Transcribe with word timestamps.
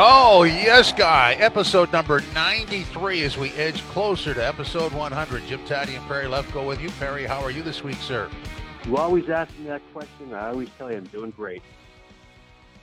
Oh, 0.00 0.44
yes, 0.44 0.92
guy. 0.92 1.34
Episode 1.40 1.92
number 1.92 2.22
93 2.32 3.24
as 3.24 3.36
we 3.36 3.50
edge 3.54 3.82
closer 3.88 4.32
to 4.32 4.46
episode 4.46 4.92
100. 4.92 5.46
Jim 5.48 5.58
Tatti 5.66 5.96
and 5.96 6.06
Perry 6.06 6.26
Lefko 6.26 6.64
with 6.64 6.80
you. 6.80 6.88
Perry, 7.00 7.26
how 7.26 7.40
are 7.40 7.50
you 7.50 7.64
this 7.64 7.82
week, 7.82 7.96
sir? 7.96 8.30
You 8.86 8.96
always 8.96 9.28
ask 9.28 9.50
me 9.58 9.66
that 9.66 9.82
question. 9.92 10.32
I 10.32 10.50
always 10.50 10.68
tell 10.78 10.88
you 10.88 10.98
I'm 10.98 11.04
doing 11.06 11.32
great. 11.32 11.64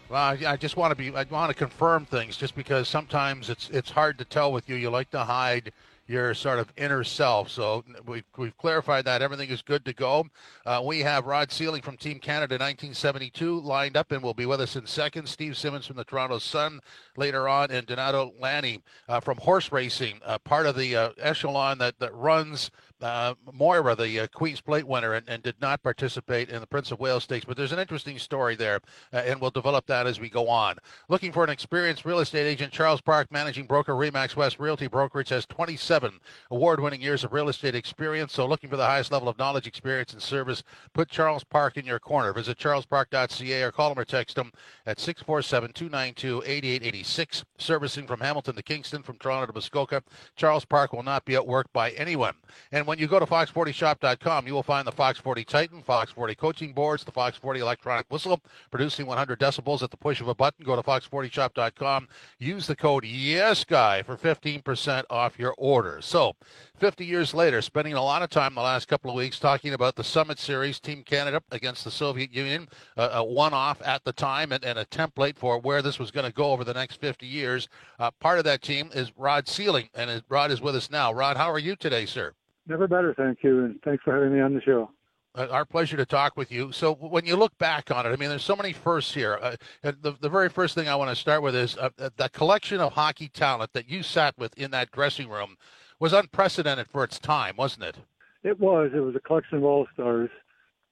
Well, 0.10 0.22
I 0.22 0.38
I 0.46 0.58
just 0.58 0.76
want 0.76 0.92
to 0.92 0.96
be. 0.96 1.16
I 1.16 1.24
want 1.24 1.50
to 1.50 1.54
confirm 1.54 2.06
things, 2.06 2.36
just 2.36 2.54
because 2.54 2.90
sometimes 2.90 3.50
it's 3.50 3.70
it's 3.70 3.90
hard 3.90 4.18
to 4.18 4.26
tell 4.26 4.52
with 4.52 4.68
you. 4.68 4.76
You 4.76 4.90
like 4.90 5.10
to 5.12 5.20
hide 5.20 5.72
your 6.08 6.34
sort 6.34 6.60
of 6.60 6.72
inner 6.78 7.04
self. 7.04 7.50
So 7.50 7.84
we've, 8.06 8.24
we've 8.38 8.58
clarified 8.58 9.06
that 9.06 9.22
everything 9.22 9.50
is 9.50 9.62
good 9.62 9.86
to 9.86 9.94
go. 9.94 10.26
Uh, 10.66 10.82
we 10.86 11.00
have 11.00 11.26
Rod 11.26 11.52
Seiling 11.52 11.82
from 11.82 11.98
Team 11.98 12.20
Canada 12.20 12.56
1972 12.56 13.60
lined 13.62 13.98
up 13.98 14.12
and 14.12 14.22
will 14.22 14.34
be 14.34 14.46
with 14.46 14.62
us 14.62 14.76
in 14.76 14.86
second. 14.86 15.28
Steve 15.28 15.58
Simmons 15.58 15.88
from 15.88 15.96
the 15.96 16.04
Toronto 16.04 16.38
Sun 16.38 16.80
later 17.18 17.48
on, 17.48 17.72
and 17.72 17.88
Donato 17.88 18.34
Lanni 18.40 18.82
uh, 19.10 19.20
from 19.20 19.38
horse 19.38 19.72
racing, 19.72 20.20
uh, 20.26 20.38
part 20.40 20.66
of 20.66 20.76
the 20.76 20.96
uh, 20.96 21.10
echelon 21.18 21.78
that 21.80 21.98
that 22.00 22.14
runs 22.14 22.70
uh, 23.06 23.36
Moira, 23.54 23.96
the 23.96 24.22
uh, 24.22 24.28
Queen's 24.34 24.62
Plate 24.62 24.88
winner, 24.88 25.14
and, 25.14 25.30
and, 25.30 25.44
did 25.44 25.54
not 25.62 25.84
participate 25.84 26.50
in 26.50 26.60
the 26.60 26.66
Prince 26.66 26.92
of 26.92 27.00
Wales 27.00 27.24
Stakes. 27.24 27.46
But 27.46 27.56
there's 27.56 27.72
an 27.72 27.78
interesting 27.78 28.18
story 28.18 28.56
there, 28.56 28.80
uh, 29.14 29.18
and 29.18 29.40
we'll 29.40 29.52
develop 29.52 29.86
that 29.86 30.08
as 30.08 30.20
we 30.20 30.28
go 30.28 30.50
on. 30.50 30.78
Looking 31.08 31.32
for 31.32 31.44
an 31.44 31.52
experienced 31.52 32.04
real 32.04 32.18
estate 32.18 32.48
agent, 32.48 32.74
Charles 32.74 33.02
Park, 33.02 33.32
managing 33.32 33.68
broker, 33.68 33.94
Remax 33.94 34.36
West 34.36 34.58
Realty 34.58 34.88
Brokerage, 34.88 35.30
has 35.30 35.46
27 35.46 36.20
award-winning 36.50 37.00
years 37.00 37.24
of 37.24 37.32
real 37.32 37.48
estate 37.48 37.76
experience. 37.76 38.34
So 38.34 38.48
looking 38.48 38.72
for 38.72 38.78
the 38.78 38.88
highest 38.88 39.12
level 39.12 39.30
of 39.30 39.38
knowledge, 39.38 39.68
experience, 39.68 40.14
and 40.14 40.22
service, 40.22 40.64
put 40.94 41.08
Charles 41.08 41.44
Park 41.44 41.78
in 41.78 41.86
your 41.86 42.00
corner. 42.00 42.34
Visit 42.34 42.58
charlespark.ca 42.58 43.62
or 43.62 43.72
call 43.72 43.92
him 43.92 44.00
or 44.00 44.06
text 44.06 44.36
him 44.36 44.52
at 44.88 44.98
647-292-8886. 44.98 47.44
Servicing 47.60 48.08
from 48.08 48.22
Hamilton 48.22 48.56
to 48.56 48.64
Kingston, 48.64 49.04
from 49.04 49.20
Toronto 49.20 49.46
to 49.46 49.54
Muskoka, 49.54 50.02
Charles 50.36 50.66
Park 50.66 50.92
will 50.92 51.04
not 51.04 51.24
be 51.24 51.34
outworked 51.34 51.72
by 51.72 51.92
anyone. 51.92 52.34
And 52.72 52.88
when 52.88 52.95
you 53.00 53.08
go 53.08 53.20
to 53.20 53.26
fox40shop.com, 53.26 54.48
you 54.48 54.54
will 54.54 54.64
find 54.64 54.88
the 54.88 54.92
Fox 54.92 55.20
40 55.20 55.44
Titan, 55.44 55.82
Fox 55.82 56.12
40 56.12 56.36
coaching 56.36 56.74
boards, 56.74 57.04
the 57.04 57.12
Fox 57.12 57.38
40 57.38 57.60
electronic 57.60 58.06
whistle, 58.10 58.42
producing 58.72 59.06
100 59.06 59.40
decibels 59.40 59.82
at 59.82 59.92
the 59.92 59.98
push 59.98 60.22
of 60.22 60.28
a 60.28 60.36
button. 60.36 60.66
Go 60.66 60.76
to 60.76 60.84
fox40shop.com. 60.84 62.08
Use 62.40 62.68
the 62.68 62.76
code 62.76 63.04
YESGUY 63.04 64.04
for 64.06 64.16
15% 64.16 65.04
off 65.10 65.40
your 65.40 65.54
order. 65.58 66.00
So, 66.02 66.36
50 66.78 67.06
years 67.06 67.34
later, 67.34 67.62
spending 67.62 67.94
a 67.94 68.04
lot 68.04 68.22
of 68.22 68.30
time 68.30 68.56
the 68.56 68.62
last 68.62 68.88
couple 68.88 69.10
of 69.10 69.18
weeks 69.18 69.40
talking 69.40 69.74
about 69.74 69.96
the 69.96 70.04
Summit 70.04 70.40
Series, 70.40 70.80
Team 70.80 71.04
Canada 71.04 71.42
against 71.52 71.84
the 71.84 71.92
Soviet 71.92 72.34
Union, 72.34 72.68
uh, 72.98 73.10
a 73.14 73.24
one-off 73.24 73.82
at 73.84 74.04
the 74.04 74.14
time 74.14 74.52
and, 74.52 74.64
and, 74.64 74.78
a 74.78 74.86
template 74.86 75.38
for 75.38 75.58
where 75.58 75.82
this 75.82 76.00
was 76.00 76.12
going 76.12 76.26
to 76.26 76.34
go 76.34 76.52
over 76.52 76.64
the 76.64 76.74
next 76.74 77.00
50 77.00 77.26
years. 77.26 77.70
Uh, 77.98 78.12
part 78.20 78.38
of 78.38 78.44
that 78.44 78.62
team 78.62 78.90
is 78.94 79.12
Rod 79.18 79.48
Seiling, 79.48 79.90
and 79.96 80.22
Rod 80.30 80.52
is 80.52 80.62
with 80.62 80.76
us 80.76 80.92
now. 80.92 81.14
Rod, 81.14 81.38
how 81.38 81.50
are 81.50 81.60
you 81.60 81.76
today, 81.76 82.06
sir? 82.06 82.34
Never 82.68 82.88
better, 82.88 83.14
thank 83.14 83.44
you, 83.44 83.66
and 83.66 83.80
thanks 83.84 84.04
for 84.04 84.14
having 84.14 84.34
me 84.34 84.42
on 84.42 84.54
the 84.54 84.62
show. 84.62 84.90
Uh, 85.36 85.48
our 85.52 85.66
pleasure 85.66 85.98
to 85.98 86.06
talk 86.06 86.38
with 86.38 86.52
you. 86.52 86.72
So, 86.72 86.96
when 86.96 87.26
you 87.26 87.36
look 87.36 87.56
back 87.58 87.92
on 87.92 88.06
it, 88.06 88.10
I 88.10 88.16
mean, 88.16 88.30
there's 88.30 88.44
so 88.44 88.56
many 88.56 88.74
firsts 88.74 89.14
here. 89.14 89.38
Uh, 89.42 89.56
the, 89.82 90.16
the 90.20 90.30
very 90.30 90.50
first 90.50 90.76
thing 90.76 90.88
I 90.88 90.96
want 90.96 91.10
to 91.10 91.16
start 91.16 91.44
with 91.44 91.56
is 91.56 91.78
uh, 91.78 91.90
the 91.98 92.30
collection 92.30 92.80
of 92.80 92.94
hockey 92.94 93.28
talent 93.28 93.74
that 93.74 93.90
you 93.90 94.02
sat 94.02 94.38
with 94.38 94.58
in 94.58 94.72
that 94.72 94.92
dressing 94.92 95.30
room 95.30 95.58
was 96.00 96.14
unprecedented 96.14 96.88
for 96.88 97.04
its 97.04 97.20
time, 97.20 97.56
wasn't 97.58 97.84
it? 97.84 97.98
It 98.44 98.60
was. 98.60 98.92
It 98.96 99.00
was 99.00 99.16
a 99.16 99.20
collection 99.20 99.58
of 99.58 99.66
all 99.66 99.88
stars. 99.94 100.30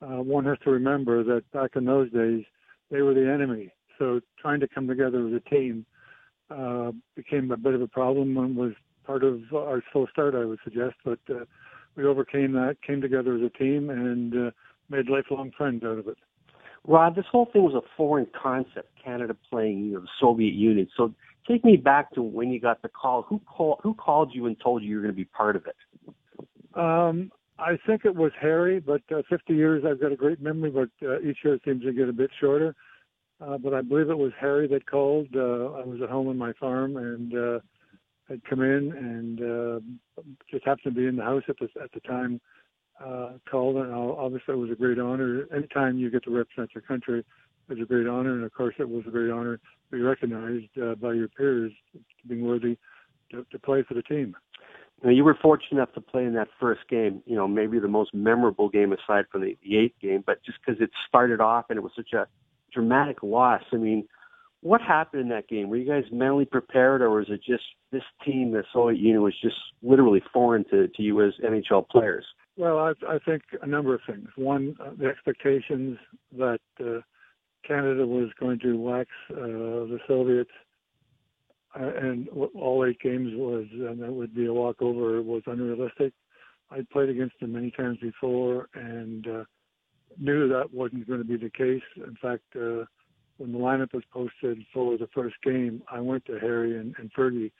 Uh, 0.01 0.21
one 0.21 0.45
has 0.45 0.57
to 0.65 0.71
remember 0.71 1.23
that 1.23 1.49
back 1.51 1.71
in 1.75 1.85
those 1.85 2.11
days, 2.11 2.43
they 2.91 3.01
were 3.01 3.13
the 3.13 3.31
enemy. 3.31 3.71
So, 3.97 4.19
trying 4.39 4.59
to 4.59 4.67
come 4.67 4.87
together 4.87 5.25
as 5.27 5.33
a 5.33 5.49
team 5.49 5.85
uh, 6.49 6.91
became 7.15 7.49
a 7.51 7.57
bit 7.57 7.73
of 7.73 7.81
a 7.81 7.87
problem 7.87 8.37
and 8.37 8.57
was 8.57 8.73
part 9.05 9.23
of 9.23 9.41
our 9.53 9.81
slow 9.91 10.05
start, 10.07 10.35
I 10.35 10.45
would 10.45 10.59
suggest. 10.63 10.95
But 11.05 11.19
uh, 11.29 11.45
we 11.95 12.05
overcame 12.05 12.53
that, 12.53 12.77
came 12.85 13.01
together 13.01 13.35
as 13.35 13.41
a 13.41 13.49
team, 13.57 13.89
and 13.89 14.47
uh, 14.47 14.51
made 14.89 15.09
lifelong 15.09 15.51
friends 15.57 15.83
out 15.83 15.97
of 15.99 16.07
it. 16.07 16.17
Rod, 16.85 17.15
this 17.15 17.25
whole 17.31 17.47
thing 17.51 17.63
was 17.63 17.75
a 17.75 17.87
foreign 17.95 18.27
concept, 18.39 18.89
Canada 19.03 19.35
playing 19.49 19.85
you 19.85 19.93
know, 19.93 20.01
the 20.01 20.07
Soviet 20.19 20.53
Union. 20.53 20.87
So 20.97 21.13
take 21.47 21.63
me 21.63 21.77
back 21.77 22.11
to 22.13 22.21
when 22.21 22.49
you 22.49 22.59
got 22.59 22.81
the 22.81 22.89
call. 22.89 23.23
Who, 23.23 23.39
call, 23.39 23.79
who 23.81 23.93
called 23.93 24.31
you 24.33 24.47
and 24.47 24.59
told 24.59 24.83
you 24.83 24.89
you 24.89 24.95
were 24.97 25.01
going 25.03 25.13
to 25.13 25.15
be 25.15 25.25
part 25.25 25.55
of 25.55 25.65
it? 25.65 25.75
Um, 26.75 27.31
I 27.57 27.77
think 27.85 28.03
it 28.03 28.15
was 28.15 28.31
Harry, 28.41 28.79
but 28.79 29.01
uh, 29.15 29.21
50 29.29 29.53
years, 29.53 29.83
I've 29.87 30.01
got 30.01 30.11
a 30.11 30.15
great 30.15 30.41
memory, 30.41 30.71
but 30.71 30.89
uh, 31.07 31.21
each 31.21 31.37
year 31.45 31.57
seems 31.63 31.83
to 31.83 31.93
get 31.93 32.09
a 32.09 32.13
bit 32.13 32.31
shorter. 32.39 32.75
Uh, 33.39 33.57
but 33.57 33.73
I 33.73 33.81
believe 33.81 34.09
it 34.09 34.17
was 34.17 34.31
Harry 34.39 34.67
that 34.69 34.89
called. 34.89 35.27
Uh, 35.35 35.39
I 35.73 35.85
was 35.85 35.99
at 36.01 36.09
home 36.09 36.27
on 36.27 36.37
my 36.37 36.53
farm, 36.53 36.97
and 36.97 37.33
uh, 37.33 37.59
had 38.33 38.43
come 38.45 38.61
in 38.61 38.91
and 38.91 39.41
uh, 39.41 40.23
just 40.49 40.65
happened 40.65 40.95
to 40.95 41.01
be 41.01 41.07
in 41.07 41.15
the 41.15 41.23
house 41.23 41.43
at 41.47 41.55
the 41.59 41.67
at 41.81 41.91
the 41.93 41.99
time. 42.01 42.41
Uh, 43.03 43.33
called 43.49 43.75
and 43.75 43.91
obviously 43.93 44.53
it 44.53 44.57
was 44.57 44.69
a 44.71 44.75
great 44.75 44.99
honor. 44.99 45.47
Anytime 45.53 45.97
you 45.97 46.11
get 46.11 46.23
to 46.23 46.31
represent 46.31 46.69
your 46.75 46.83
country, 46.83 47.25
it's 47.69 47.81
a 47.81 47.85
great 47.85 48.07
honor, 48.07 48.33
and 48.33 48.43
of 48.43 48.53
course 48.53 48.75
it 48.79 48.87
was 48.87 49.03
a 49.07 49.11
great 49.11 49.31
honor 49.31 49.57
to 49.57 49.61
be 49.91 50.01
recognized 50.01 50.77
uh, 50.81 50.95
by 50.95 51.13
your 51.13 51.27
peers 51.27 51.71
being 52.27 52.45
worthy 52.45 52.77
to, 53.31 53.45
to 53.51 53.59
play 53.59 53.83
for 53.87 53.95
the 53.95 54.03
team. 54.03 54.35
Now, 55.03 55.09
you 55.09 55.23
were 55.23 55.37
fortunate 55.41 55.79
enough 55.79 55.93
to 55.95 56.01
play 56.01 56.23
in 56.23 56.33
that 56.35 56.47
first 56.59 56.81
game. 56.89 57.21
You 57.25 57.35
know, 57.35 57.47
maybe 57.47 57.79
the 57.79 57.87
most 57.87 58.13
memorable 58.13 58.69
game 58.69 58.93
aside 58.93 59.25
from 59.31 59.41
the, 59.41 59.57
the 59.63 59.77
eighth 59.77 59.99
game, 59.99 60.23
but 60.25 60.43
just 60.45 60.59
because 60.65 60.81
it 60.81 60.91
started 61.09 61.41
off 61.41 61.65
and 61.69 61.77
it 61.77 61.81
was 61.81 61.91
such 61.95 62.13
a 62.13 62.27
dramatic 62.71 63.21
loss. 63.21 63.63
I 63.73 63.77
mean, 63.77 64.07
what 64.63 64.81
happened 64.81 65.21
in 65.21 65.29
that 65.29 65.47
game? 65.47 65.69
Were 65.69 65.75
you 65.75 65.87
guys 65.87 66.05
mentally 66.11 66.45
prepared, 66.45 67.01
or 67.01 67.09
was 67.09 67.27
it 67.29 67.41
just 67.43 67.63
this 67.91 68.03
team, 68.25 68.51
the 68.51 68.63
Soviet 68.73 68.99
Union, 68.99 69.21
was 69.21 69.35
just 69.41 69.57
literally 69.81 70.23
foreign 70.31 70.63
to, 70.69 70.87
to 70.87 71.01
you 71.01 71.21
as 71.25 71.33
NHL 71.43 71.87
players? 71.89 72.25
Well, 72.55 72.79
I, 72.79 72.93
I 73.07 73.19
think 73.19 73.43
a 73.61 73.67
number 73.67 73.93
of 73.93 74.01
things. 74.07 74.29
One, 74.35 74.75
uh, 74.79 74.91
the 74.97 75.07
expectations 75.07 75.97
that 76.37 76.61
uh, 76.79 77.01
Canada 77.67 78.05
was 78.07 78.29
going 78.39 78.59
to 78.59 78.77
wax 78.77 79.09
uh, 79.31 79.35
the 79.35 79.99
Soviets, 80.07 80.51
uh, 81.77 81.91
and 82.01 82.29
all 82.29 82.85
eight 82.87 82.99
games 83.01 83.31
was, 83.35 83.65
and 83.71 84.01
that 84.01 84.13
would 84.13 84.33
be 84.33 84.45
a 84.45 84.53
walkover, 84.53 85.21
was 85.21 85.43
unrealistic. 85.45 86.13
I'd 86.71 86.89
played 86.89 87.09
against 87.09 87.39
them 87.39 87.51
many 87.51 87.71
times 87.71 87.97
before, 88.01 88.69
and 88.75 89.27
uh, 89.27 89.43
knew 90.17 90.47
that 90.47 90.73
wasn't 90.73 91.07
going 91.07 91.19
to 91.19 91.25
be 91.25 91.37
the 91.37 91.49
case. 91.49 91.83
In 91.97 92.15
fact, 92.21 92.43
uh, 92.55 92.85
when 93.43 93.51
the 93.51 93.57
lineup 93.57 93.93
was 93.93 94.03
posted 94.09 94.65
for 94.73 94.97
the 94.97 95.09
first 95.13 95.35
game, 95.43 95.83
I 95.91 95.99
went 95.99 96.23
to 96.27 96.39
Harry 96.39 96.79
and, 96.79 96.95
and 96.97 97.13
Fergie 97.13 97.51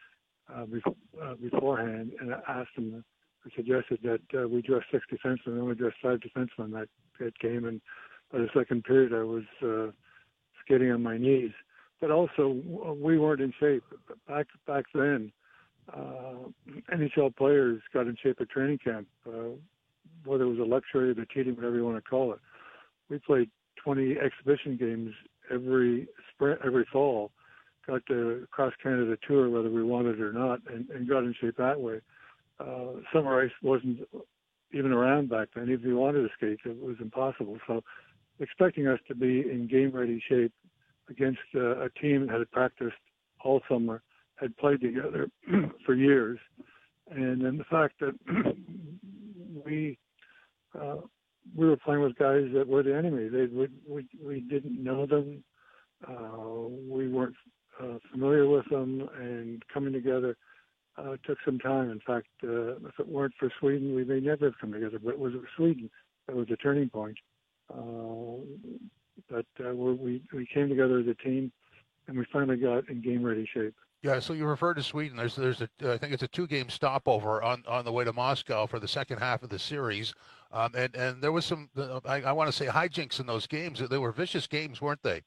uh, 0.53 0.63
before, 0.65 0.95
uh, 1.21 1.33
beforehand 1.35 2.13
and 2.21 2.33
I 2.33 2.39
asked 2.47 2.73
them, 2.77 3.03
I 3.45 3.49
suggested 3.53 3.99
that 4.03 4.21
uh, 4.33 4.47
we 4.47 4.61
dress 4.61 4.83
six 4.93 5.03
defensemen 5.11 5.47
and 5.47 5.61
only 5.61 5.75
dress 5.75 5.91
five 6.01 6.19
defensemen 6.21 6.71
that, 6.71 6.87
that 7.19 7.37
game. 7.39 7.65
And 7.65 7.81
by 8.31 8.39
the 8.39 8.47
second 8.57 8.85
period, 8.85 9.13
I 9.13 9.23
was 9.23 9.43
uh, 9.61 9.91
skating 10.63 10.89
on 10.89 11.03
my 11.03 11.17
knees. 11.17 11.51
But 11.99 12.11
also, 12.11 12.61
we 12.97 13.19
weren't 13.19 13.41
in 13.41 13.53
shape 13.59 13.83
back 14.25 14.47
back 14.65 14.85
then. 14.93 15.33
Uh, 15.93 16.47
NHL 16.93 17.35
players 17.35 17.81
got 17.93 18.07
in 18.07 18.15
shape 18.23 18.39
at 18.39 18.49
training 18.49 18.79
camp, 18.81 19.07
uh, 19.27 19.49
whether 20.23 20.45
it 20.45 20.49
was 20.49 20.59
a 20.59 20.63
luxury 20.63 21.09
or 21.09 21.13
the 21.13 21.25
team, 21.25 21.57
whatever 21.57 21.75
you 21.75 21.83
want 21.83 22.01
to 22.01 22.09
call 22.09 22.31
it. 22.31 22.39
We 23.09 23.19
played 23.19 23.49
20 23.83 24.15
exhibition 24.17 24.77
games 24.77 25.13
every 25.53 26.07
spring, 26.33 26.57
every 26.65 26.85
fall, 26.91 27.31
got 27.87 28.01
the 28.07 28.47
cross 28.51 28.73
Canada 28.81 29.17
tour 29.27 29.49
whether 29.49 29.69
we 29.69 29.83
wanted 29.83 30.19
or 30.19 30.33
not, 30.33 30.59
and, 30.71 30.89
and 30.89 31.07
got 31.07 31.23
in 31.23 31.35
shape 31.39 31.57
that 31.57 31.79
way. 31.79 31.99
Uh, 32.59 32.99
summer 33.13 33.41
ice 33.43 33.51
wasn't 33.61 33.99
even 34.73 34.91
around 34.91 35.29
back 35.29 35.49
then. 35.55 35.69
If 35.69 35.83
you 35.83 35.97
wanted 35.97 36.21
to 36.21 36.29
skate, 36.37 36.59
it 36.65 36.81
was 36.81 36.95
impossible. 36.99 37.57
So, 37.67 37.81
expecting 38.39 38.87
us 38.87 38.99
to 39.07 39.15
be 39.15 39.41
in 39.41 39.67
game 39.69 39.91
ready 39.91 40.21
shape 40.27 40.53
against 41.09 41.39
uh, 41.55 41.81
a 41.81 41.89
team 42.01 42.27
that 42.27 42.39
had 42.39 42.51
practiced 42.51 42.95
all 43.43 43.61
summer, 43.69 44.01
had 44.35 44.55
played 44.57 44.81
together 44.81 45.29
for 45.85 45.93
years, 45.93 46.39
and 47.11 47.43
then 47.43 47.57
the 47.57 47.63
fact 47.65 47.99
that 47.99 48.13
we 49.65 49.97
uh, 50.79 50.97
we 51.55 51.67
were 51.67 51.77
playing 51.77 52.01
with 52.01 52.17
guys 52.17 52.47
that 52.53 52.67
were 52.67 52.83
the 52.83 52.95
enemy. 52.95 53.27
They 53.29 53.45
we 53.45 53.67
we, 53.87 54.07
we 54.23 54.39
didn't 54.41 54.81
know 54.81 55.05
them. 55.05 55.43
Uh, 56.07 56.67
we 56.89 57.07
weren't 57.07 57.35
uh, 57.81 57.97
familiar 58.11 58.47
with 58.47 58.69
them, 58.69 59.07
and 59.19 59.63
coming 59.73 59.93
together 59.93 60.35
uh, 60.97 61.15
took 61.25 61.37
some 61.45 61.59
time. 61.59 61.89
In 61.89 61.99
fact, 62.05 62.27
uh, 62.43 62.75
if 62.87 62.99
it 62.99 63.07
weren't 63.07 63.33
for 63.39 63.51
Sweden, 63.59 63.95
we 63.95 64.03
may 64.03 64.19
never 64.19 64.45
have 64.45 64.59
come 64.59 64.73
together. 64.73 64.99
But 65.03 65.13
it 65.13 65.19
was 65.19 65.33
Sweden 65.55 65.89
that 66.27 66.35
was 66.35 66.47
the 66.47 66.57
turning 66.57 66.89
point. 66.89 67.17
Uh, 67.73 68.43
that 69.29 69.45
uh, 69.65 69.73
we 69.73 70.21
we 70.33 70.47
came 70.53 70.69
together 70.69 70.99
as 70.99 71.07
a 71.07 71.15
team, 71.15 71.51
and 72.07 72.17
we 72.17 72.25
finally 72.31 72.57
got 72.57 72.89
in 72.89 73.01
game 73.01 73.23
ready 73.23 73.47
shape. 73.53 73.75
Yeah, 74.03 74.19
so 74.19 74.33
you 74.33 74.45
referred 74.45 74.73
to 74.73 74.83
Sweden. 74.83 75.15
There's 75.15 75.37
there's 75.37 75.61
a 75.61 75.69
I 75.85 75.97
think 75.97 76.11
it's 76.11 76.23
a 76.23 76.27
two 76.27 76.45
game 76.45 76.69
stopover 76.69 77.41
on, 77.41 77.63
on 77.65 77.85
the 77.85 77.91
way 77.91 78.03
to 78.03 78.11
Moscow 78.11 78.65
for 78.65 78.77
the 78.77 78.87
second 78.87 79.19
half 79.19 79.43
of 79.43 79.49
the 79.49 79.57
series, 79.57 80.13
um, 80.51 80.73
and 80.75 80.93
and 80.93 81.23
there 81.23 81.31
was 81.31 81.45
some 81.45 81.69
I, 82.05 82.21
I 82.23 82.33
want 82.33 82.49
to 82.49 82.51
say 82.51 82.67
hijinks 82.67 83.21
in 83.21 83.25
those 83.25 83.47
games. 83.47 83.81
They 83.89 83.97
were 83.97 84.11
vicious 84.11 84.45
games, 84.45 84.81
weren't 84.81 85.01
they? 85.03 85.21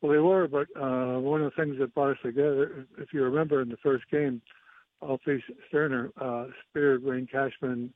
Well, 0.00 0.12
they 0.12 0.18
were, 0.18 0.48
but 0.48 0.68
uh, 0.74 1.18
one 1.18 1.42
of 1.42 1.52
the 1.54 1.62
things 1.62 1.78
that 1.80 1.94
brought 1.94 2.12
us 2.12 2.16
together, 2.22 2.86
if 2.96 3.12
you 3.12 3.22
remember 3.22 3.60
in 3.60 3.68
the 3.68 3.76
first 3.76 4.04
game, 4.10 4.40
Alfie 5.02 5.44
Sterner 5.68 6.10
uh, 6.18 6.46
speared 6.70 7.04
Wayne 7.04 7.26
Cashman 7.30 7.92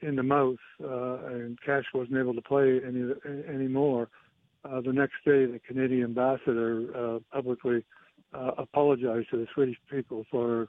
in 0.00 0.14
the 0.14 0.22
mouth, 0.22 0.58
uh, 0.80 1.26
and 1.26 1.58
Cash 1.60 1.86
wasn't 1.92 2.18
able 2.18 2.34
to 2.34 2.42
play 2.42 2.80
any 2.86 3.14
anymore. 3.48 4.10
Uh, 4.64 4.80
the 4.80 4.92
next 4.92 5.14
day, 5.24 5.46
the 5.46 5.60
Canadian 5.66 6.04
ambassador 6.04 6.84
uh, 6.94 7.18
publicly 7.32 7.82
uh, 8.32 8.52
apologized 8.58 9.30
to 9.30 9.36
the 9.38 9.46
Swedish 9.54 9.76
people 9.90 10.24
for 10.30 10.68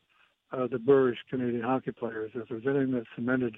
uh, 0.51 0.67
the 0.67 0.79
boorish 0.79 1.19
Canadian 1.29 1.63
hockey 1.63 1.91
players. 1.91 2.31
If 2.33 2.49
there's 2.49 2.67
anything 2.67 2.91
that 2.93 3.05
cemented 3.15 3.57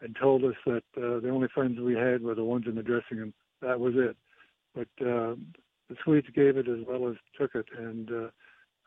and 0.00 0.16
told 0.20 0.44
us 0.44 0.54
that 0.66 0.82
uh, 0.96 1.20
the 1.20 1.30
only 1.30 1.48
friends 1.54 1.78
we 1.78 1.94
had 1.94 2.22
were 2.22 2.34
the 2.34 2.44
ones 2.44 2.64
in 2.66 2.74
the 2.74 2.82
dressing 2.82 3.18
room, 3.18 3.34
that 3.60 3.78
was 3.78 3.94
it. 3.96 4.16
But 4.74 5.06
uh, 5.06 5.36
the 5.88 5.96
Swedes 6.02 6.28
gave 6.34 6.56
it 6.56 6.68
as 6.68 6.78
well 6.86 7.08
as 7.08 7.16
took 7.38 7.54
it, 7.54 7.66
and 7.76 8.10
uh, 8.10 8.28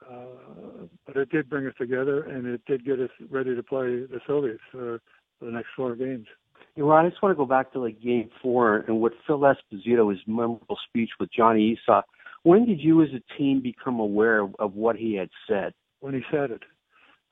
uh, 0.10 0.88
but 1.06 1.16
it 1.16 1.30
did 1.30 1.50
bring 1.50 1.68
us 1.68 1.74
together, 1.78 2.24
and 2.24 2.46
it 2.46 2.62
did 2.66 2.86
get 2.86 3.00
us 3.00 3.10
ready 3.30 3.56
to 3.56 3.64
play 3.64 4.06
the 4.06 4.20
Soviets 4.28 4.62
for 4.72 5.00
the 5.42 5.52
next 5.52 5.70
four 5.76 5.96
games. 5.96 6.28
You 6.76 6.84
know, 6.84 6.92
I 6.92 7.08
just 7.08 7.22
want 7.22 7.32
to 7.32 7.38
go 7.38 7.46
back 7.46 7.72
to 7.74 7.80
like 7.80 8.02
Game 8.02 8.30
Four 8.42 8.84
and 8.88 9.00
what 9.00 9.14
Phil 9.26 9.40
Esposito, 9.40 10.12
his 10.12 10.20
memorable 10.28 10.78
speech 10.90 11.12
with 11.20 11.30
Johnny 11.32 11.80
Esaw. 11.88 12.02
When 12.46 12.68
did 12.68 12.80
you, 12.80 13.02
as 13.02 13.10
a 13.10 13.38
team, 13.40 13.60
become 13.60 14.00
aware 14.00 14.42
of, 14.42 14.56
of 14.60 14.76
what 14.76 14.96
he 14.96 15.16
had 15.16 15.30
said? 15.50 15.74
When 16.00 16.14
he 16.14 16.22
said 16.32 16.52
it, 16.52 16.62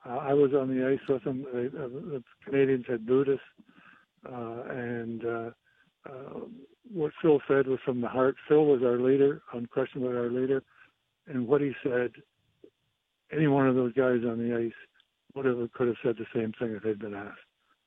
uh, 0.03 0.17
I 0.17 0.33
was 0.33 0.53
on 0.59 0.69
the 0.69 0.87
ice 0.87 1.07
with 1.07 1.21
him. 1.21 1.45
Uh, 1.47 1.61
the 1.87 2.23
Canadians 2.43 2.85
had 2.89 3.05
booed 3.05 3.29
us, 3.29 3.39
uh, 4.27 4.63
and 4.71 5.23
uh, 5.23 5.49
uh, 6.09 6.39
what 6.91 7.11
Phil 7.21 7.39
said 7.47 7.67
was 7.67 7.77
from 7.85 8.01
the 8.01 8.07
heart. 8.07 8.35
Phil 8.49 8.65
was 8.65 8.81
our 8.81 8.97
leader, 8.99 9.43
unquestionably 9.53 10.17
our 10.17 10.31
leader, 10.31 10.63
and 11.27 11.47
what 11.47 11.61
he 11.61 11.73
said, 11.83 12.09
any 13.31 13.45
one 13.45 13.67
of 13.67 13.75
those 13.75 13.93
guys 13.93 14.21
on 14.27 14.39
the 14.39 14.57
ice 14.57 14.71
would 15.35 15.45
have 15.45 15.71
could 15.73 15.89
have 15.89 15.97
said 16.03 16.15
the 16.17 16.25
same 16.33 16.53
thing 16.57 16.75
if 16.75 16.81
they'd 16.81 16.97
been 16.97 17.13
asked, 17.13 17.37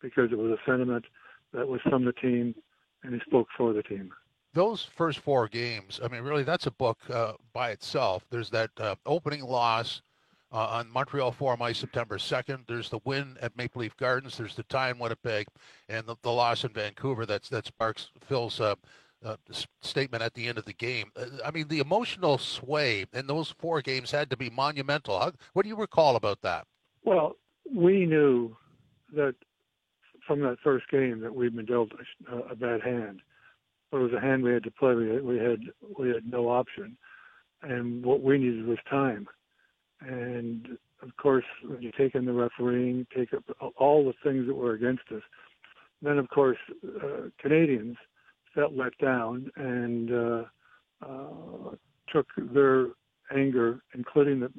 because 0.00 0.30
it 0.30 0.38
was 0.38 0.52
a 0.52 0.70
sentiment 0.70 1.04
that 1.52 1.66
was 1.66 1.80
from 1.90 2.04
the 2.04 2.12
team, 2.12 2.54
and 3.02 3.14
he 3.14 3.20
spoke 3.26 3.48
for 3.56 3.72
the 3.72 3.82
team. 3.82 4.12
Those 4.56 4.82
first 4.82 5.18
four 5.18 5.48
games, 5.48 6.00
I 6.02 6.08
mean, 6.08 6.22
really, 6.22 6.42
that's 6.42 6.66
a 6.66 6.70
book 6.70 6.96
uh, 7.10 7.34
by 7.52 7.72
itself. 7.72 8.24
There's 8.30 8.48
that 8.48 8.70
uh, 8.78 8.94
opening 9.04 9.44
loss 9.44 10.00
uh, 10.50 10.66
on 10.68 10.90
Montreal 10.90 11.30
Forum 11.32 11.60
Ice 11.60 11.76
September 11.76 12.16
2nd. 12.16 12.66
There's 12.66 12.88
the 12.88 13.00
win 13.04 13.36
at 13.42 13.54
Maple 13.54 13.82
Leaf 13.82 13.94
Gardens. 13.98 14.38
There's 14.38 14.56
the 14.56 14.62
tie 14.62 14.88
in 14.88 14.98
Winnipeg, 14.98 15.46
and 15.90 16.06
the, 16.06 16.16
the 16.22 16.32
loss 16.32 16.64
in 16.64 16.70
Vancouver. 16.70 17.26
That's 17.26 17.50
that 17.50 17.66
sparks 17.66 18.08
Phil's 18.26 18.58
uh, 18.58 18.76
uh, 19.22 19.36
statement 19.82 20.22
at 20.22 20.32
the 20.32 20.48
end 20.48 20.56
of 20.56 20.64
the 20.64 20.72
game. 20.72 21.10
Uh, 21.14 21.26
I 21.44 21.50
mean, 21.50 21.68
the 21.68 21.80
emotional 21.80 22.38
sway 22.38 23.04
in 23.12 23.26
those 23.26 23.54
four 23.58 23.82
games 23.82 24.10
had 24.10 24.30
to 24.30 24.38
be 24.38 24.48
monumental. 24.48 25.20
How, 25.20 25.32
what 25.52 25.64
do 25.64 25.68
you 25.68 25.76
recall 25.76 26.16
about 26.16 26.40
that? 26.40 26.66
Well, 27.04 27.36
we 27.70 28.06
knew 28.06 28.56
that 29.12 29.34
from 30.26 30.40
that 30.40 30.56
first 30.64 30.88
game 30.88 31.20
that 31.20 31.34
we'd 31.34 31.54
been 31.54 31.66
dealt 31.66 31.92
a, 32.32 32.36
a 32.52 32.56
bad 32.56 32.80
hand. 32.80 33.20
But 33.90 33.98
it 33.98 34.02
was 34.02 34.12
a 34.12 34.20
hand 34.20 34.42
we 34.42 34.52
had 34.52 34.64
to 34.64 34.70
play. 34.70 34.94
We 34.94 35.08
had, 35.08 35.22
we 35.22 35.38
had 35.38 35.60
we 35.98 36.08
had 36.08 36.30
no 36.30 36.48
option, 36.48 36.96
and 37.62 38.04
what 38.04 38.22
we 38.22 38.38
needed 38.38 38.66
was 38.66 38.78
time. 38.90 39.26
And 40.00 40.78
of 41.02 41.16
course, 41.16 41.44
when 41.64 41.82
you 41.82 41.92
take 41.96 42.14
in 42.14 42.24
the 42.24 42.32
refereeing, 42.32 43.06
take 43.16 43.32
up 43.32 43.44
all 43.76 44.04
the 44.04 44.14
things 44.28 44.46
that 44.46 44.54
were 44.54 44.72
against 44.72 45.02
us, 45.14 45.22
then 46.02 46.18
of 46.18 46.28
course 46.28 46.58
uh, 47.02 47.28
Canadians 47.40 47.96
felt 48.54 48.72
let 48.72 48.96
down 48.98 49.50
and 49.56 50.12
uh, 50.12 50.42
uh, 51.06 51.70
took 52.08 52.26
their 52.52 52.88
anger, 53.34 53.80
including 53.94 54.40
the, 54.40 54.50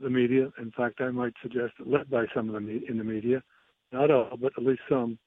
the 0.00 0.10
media. 0.10 0.50
In 0.58 0.70
fact, 0.76 1.00
I 1.00 1.10
might 1.10 1.34
suggest 1.42 1.72
led 1.84 2.10
by 2.10 2.26
some 2.34 2.48
of 2.48 2.54
them 2.54 2.68
in 2.88 2.98
the 2.98 3.04
media, 3.04 3.42
not 3.92 4.10
all, 4.10 4.36
but 4.40 4.52
at 4.56 4.64
least 4.64 4.82
some, 4.88 5.18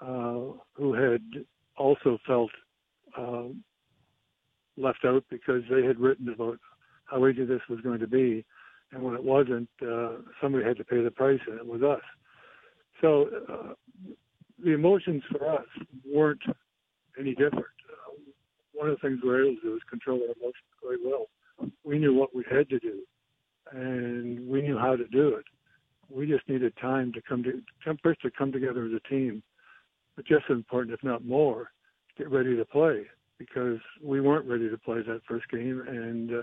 uh, 0.00 0.56
who 0.74 0.94
had 0.94 1.22
also 1.76 2.18
felt 2.26 2.50
uh, 3.18 3.48
left 4.76 5.04
out 5.04 5.24
because 5.30 5.62
they 5.70 5.84
had 5.84 5.98
written 5.98 6.28
about 6.28 6.58
how 7.06 7.26
easy 7.26 7.44
this 7.44 7.62
was 7.68 7.80
going 7.80 8.00
to 8.00 8.06
be 8.06 8.44
and 8.92 9.02
when 9.02 9.14
it 9.14 9.22
wasn't, 9.22 9.68
uh, 9.82 10.16
somebody 10.40 10.64
had 10.64 10.76
to 10.78 10.84
pay 10.84 11.02
the 11.02 11.10
price, 11.10 11.40
and 11.46 11.58
it 11.58 11.66
was 11.66 11.82
us. 11.82 12.02
So 13.00 13.28
uh, 13.48 13.74
the 14.62 14.72
emotions 14.72 15.22
for 15.30 15.48
us 15.48 15.66
weren't 16.10 16.42
any 17.18 17.32
different. 17.34 17.66
Uh, 17.88 18.14
one 18.72 18.88
of 18.88 18.96
the 18.96 19.08
things 19.08 19.20
we 19.22 19.28
were 19.28 19.44
able 19.44 19.56
to 19.56 19.60
do 19.62 19.74
is 19.76 19.82
control 19.90 20.20
our 20.20 20.34
emotions 20.36 20.64
quite 20.82 20.98
well. 21.04 21.26
We 21.84 21.98
knew 21.98 22.14
what 22.14 22.34
we 22.34 22.44
had 22.50 22.68
to 22.70 22.78
do, 22.78 23.00
and 23.72 24.48
we 24.48 24.62
knew 24.62 24.78
how 24.78 24.96
to 24.96 25.06
do 25.08 25.28
it. 25.34 25.44
We 26.10 26.26
just 26.26 26.48
needed 26.48 26.72
time 26.80 27.12
to 27.12 27.20
come 27.28 27.42
to 27.42 27.62
first 28.02 28.22
to 28.22 28.30
come 28.30 28.52
together 28.52 28.86
as 28.86 28.92
a 28.92 29.08
team, 29.08 29.42
but 30.16 30.24
just 30.24 30.44
as 30.48 30.56
important, 30.56 30.94
if 30.94 31.04
not 31.04 31.24
more, 31.24 31.70
get 32.18 32.30
ready 32.30 32.56
to 32.56 32.64
play 32.64 33.06
because 33.38 33.78
we 34.02 34.20
weren't 34.20 34.46
ready 34.46 34.68
to 34.68 34.76
play 34.76 35.00
that 35.02 35.20
first 35.26 35.48
game, 35.48 35.82
and 35.86 36.34
uh, 36.34 36.42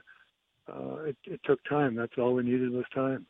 uh, 0.72 0.96
it, 1.04 1.18
it, 1.26 1.42
took 1.44 1.64
time. 1.66 1.94
That's 1.94 2.14
all 2.18 2.34
we 2.34 2.44
needed 2.44 2.72
was 2.72 2.86
time. 2.94 3.26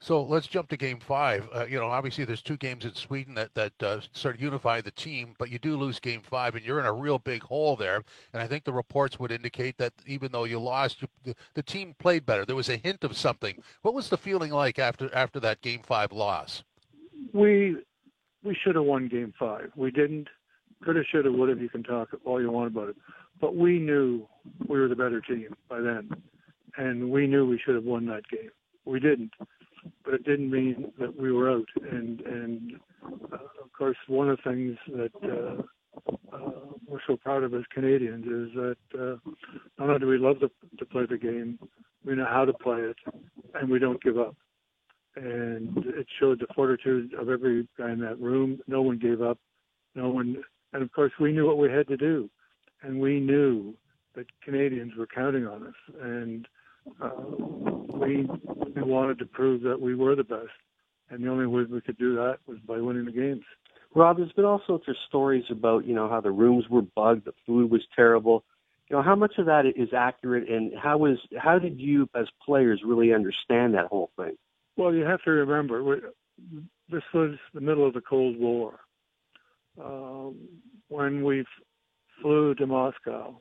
So 0.00 0.22
let's 0.22 0.46
jump 0.46 0.68
to 0.68 0.76
Game 0.76 1.00
Five. 1.00 1.48
Uh, 1.52 1.66
you 1.68 1.76
know, 1.78 1.88
obviously 1.88 2.24
there's 2.24 2.40
two 2.40 2.56
games 2.56 2.84
in 2.84 2.94
Sweden 2.94 3.34
that 3.34 3.52
that 3.54 3.72
uh, 3.82 4.00
sort 4.12 4.36
of 4.36 4.40
unify 4.40 4.80
the 4.80 4.92
team, 4.92 5.34
but 5.38 5.50
you 5.50 5.58
do 5.58 5.76
lose 5.76 5.98
Game 5.98 6.22
Five, 6.22 6.54
and 6.54 6.64
you're 6.64 6.78
in 6.78 6.86
a 6.86 6.92
real 6.92 7.18
big 7.18 7.42
hole 7.42 7.74
there. 7.74 8.04
And 8.32 8.40
I 8.40 8.46
think 8.46 8.62
the 8.62 8.72
reports 8.72 9.18
would 9.18 9.32
indicate 9.32 9.76
that 9.78 9.92
even 10.06 10.30
though 10.30 10.44
you 10.44 10.60
lost, 10.60 11.02
you, 11.02 11.08
the, 11.24 11.34
the 11.54 11.64
team 11.64 11.96
played 11.98 12.24
better. 12.24 12.44
There 12.44 12.54
was 12.54 12.68
a 12.68 12.76
hint 12.76 13.02
of 13.02 13.16
something. 13.16 13.60
What 13.82 13.94
was 13.94 14.08
the 14.08 14.16
feeling 14.16 14.52
like 14.52 14.78
after 14.78 15.12
after 15.12 15.40
that 15.40 15.60
Game 15.62 15.82
Five 15.82 16.12
loss? 16.12 16.62
We 17.32 17.76
we 18.44 18.54
should 18.54 18.76
have 18.76 18.84
won 18.84 19.08
Game 19.08 19.34
Five. 19.36 19.72
We 19.74 19.90
didn't. 19.90 20.28
Could 20.84 20.96
have, 20.96 21.04
should 21.10 21.24
have, 21.24 21.34
would 21.34 21.48
have. 21.48 21.60
You 21.60 21.68
can 21.68 21.82
talk 21.82 22.08
all 22.24 22.40
you 22.40 22.50
want 22.50 22.68
about 22.68 22.88
it, 22.90 22.96
but 23.40 23.56
we 23.56 23.78
knew 23.78 24.26
we 24.68 24.78
were 24.78 24.88
the 24.88 24.94
better 24.94 25.20
team 25.20 25.54
by 25.68 25.80
then 25.80 26.08
and 26.78 27.10
we 27.10 27.26
knew 27.26 27.46
we 27.46 27.60
should 27.64 27.74
have 27.74 27.84
won 27.84 28.06
that 28.06 28.28
game. 28.30 28.50
We 28.86 29.00
didn't, 29.00 29.32
but 30.04 30.14
it 30.14 30.24
didn't 30.24 30.50
mean 30.50 30.92
that 30.98 31.20
we 31.20 31.30
were 31.32 31.50
out. 31.50 31.68
And 31.90 32.20
and 32.20 32.72
uh, 33.04 33.36
of 33.62 33.72
course, 33.76 33.96
one 34.06 34.30
of 34.30 34.38
the 34.42 34.50
things 34.50 34.78
that 34.88 35.12
uh, 35.22 36.34
uh, 36.34 36.50
we're 36.86 37.00
so 37.06 37.16
proud 37.16 37.42
of 37.42 37.52
as 37.52 37.64
Canadians 37.74 38.24
is 38.24 38.54
that 38.54 38.76
uh, 38.98 39.30
not 39.78 39.88
only 39.88 39.98
do 39.98 40.06
we 40.06 40.18
love 40.18 40.40
to, 40.40 40.50
to 40.78 40.86
play 40.86 41.04
the 41.08 41.18
game, 41.18 41.58
we 42.04 42.14
know 42.14 42.26
how 42.28 42.44
to 42.44 42.52
play 42.52 42.78
it, 42.78 42.96
and 43.54 43.68
we 43.68 43.78
don't 43.78 44.02
give 44.02 44.18
up. 44.18 44.36
And 45.16 45.76
it 45.78 46.06
showed 46.20 46.38
the 46.38 46.46
fortitude 46.54 47.12
of 47.14 47.28
every 47.28 47.66
guy 47.76 47.90
in 47.90 48.00
that 48.00 48.20
room. 48.20 48.60
No 48.68 48.82
one 48.82 48.98
gave 48.98 49.20
up. 49.20 49.38
No 49.96 50.10
one, 50.10 50.36
and 50.72 50.82
of 50.82 50.92
course, 50.92 51.12
we 51.20 51.32
knew 51.32 51.46
what 51.46 51.58
we 51.58 51.70
had 51.70 51.88
to 51.88 51.96
do, 51.96 52.28
and 52.82 53.00
we 53.00 53.20
knew 53.20 53.74
that 54.14 54.26
Canadians 54.42 54.92
were 54.96 55.06
counting 55.06 55.46
on 55.46 55.66
us. 55.66 55.74
And 56.02 56.48
uh, 57.00 57.10
we 57.96 58.28
we 58.74 58.82
wanted 58.82 59.18
to 59.18 59.26
prove 59.26 59.62
that 59.62 59.80
we 59.80 59.94
were 59.94 60.14
the 60.14 60.24
best, 60.24 60.48
and 61.10 61.22
the 61.22 61.28
only 61.28 61.46
way 61.46 61.64
we 61.64 61.80
could 61.80 61.98
do 61.98 62.14
that 62.16 62.38
was 62.46 62.58
by 62.66 62.78
winning 62.78 63.04
the 63.04 63.12
games. 63.12 63.44
Rob, 63.94 64.18
there's 64.18 64.32
been 64.32 64.44
all 64.44 64.62
sorts 64.66 64.86
of 64.88 64.96
stories 65.08 65.44
about 65.50 65.86
you 65.86 65.94
know 65.94 66.08
how 66.08 66.20
the 66.20 66.30
rooms 66.30 66.64
were 66.68 66.82
bugged, 66.82 67.24
the 67.24 67.32
food 67.46 67.70
was 67.70 67.82
terrible. 67.94 68.44
You 68.88 68.96
know 68.96 69.02
how 69.02 69.16
much 69.16 69.34
of 69.38 69.46
that 69.46 69.64
is 69.66 69.90
accurate, 69.96 70.48
and 70.48 70.72
how 70.78 70.98
was 70.98 71.18
how 71.38 71.58
did 71.58 71.78
you 71.78 72.08
as 72.14 72.26
players 72.44 72.82
really 72.84 73.12
understand 73.12 73.74
that 73.74 73.86
whole 73.86 74.10
thing? 74.16 74.36
Well, 74.76 74.94
you 74.94 75.04
have 75.04 75.22
to 75.22 75.30
remember 75.30 76.12
this 76.90 77.02
was 77.12 77.36
the 77.52 77.60
middle 77.60 77.86
of 77.86 77.94
the 77.94 78.00
Cold 78.00 78.38
War. 78.38 78.80
Um, 79.82 80.36
when 80.88 81.22
we 81.24 81.44
flew 82.20 82.54
to 82.56 82.66
Moscow, 82.66 83.40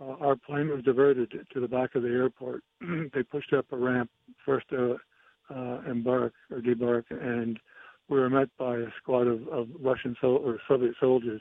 uh, 0.00 0.16
our 0.20 0.36
plane 0.36 0.68
was 0.68 0.82
diverted 0.84 1.32
to 1.52 1.60
the 1.60 1.68
back 1.68 1.94
of 1.94 2.02
the 2.02 2.08
airport. 2.08 2.62
they 3.14 3.22
pushed 3.22 3.52
up 3.52 3.66
a 3.72 3.76
ramp 3.76 4.10
first 4.44 4.68
to 4.70 4.96
uh, 5.54 5.80
embark 5.88 6.32
or 6.50 6.60
debark, 6.60 7.04
and 7.10 7.58
we 8.08 8.18
were 8.18 8.30
met 8.30 8.48
by 8.58 8.76
a 8.76 8.86
squad 8.98 9.26
of, 9.26 9.46
of 9.48 9.68
Russian 9.80 10.16
so- 10.20 10.36
or 10.36 10.58
Soviet 10.68 10.94
soldiers 11.00 11.40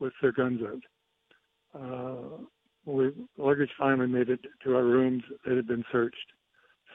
with 0.00 0.12
their 0.22 0.32
guns 0.32 0.60
out. 0.62 1.80
Uh, 1.80 2.44
we 2.84 3.10
luggage 3.36 3.70
finally 3.78 4.06
made 4.06 4.30
it 4.30 4.40
to 4.64 4.74
our 4.76 4.84
rooms. 4.84 5.22
It 5.46 5.56
had 5.56 5.66
been 5.66 5.84
searched, 5.92 6.16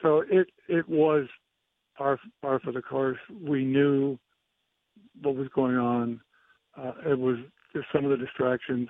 so 0.02 0.24
it 0.28 0.48
it 0.68 0.88
was 0.88 1.26
par 1.96 2.18
par 2.42 2.58
for 2.58 2.72
the 2.72 2.82
course. 2.82 3.18
We 3.40 3.64
knew 3.64 4.18
what 5.22 5.36
was 5.36 5.48
going 5.54 5.76
on. 5.76 6.20
Uh, 6.76 6.92
it 7.10 7.18
was 7.18 7.36
just 7.74 7.86
some 7.92 8.04
of 8.04 8.10
the 8.10 8.24
distractions. 8.24 8.88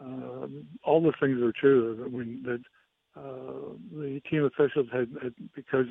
Um, 0.00 0.66
all 0.82 1.00
the 1.02 1.12
things 1.20 1.40
are 1.40 1.52
true. 1.52 2.02
I 2.04 2.08
mean, 2.08 2.42
that 2.44 2.62
uh, 3.16 3.74
the 3.92 4.20
team 4.28 4.44
officials 4.44 4.88
had, 4.92 5.08
had, 5.22 5.34
because, 5.54 5.86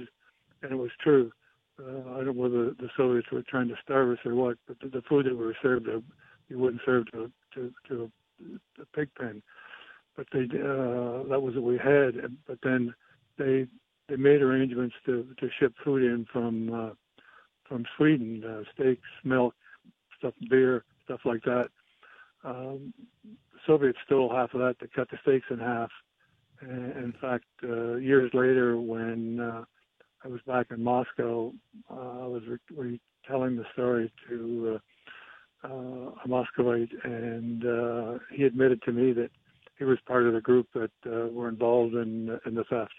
and 0.61 0.71
it 0.71 0.75
was 0.75 0.91
true. 1.01 1.31
Uh, 1.79 2.11
I 2.13 2.17
don't 2.17 2.25
know 2.25 2.43
whether 2.43 2.65
the 2.71 2.89
Soviets 2.95 3.31
were 3.31 3.43
trying 3.43 3.67
to 3.69 3.75
starve 3.83 4.11
us 4.11 4.25
or 4.25 4.35
what, 4.35 4.57
but 4.67 4.79
the, 4.79 4.89
the 4.89 5.01
food 5.09 5.25
that 5.25 5.37
we 5.37 5.45
were 5.45 5.57
served, 5.61 5.87
uh, 5.87 5.99
you 6.49 6.59
wouldn't 6.59 6.81
serve 6.85 7.09
to 7.11 7.31
to, 7.55 7.71
to 7.87 8.11
a, 8.41 8.81
a 8.81 8.85
pig 8.95 9.09
pen. 9.17 9.41
But 10.15 10.27
they 10.31 10.41
uh, 10.41 11.23
that 11.29 11.41
was 11.41 11.55
what 11.55 11.63
we 11.63 11.77
had. 11.77 12.37
But 12.45 12.59
then 12.61 12.93
they 13.39 13.65
they 14.07 14.17
made 14.17 14.41
arrangements 14.41 14.95
to 15.07 15.25
to 15.39 15.49
ship 15.59 15.73
food 15.83 16.03
in 16.03 16.27
from 16.31 16.71
uh, 16.71 16.89
from 17.67 17.85
Sweden, 17.97 18.43
uh, 18.43 18.63
steaks, 18.75 19.01
milk, 19.23 19.55
stuff, 20.19 20.33
beer, 20.49 20.83
stuff 21.05 21.21
like 21.25 21.43
that. 21.43 21.67
Um, 22.43 22.93
Soviets 23.65 23.99
stole 24.05 24.33
half 24.33 24.53
of 24.53 24.59
that. 24.59 24.75
They 24.79 24.87
cut 24.93 25.09
the 25.09 25.17
stakes 25.21 25.45
in 25.49 25.59
half. 25.59 25.89
And 26.59 26.91
in 26.97 27.13
fact, 27.19 27.45
uh, 27.63 27.95
years 27.95 28.31
later, 28.33 28.79
when 28.79 29.39
uh, 29.39 29.63
I 30.23 30.27
was 30.27 30.41
back 30.47 30.67
in 30.71 30.83
Moscow, 30.83 31.53
uh, 31.89 32.23
I 32.23 32.27
was 32.27 32.43
re- 32.47 32.99
the 33.27 33.65
story 33.73 34.11
to 34.29 34.79
uh, 35.63 35.67
uh, 35.67 36.11
a 36.23 36.27
Muscovite, 36.27 36.91
and 37.03 37.65
uh, 37.65 38.19
he 38.31 38.43
admitted 38.43 38.81
to 38.83 38.91
me 38.91 39.13
that 39.13 39.31
he 39.77 39.85
was 39.85 39.97
part 40.05 40.25
of 40.25 40.33
the 40.33 40.41
group 40.41 40.67
that 40.73 40.91
uh, 41.05 41.27
were 41.31 41.49
involved 41.49 41.93
in 41.95 42.37
in 42.45 42.55
the 42.55 42.63
theft. 42.65 42.93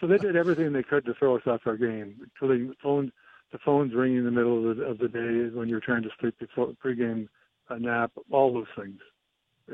So 0.00 0.06
they 0.06 0.18
did 0.18 0.36
everything 0.36 0.72
they 0.72 0.82
could 0.82 1.04
to 1.06 1.14
throw 1.14 1.36
us 1.36 1.42
off 1.46 1.60
our 1.66 1.76
game, 1.76 2.16
including 2.22 2.74
phone, 2.82 3.12
the 3.54 3.60
phones 3.64 3.94
ringing 3.94 4.18
in 4.18 4.24
the 4.24 4.32
middle 4.32 4.68
of 4.68 4.76
the, 4.76 4.82
of 4.82 4.98
the 4.98 5.08
day 5.08 5.56
when 5.56 5.68
you're 5.68 5.78
trying 5.78 6.02
to 6.02 6.08
sleep 6.20 6.36
before 6.40 6.72
pregame 6.84 7.28
a 7.68 7.78
nap, 7.78 8.10
all 8.32 8.52
those 8.52 8.66
things. 8.76 8.98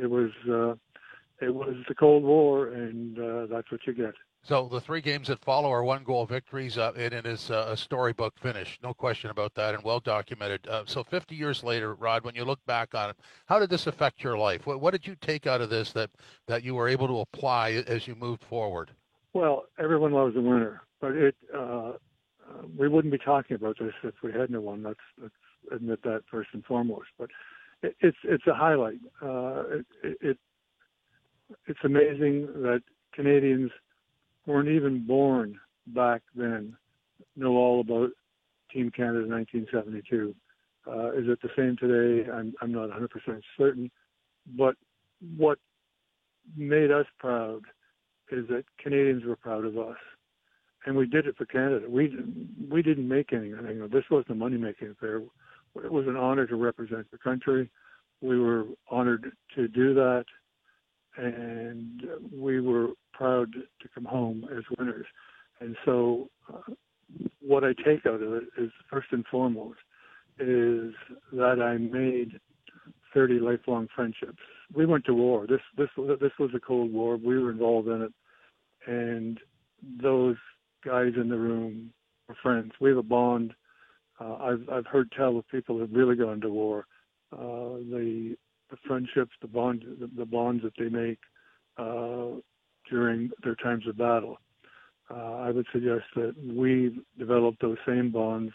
It 0.00 0.08
was 0.08 0.30
uh, 0.46 0.74
it 1.44 1.54
was 1.54 1.74
the 1.88 1.94
Cold 1.94 2.22
War, 2.22 2.68
and 2.68 3.18
uh, 3.18 3.46
that's 3.46 3.72
what 3.72 3.80
you 3.86 3.94
get. 3.94 4.12
So 4.42 4.68
the 4.68 4.82
three 4.82 5.00
games 5.00 5.28
that 5.28 5.42
follow 5.42 5.72
are 5.72 5.82
one 5.82 6.04
goal 6.04 6.26
victories, 6.26 6.76
uh, 6.76 6.92
and 6.94 7.14
it 7.14 7.24
is 7.24 7.50
uh, 7.50 7.68
a 7.70 7.76
storybook 7.76 8.38
finish, 8.38 8.78
no 8.82 8.92
question 8.92 9.30
about 9.30 9.54
that, 9.54 9.74
and 9.74 9.82
well 9.82 10.00
documented. 10.00 10.66
Uh, 10.68 10.82
so 10.86 11.02
50 11.02 11.34
years 11.34 11.64
later, 11.64 11.94
Rod, 11.94 12.22
when 12.22 12.34
you 12.34 12.44
look 12.44 12.64
back 12.66 12.94
on 12.94 13.10
it, 13.10 13.16
how 13.46 13.58
did 13.58 13.70
this 13.70 13.86
affect 13.86 14.22
your 14.22 14.36
life? 14.36 14.66
What, 14.66 14.82
what 14.82 14.92
did 14.92 15.06
you 15.06 15.16
take 15.22 15.46
out 15.46 15.62
of 15.62 15.70
this 15.70 15.92
that 15.92 16.10
that 16.48 16.62
you 16.62 16.74
were 16.74 16.88
able 16.88 17.08
to 17.08 17.20
apply 17.20 17.82
as 17.86 18.06
you 18.06 18.14
moved 18.14 18.44
forward? 18.44 18.90
Well, 19.32 19.64
everyone 19.78 20.12
loves 20.12 20.36
a 20.36 20.40
winner, 20.40 20.82
but 21.00 21.12
it 21.12 21.34
we 22.76 22.88
wouldn't 22.88 23.12
be 23.12 23.18
talking 23.18 23.56
about 23.56 23.78
this 23.78 23.92
if 24.02 24.14
we 24.22 24.32
hadn't 24.32 24.62
won. 24.62 24.82
Let's, 24.82 25.00
let's 25.20 25.34
admit 25.72 26.02
that 26.02 26.22
first 26.30 26.50
and 26.52 26.64
foremost. 26.64 27.08
But 27.18 27.30
it, 27.82 27.96
it's 28.00 28.18
it's 28.24 28.46
a 28.46 28.54
highlight. 28.54 29.00
Uh, 29.22 29.78
it, 30.02 30.16
it 30.20 30.38
it's 31.66 31.80
amazing 31.84 32.46
that 32.62 32.82
Canadians 33.14 33.70
weren't 34.46 34.68
even 34.68 35.06
born 35.06 35.58
back 35.86 36.22
then 36.34 36.76
know 37.36 37.56
all 37.56 37.80
about 37.80 38.10
Team 38.72 38.90
Canada 38.90 39.26
1972. 39.26 40.34
Uh, 40.86 41.12
is 41.12 41.28
it 41.28 41.38
the 41.42 41.48
same 41.56 41.76
today? 41.78 42.28
I'm, 42.30 42.54
I'm 42.62 42.72
not 42.72 42.90
100% 42.90 43.08
certain. 43.58 43.90
But 44.56 44.76
what 45.36 45.58
made 46.56 46.90
us 46.90 47.06
proud 47.18 47.62
is 48.30 48.46
that 48.48 48.64
Canadians 48.78 49.24
were 49.24 49.36
proud 49.36 49.64
of 49.64 49.76
us. 49.78 49.96
And 50.86 50.96
we 50.96 51.06
did 51.06 51.26
it 51.26 51.36
for 51.36 51.44
Canada. 51.44 51.86
We 51.88 52.16
we 52.70 52.82
didn't 52.82 53.08
make 53.08 53.32
anything. 53.32 53.86
This 53.92 54.04
wasn't 54.10 54.30
a 54.30 54.34
money 54.34 54.56
making 54.56 54.90
affair. 54.90 55.18
It 55.76 55.92
was 55.92 56.06
an 56.06 56.16
honor 56.16 56.46
to 56.46 56.56
represent 56.56 57.10
the 57.10 57.18
country. 57.18 57.70
We 58.22 58.38
were 58.38 58.64
honored 58.90 59.30
to 59.54 59.68
do 59.68 59.94
that 59.94 60.24
and 61.16 62.02
we 62.32 62.60
were 62.60 62.88
proud 63.12 63.52
to 63.52 63.88
come 63.94 64.04
home 64.04 64.46
as 64.56 64.64
winners. 64.78 65.06
And 65.60 65.76
so, 65.84 66.28
uh, 66.52 66.72
what 67.40 67.64
I 67.64 67.72
take 67.84 68.06
out 68.06 68.22
of 68.22 68.32
it 68.34 68.44
is 68.56 68.70
first 68.88 69.08
and 69.10 69.24
foremost 69.26 69.78
is 70.38 70.94
that 71.32 71.60
I 71.60 71.76
made 71.76 72.40
30 73.12 73.40
lifelong 73.40 73.88
friendships. 73.94 74.38
We 74.72 74.86
went 74.86 75.04
to 75.06 75.14
war. 75.14 75.46
This 75.46 75.60
this 75.76 75.88
this 76.20 76.30
was 76.38 76.50
a 76.54 76.60
Cold 76.60 76.92
War. 76.92 77.16
We 77.16 77.36
were 77.38 77.50
involved 77.50 77.88
in 77.88 78.02
it, 78.02 78.12
and 78.86 79.40
those 80.00 80.36
guys 80.84 81.12
in 81.16 81.28
the 81.28 81.38
room 81.38 81.92
are 82.28 82.36
friends. 82.42 82.72
We 82.80 82.90
have 82.90 82.98
a 82.98 83.02
bond. 83.02 83.54
Uh, 84.20 84.34
I've 84.36 84.68
I've 84.70 84.86
heard 84.86 85.12
tell 85.16 85.36
of 85.36 85.48
people 85.48 85.78
who've 85.78 85.92
really 85.92 86.16
gone 86.16 86.40
to 86.42 86.50
war. 86.50 86.86
Uh, 87.32 87.78
the 87.90 88.36
the 88.70 88.76
friendships, 88.86 89.32
the 89.40 89.48
bond, 89.48 89.84
the, 90.00 90.08
the 90.16 90.24
bonds 90.24 90.62
that 90.62 90.72
they 90.78 90.88
make 90.88 91.18
uh, 91.76 92.38
during 92.88 93.30
their 93.42 93.56
times 93.56 93.86
of 93.86 93.98
battle. 93.98 94.38
Uh, 95.10 95.38
I 95.38 95.50
would 95.50 95.66
suggest 95.72 96.04
that 96.14 96.34
we've 96.54 96.96
developed 97.18 97.60
those 97.60 97.78
same 97.86 98.12
bonds, 98.12 98.52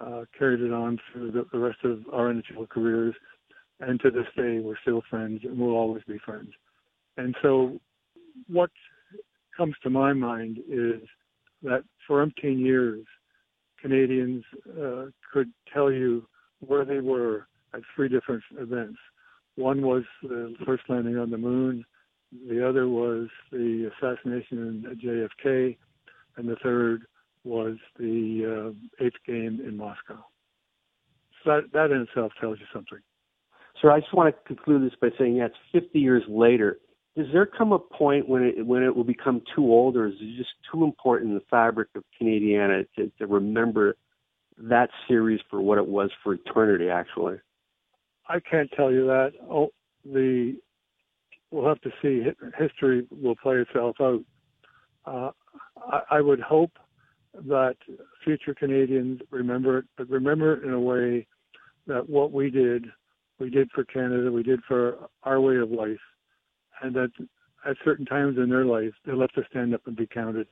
uh, 0.00 0.24
carried 0.38 0.60
it 0.60 0.72
on 0.72 0.98
through 1.10 1.30
the, 1.32 1.46
the 1.52 1.58
rest 1.58 1.78
of 1.84 2.04
our 2.12 2.32
NHL 2.32 2.68
careers, 2.68 3.14
and 3.80 3.98
to 4.00 4.10
this 4.10 4.26
day 4.36 4.58
we're 4.58 4.78
still 4.82 5.02
friends 5.08 5.40
and 5.44 5.58
we'll 5.58 5.74
always 5.74 6.02
be 6.06 6.18
friends. 6.18 6.50
And 7.16 7.34
so, 7.40 7.80
what 8.46 8.70
comes 9.56 9.74
to 9.82 9.90
my 9.90 10.12
mind 10.12 10.58
is 10.68 11.00
that 11.66 11.84
for 12.06 12.24
umpteen 12.24 12.58
years, 12.58 13.04
Canadians 13.80 14.44
uh, 14.80 15.06
could 15.32 15.50
tell 15.72 15.92
you 15.92 16.26
where 16.60 16.84
they 16.84 17.00
were 17.00 17.46
at 17.74 17.80
three 17.94 18.08
different 18.08 18.42
events. 18.58 18.98
One 19.56 19.82
was 19.82 20.04
the 20.22 20.54
first 20.64 20.84
landing 20.88 21.18
on 21.18 21.30
the 21.30 21.38
moon, 21.38 21.84
the 22.48 22.66
other 22.66 22.88
was 22.88 23.28
the 23.50 23.90
assassination 23.96 24.84
in 24.84 25.00
JFK, 25.02 25.76
and 26.36 26.48
the 26.48 26.56
third 26.62 27.06
was 27.44 27.76
the 27.98 28.74
uh, 28.74 29.04
eighth 29.04 29.16
game 29.26 29.60
in 29.66 29.76
Moscow. 29.76 30.24
So 31.44 31.50
that, 31.50 31.72
that 31.72 31.90
in 31.92 32.02
itself 32.02 32.32
tells 32.40 32.58
you 32.58 32.66
something. 32.72 32.98
Sir, 33.80 33.90
I 33.90 34.00
just 34.00 34.12
want 34.14 34.34
to 34.34 34.54
conclude 34.54 34.90
this 34.90 34.98
by 35.00 35.08
saying 35.18 35.38
that's 35.38 35.54
50 35.72 35.98
years 35.98 36.24
later. 36.28 36.78
Does 37.16 37.26
there 37.32 37.46
come 37.46 37.72
a 37.72 37.78
point 37.78 38.28
when 38.28 38.42
it 38.42 38.66
when 38.66 38.82
it 38.82 38.94
will 38.94 39.04
become 39.04 39.40
too 39.54 39.64
old, 39.64 39.96
or 39.96 40.06
is 40.06 40.14
it 40.20 40.36
just 40.36 40.50
too 40.70 40.84
important 40.84 41.30
in 41.30 41.34
the 41.34 41.44
fabric 41.50 41.88
of 41.94 42.04
Canadiana 42.20 42.86
to, 42.96 43.10
to 43.18 43.26
remember 43.26 43.96
that 44.58 44.90
series 45.08 45.40
for 45.48 45.60
what 45.60 45.78
it 45.78 45.86
was 45.86 46.10
for 46.22 46.34
eternity? 46.34 46.90
Actually, 46.90 47.36
I 48.28 48.40
can't 48.40 48.70
tell 48.76 48.92
you 48.92 49.06
that. 49.06 49.32
Oh, 49.50 49.70
the 50.04 50.58
we'll 51.50 51.66
have 51.66 51.80
to 51.82 51.90
see. 52.02 52.24
History 52.58 53.06
will 53.10 53.36
play 53.36 53.56
itself 53.56 53.96
out. 54.00 54.22
Uh, 55.06 55.30
I, 55.90 56.16
I 56.16 56.20
would 56.20 56.40
hope 56.40 56.72
that 57.48 57.76
future 58.24 58.54
Canadians 58.54 59.20
remember 59.30 59.78
it, 59.78 59.84
but 59.96 60.08
remember 60.10 60.54
it 60.54 60.64
in 60.64 60.72
a 60.72 60.80
way 60.80 61.26
that 61.86 62.08
what 62.08 62.32
we 62.32 62.50
did, 62.50 62.86
we 63.38 63.50
did 63.50 63.70
for 63.74 63.84
Canada, 63.84 64.30
we 64.30 64.42
did 64.42 64.60
for 64.66 65.08
our 65.22 65.40
way 65.40 65.56
of 65.56 65.70
life, 65.70 66.00
and 66.82 66.94
that 66.94 67.10
at 67.64 67.76
certain 67.84 68.06
times 68.06 68.38
in 68.38 68.48
their 68.48 68.64
life, 68.64 68.92
they'll 69.04 69.20
have 69.20 69.32
to 69.32 69.44
stand 69.50 69.74
up 69.74 69.86
and 69.86 69.96
be 69.96 70.06
counted, 70.06 70.46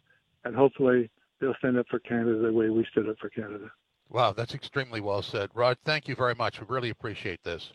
and 0.44 0.54
hopefully 0.54 1.10
they'll 1.40 1.54
stand 1.58 1.78
up 1.78 1.86
for 1.88 1.98
Canada 2.00 2.38
the 2.38 2.52
way 2.52 2.70
we 2.70 2.86
stood 2.90 3.08
up 3.08 3.16
for 3.20 3.30
Canada. 3.30 3.70
Wow, 4.10 4.32
that's 4.32 4.54
extremely 4.54 5.00
well 5.00 5.22
said. 5.22 5.50
Rod, 5.54 5.78
thank 5.84 6.08
you 6.08 6.14
very 6.14 6.34
much. 6.34 6.60
We 6.60 6.66
really 6.68 6.90
appreciate 6.90 7.42
this. 7.42 7.72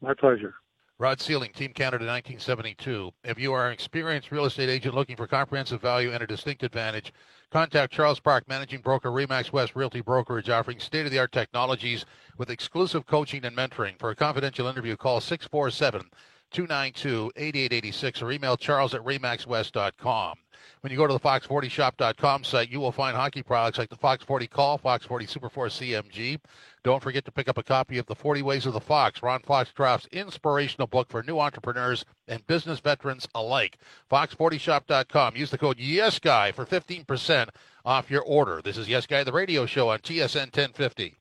My 0.00 0.14
pleasure. 0.14 0.54
Rod 0.98 1.18
Seiling, 1.18 1.52
Team 1.52 1.72
Canada 1.72 2.04
1972. 2.04 3.10
If 3.24 3.38
you 3.38 3.54
are 3.54 3.66
an 3.66 3.72
experienced 3.72 4.30
real 4.30 4.44
estate 4.44 4.68
agent 4.68 4.94
looking 4.94 5.16
for 5.16 5.26
comprehensive 5.26 5.80
value 5.80 6.12
and 6.12 6.22
a 6.22 6.26
distinct 6.26 6.62
advantage, 6.62 7.14
contact 7.50 7.90
Charles 7.90 8.20
Park, 8.20 8.46
Managing 8.46 8.82
Broker, 8.82 9.10
Remax 9.10 9.50
West 9.50 9.74
Realty 9.74 10.02
Brokerage, 10.02 10.50
offering 10.50 10.78
state-of-the-art 10.78 11.32
technologies 11.32 12.04
with 12.36 12.50
exclusive 12.50 13.06
coaching 13.06 13.46
and 13.46 13.56
mentoring. 13.56 13.98
For 13.98 14.10
a 14.10 14.14
confidential 14.14 14.66
interview, 14.66 14.94
call 14.94 15.22
647 15.22 16.10
292 16.50 17.32
8886 17.36 18.22
or 18.22 18.32
email 18.32 18.56
charles 18.56 18.94
at 18.94 19.04
remaxwest.com. 19.04 20.36
When 20.82 20.90
you 20.90 20.96
go 20.96 21.06
to 21.06 21.12
the 21.12 21.20
Fox40shop.com 21.20 22.44
site, 22.44 22.70
you 22.70 22.80
will 22.80 22.92
find 22.92 23.14
hockey 23.14 23.42
products 23.42 23.76
like 23.76 23.90
the 23.90 23.96
Fox 23.96 24.24
40 24.24 24.46
Call, 24.46 24.78
Fox 24.78 25.04
40 25.04 25.26
Super 25.26 25.50
Force 25.50 25.78
CMG. 25.78 26.40
Don't 26.82 27.02
forget 27.02 27.26
to 27.26 27.32
pick 27.32 27.48
up 27.48 27.58
a 27.58 27.62
copy 27.62 27.98
of 27.98 28.06
The 28.06 28.14
40 28.14 28.40
Ways 28.40 28.64
of 28.64 28.72
the 28.72 28.80
Fox, 28.80 29.22
Ron 29.22 29.40
Foxcroft's 29.42 30.06
inspirational 30.06 30.86
book 30.86 31.10
for 31.10 31.22
new 31.22 31.38
entrepreneurs 31.38 32.06
and 32.28 32.46
business 32.46 32.80
veterans 32.80 33.28
alike. 33.34 33.78
Fox40shop.com. 34.10 35.36
Use 35.36 35.50
the 35.50 35.58
code 35.58 35.76
YesGuy 35.76 36.54
for 36.54 36.64
15% 36.64 37.50
off 37.84 38.10
your 38.10 38.22
order. 38.22 38.62
This 38.62 38.78
is 38.78 38.88
Yes 38.88 39.06
Guy, 39.06 39.22
the 39.22 39.32
radio 39.32 39.66
show 39.66 39.90
on 39.90 39.98
TSN 39.98 40.56
1050. 40.56 41.19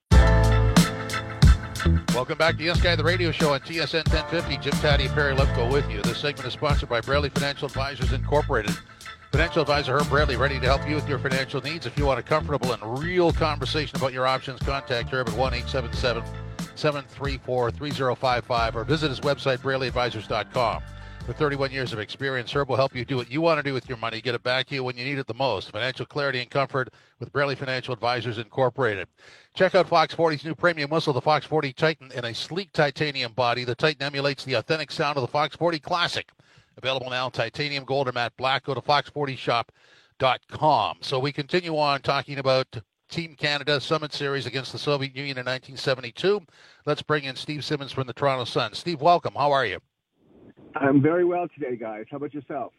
Welcome 2.13 2.37
back 2.37 2.57
to 2.57 2.63
Yes 2.63 2.81
Guy, 2.81 2.95
the 2.95 3.03
radio 3.03 3.31
show 3.31 3.53
on 3.53 3.61
TSN 3.61 4.11
1050. 4.11 4.57
Jim 4.57 4.73
Tatti 4.81 5.07
Perry 5.07 5.35
Lefko 5.35 5.71
with 5.71 5.89
you. 5.89 6.01
This 6.01 6.17
segment 6.17 6.47
is 6.47 6.53
sponsored 6.53 6.89
by 6.89 7.01
Braley 7.01 7.29
Financial 7.29 7.67
Advisors 7.67 8.11
Incorporated. 8.11 8.75
Financial 9.31 9.61
advisor 9.61 9.97
Herb 9.97 10.09
Braley 10.09 10.35
ready 10.35 10.59
to 10.59 10.65
help 10.65 10.87
you 10.89 10.95
with 10.95 11.07
your 11.07 11.19
financial 11.19 11.61
needs. 11.61 11.85
If 11.85 11.97
you 11.97 12.05
want 12.05 12.19
a 12.19 12.23
comfortable 12.23 12.73
and 12.73 12.99
real 12.99 13.31
conversation 13.31 13.97
about 13.97 14.11
your 14.11 14.25
options, 14.25 14.59
contact 14.59 15.09
Herb 15.09 15.29
at 15.29 15.37
1 15.37 15.53
877 15.53 16.23
734-3055 16.75 18.75
or 18.75 18.83
visit 18.83 19.09
his 19.09 19.19
website, 19.19 19.59
BraleyAdvisors.com. 19.59 20.81
For 21.29 21.35
31 21.35 21.71
years 21.71 21.93
of 21.93 21.99
experience, 21.99 22.51
Herb 22.51 22.69
will 22.69 22.75
help 22.75 22.95
you 22.95 23.05
do 23.05 23.15
what 23.15 23.29
you 23.29 23.39
want 23.39 23.59
to 23.59 23.63
do 23.63 23.71
with 23.71 23.87
your 23.87 23.99
money, 23.99 24.19
get 24.19 24.33
it 24.33 24.41
back 24.41 24.65
to 24.65 24.73
you 24.73 24.83
when 24.83 24.97
you 24.97 25.05
need 25.05 25.19
it 25.19 25.27
the 25.27 25.35
most. 25.35 25.69
Financial 25.69 26.03
clarity 26.03 26.39
and 26.39 26.49
comfort 26.49 26.89
with 27.19 27.31
Braley 27.31 27.53
Financial 27.53 27.93
Advisors 27.93 28.39
Incorporated. 28.39 29.07
Check 29.53 29.75
out 29.75 29.87
Fox 29.87 30.15
40's 30.15 30.43
new 30.43 30.55
premium 30.55 30.89
whistle, 30.89 31.13
the 31.13 31.21
Fox 31.21 31.45
40 31.45 31.71
Titan, 31.73 32.11
in 32.15 32.25
a 32.25 32.33
sleek 32.33 32.73
titanium 32.73 33.33
body. 33.33 33.63
The 33.63 33.75
Titan 33.75 34.01
emulates 34.01 34.43
the 34.43 34.55
authentic 34.55 34.91
sound 34.91 35.17
of 35.17 35.21
the 35.21 35.27
Fox 35.27 35.55
40 35.55 35.77
Classic. 35.77 36.27
Available 36.77 37.11
now 37.11 37.29
titanium, 37.29 37.85
gold, 37.85 38.09
or 38.09 38.11
matte 38.11 38.35
black. 38.35 38.63
Go 38.63 38.73
to 38.73 38.81
fox40shop.com. 38.81 40.97
So 41.01 41.19
we 41.19 41.31
continue 41.31 41.77
on 41.77 42.01
talking 42.01 42.39
about 42.39 42.65
Team 43.07 43.35
Canada 43.35 43.79
Summit 43.79 44.13
Series 44.13 44.47
against 44.47 44.71
the 44.71 44.79
Soviet 44.79 45.15
Union 45.15 45.37
in 45.37 45.45
1972. 45.45 46.41
Let's 46.87 47.03
bring 47.03 47.25
in 47.25 47.35
Steve 47.35 47.63
Simmons 47.63 47.91
from 47.91 48.07
the 48.07 48.13
Toronto 48.13 48.45
Sun. 48.45 48.73
Steve, 48.73 48.99
welcome. 48.99 49.35
How 49.35 49.51
are 49.51 49.67
you? 49.67 49.77
I'm 50.75 51.01
very 51.01 51.25
well 51.25 51.47
today, 51.53 51.75
guys. 51.75 52.05
How 52.09 52.17
about 52.17 52.33
yourself? 52.33 52.73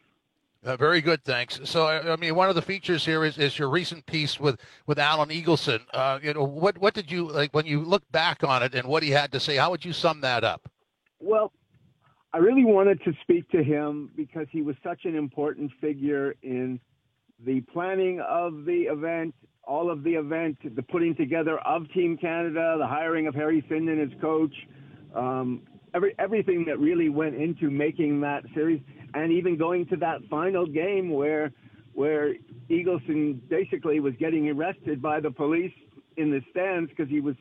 Uh, 0.63 0.77
very 0.77 1.01
good, 1.01 1.23
thanks. 1.23 1.59
So, 1.63 1.85
I, 1.85 2.13
I, 2.13 2.15
mean, 2.17 2.35
one 2.35 2.47
of 2.47 2.55
the 2.55 2.61
features 2.61 3.03
here 3.03 3.25
is, 3.25 3.39
is 3.39 3.57
your 3.57 3.69
recent 3.69 4.05
piece 4.05 4.39
with, 4.39 4.59
with 4.85 4.99
Alan 4.99 5.29
Eagleson. 5.29 5.81
Uh, 5.91 6.19
you 6.21 6.35
know, 6.35 6.43
what 6.43 6.77
what 6.77 6.93
did 6.93 7.09
you 7.09 7.27
like 7.31 7.51
when 7.53 7.65
you 7.65 7.81
look 7.83 8.03
back 8.11 8.43
on 8.43 8.61
it 8.61 8.75
and 8.75 8.87
what 8.87 9.01
he 9.01 9.09
had 9.09 9.31
to 9.31 9.39
say? 9.39 9.55
How 9.55 9.71
would 9.71 9.83
you 9.83 9.91
sum 9.91 10.21
that 10.21 10.43
up? 10.43 10.69
Well, 11.19 11.51
I 12.33 12.37
really 12.37 12.63
wanted 12.63 13.03
to 13.05 13.13
speak 13.21 13.49
to 13.49 13.63
him 13.63 14.11
because 14.15 14.45
he 14.51 14.61
was 14.61 14.75
such 14.83 15.05
an 15.05 15.15
important 15.15 15.71
figure 15.81 16.35
in 16.43 16.79
the 17.43 17.61
planning 17.73 18.21
of 18.21 18.65
the 18.65 18.83
event, 18.83 19.33
all 19.63 19.89
of 19.89 20.03
the 20.03 20.13
event, 20.13 20.57
the 20.75 20.83
putting 20.83 21.15
together 21.15 21.57
of 21.59 21.91
Team 21.91 22.17
Canada, 22.17 22.75
the 22.77 22.87
hiring 22.87 23.25
of 23.25 23.33
Harry 23.33 23.65
Sinden 23.69 24.01
as 24.01 24.21
coach, 24.21 24.53
um, 25.15 25.63
every 25.93 26.15
everything 26.19 26.65
that 26.65 26.79
really 26.79 27.09
went 27.09 27.35
into 27.35 27.69
making 27.69 28.21
that 28.21 28.43
series, 28.53 28.81
and 29.13 29.31
even 29.31 29.57
going 29.57 29.85
to 29.87 29.95
that 29.97 30.19
final 30.29 30.65
game 30.65 31.09
where 31.09 31.51
where 31.93 32.33
Eagleson 32.69 33.39
basically 33.49 33.99
was 33.99 34.13
getting 34.19 34.49
arrested 34.49 35.01
by 35.01 35.19
the 35.19 35.31
police 35.31 35.73
in 36.17 36.31
the 36.31 36.41
stands 36.51 36.89
because 36.89 37.09
he 37.09 37.19
was 37.19 37.35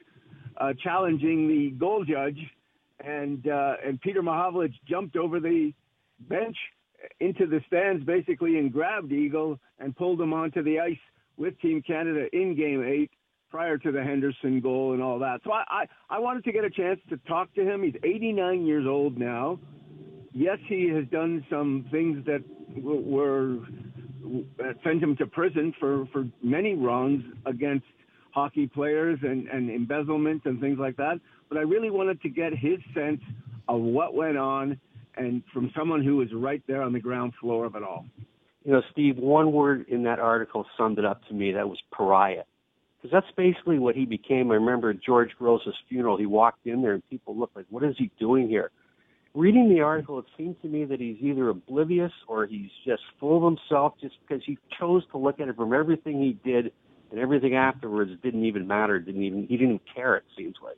uh, 0.60 0.72
challenging 0.82 1.48
the 1.48 1.70
goal 1.78 2.04
judge, 2.04 2.38
and 3.04 3.46
uh, 3.48 3.74
and 3.84 4.00
Peter 4.00 4.22
Mahovlich 4.22 4.74
jumped 4.88 5.16
over 5.16 5.40
the 5.40 5.72
bench 6.28 6.56
into 7.20 7.46
the 7.46 7.60
stands 7.66 8.04
basically 8.04 8.58
and 8.58 8.72
grabbed 8.72 9.12
Eagle 9.12 9.58
and 9.78 9.96
pulled 9.96 10.20
him 10.20 10.32
onto 10.32 10.62
the 10.62 10.78
ice 10.78 10.98
with 11.36 11.58
Team 11.60 11.82
Canada 11.86 12.26
in 12.32 12.54
Game 12.54 12.84
Eight 12.86 13.10
prior 13.50 13.76
to 13.78 13.92
the 13.92 14.02
Henderson 14.02 14.60
goal 14.60 14.92
and 14.92 15.02
all 15.02 15.18
that. 15.18 15.40
So 15.44 15.52
I, 15.52 15.64
I, 15.68 15.86
I 16.08 16.18
wanted 16.18 16.44
to 16.44 16.52
get 16.52 16.64
a 16.64 16.70
chance 16.70 17.00
to 17.10 17.16
talk 17.28 17.52
to 17.54 17.62
him. 17.62 17.82
He's 17.82 17.96
89 18.04 18.64
years 18.64 18.86
old 18.86 19.18
now. 19.18 19.58
Yes, 20.32 20.58
he 20.68 20.88
has 20.94 21.04
done 21.10 21.44
some 21.50 21.86
things 21.90 22.24
that 22.26 22.42
were 22.76 23.58
that 24.58 24.76
sent 24.84 25.02
him 25.02 25.16
to 25.16 25.26
prison 25.26 25.74
for, 25.80 26.06
for 26.12 26.24
many 26.42 26.74
wrongs 26.74 27.24
against 27.46 27.84
hockey 28.32 28.68
players 28.68 29.18
and, 29.22 29.48
and 29.48 29.68
embezzlement 29.68 30.42
and 30.44 30.60
things 30.60 30.78
like 30.78 30.96
that. 30.96 31.18
But 31.48 31.58
I 31.58 31.62
really 31.62 31.90
wanted 31.90 32.22
to 32.22 32.28
get 32.28 32.52
his 32.52 32.78
sense 32.94 33.20
of 33.68 33.80
what 33.80 34.14
went 34.14 34.36
on 34.36 34.78
and 35.16 35.42
from 35.52 35.72
someone 35.76 36.04
who 36.04 36.16
was 36.16 36.28
right 36.32 36.62
there 36.68 36.82
on 36.82 36.92
the 36.92 37.00
ground 37.00 37.32
floor 37.40 37.64
of 37.64 37.74
it 37.74 37.82
all. 37.82 38.06
You 38.64 38.72
know, 38.72 38.82
Steve, 38.92 39.16
one 39.16 39.52
word 39.52 39.86
in 39.88 40.04
that 40.04 40.20
article 40.20 40.64
summed 40.78 40.98
it 40.98 41.04
up 41.04 41.26
to 41.26 41.34
me. 41.34 41.50
That 41.50 41.68
was 41.68 41.78
pariah 41.92 42.44
because 43.00 43.12
that's 43.12 43.34
basically 43.36 43.78
what 43.78 43.94
he 43.94 44.04
became. 44.04 44.50
I 44.50 44.54
remember 44.54 44.92
George 44.92 45.30
Gross's 45.38 45.74
funeral, 45.88 46.18
he 46.18 46.26
walked 46.26 46.66
in 46.66 46.82
there 46.82 46.92
and 46.92 47.08
people 47.08 47.36
looked 47.36 47.56
like, 47.56 47.66
what 47.70 47.82
is 47.82 47.94
he 47.98 48.10
doing 48.18 48.48
here? 48.48 48.70
Reading 49.32 49.68
the 49.68 49.80
article, 49.80 50.18
it 50.18 50.24
seemed 50.36 50.60
to 50.60 50.68
me 50.68 50.84
that 50.84 51.00
he's 51.00 51.16
either 51.20 51.48
oblivious 51.50 52.12
or 52.26 52.46
he's 52.46 52.70
just 52.84 53.02
full 53.18 53.36
of 53.36 53.54
himself 53.54 53.94
just 54.00 54.16
because 54.26 54.42
he 54.44 54.58
chose 54.78 55.02
to 55.12 55.18
look 55.18 55.40
at 55.40 55.48
it 55.48 55.56
from 55.56 55.72
everything 55.72 56.20
he 56.20 56.36
did 56.44 56.72
and 57.10 57.20
everything 57.20 57.54
afterwards 57.54 58.10
didn't 58.22 58.44
even 58.44 58.66
matter, 58.66 58.98
didn't 58.98 59.22
even, 59.22 59.46
he 59.46 59.56
didn't 59.56 59.82
care, 59.94 60.16
it 60.16 60.24
seems 60.36 60.56
like. 60.62 60.76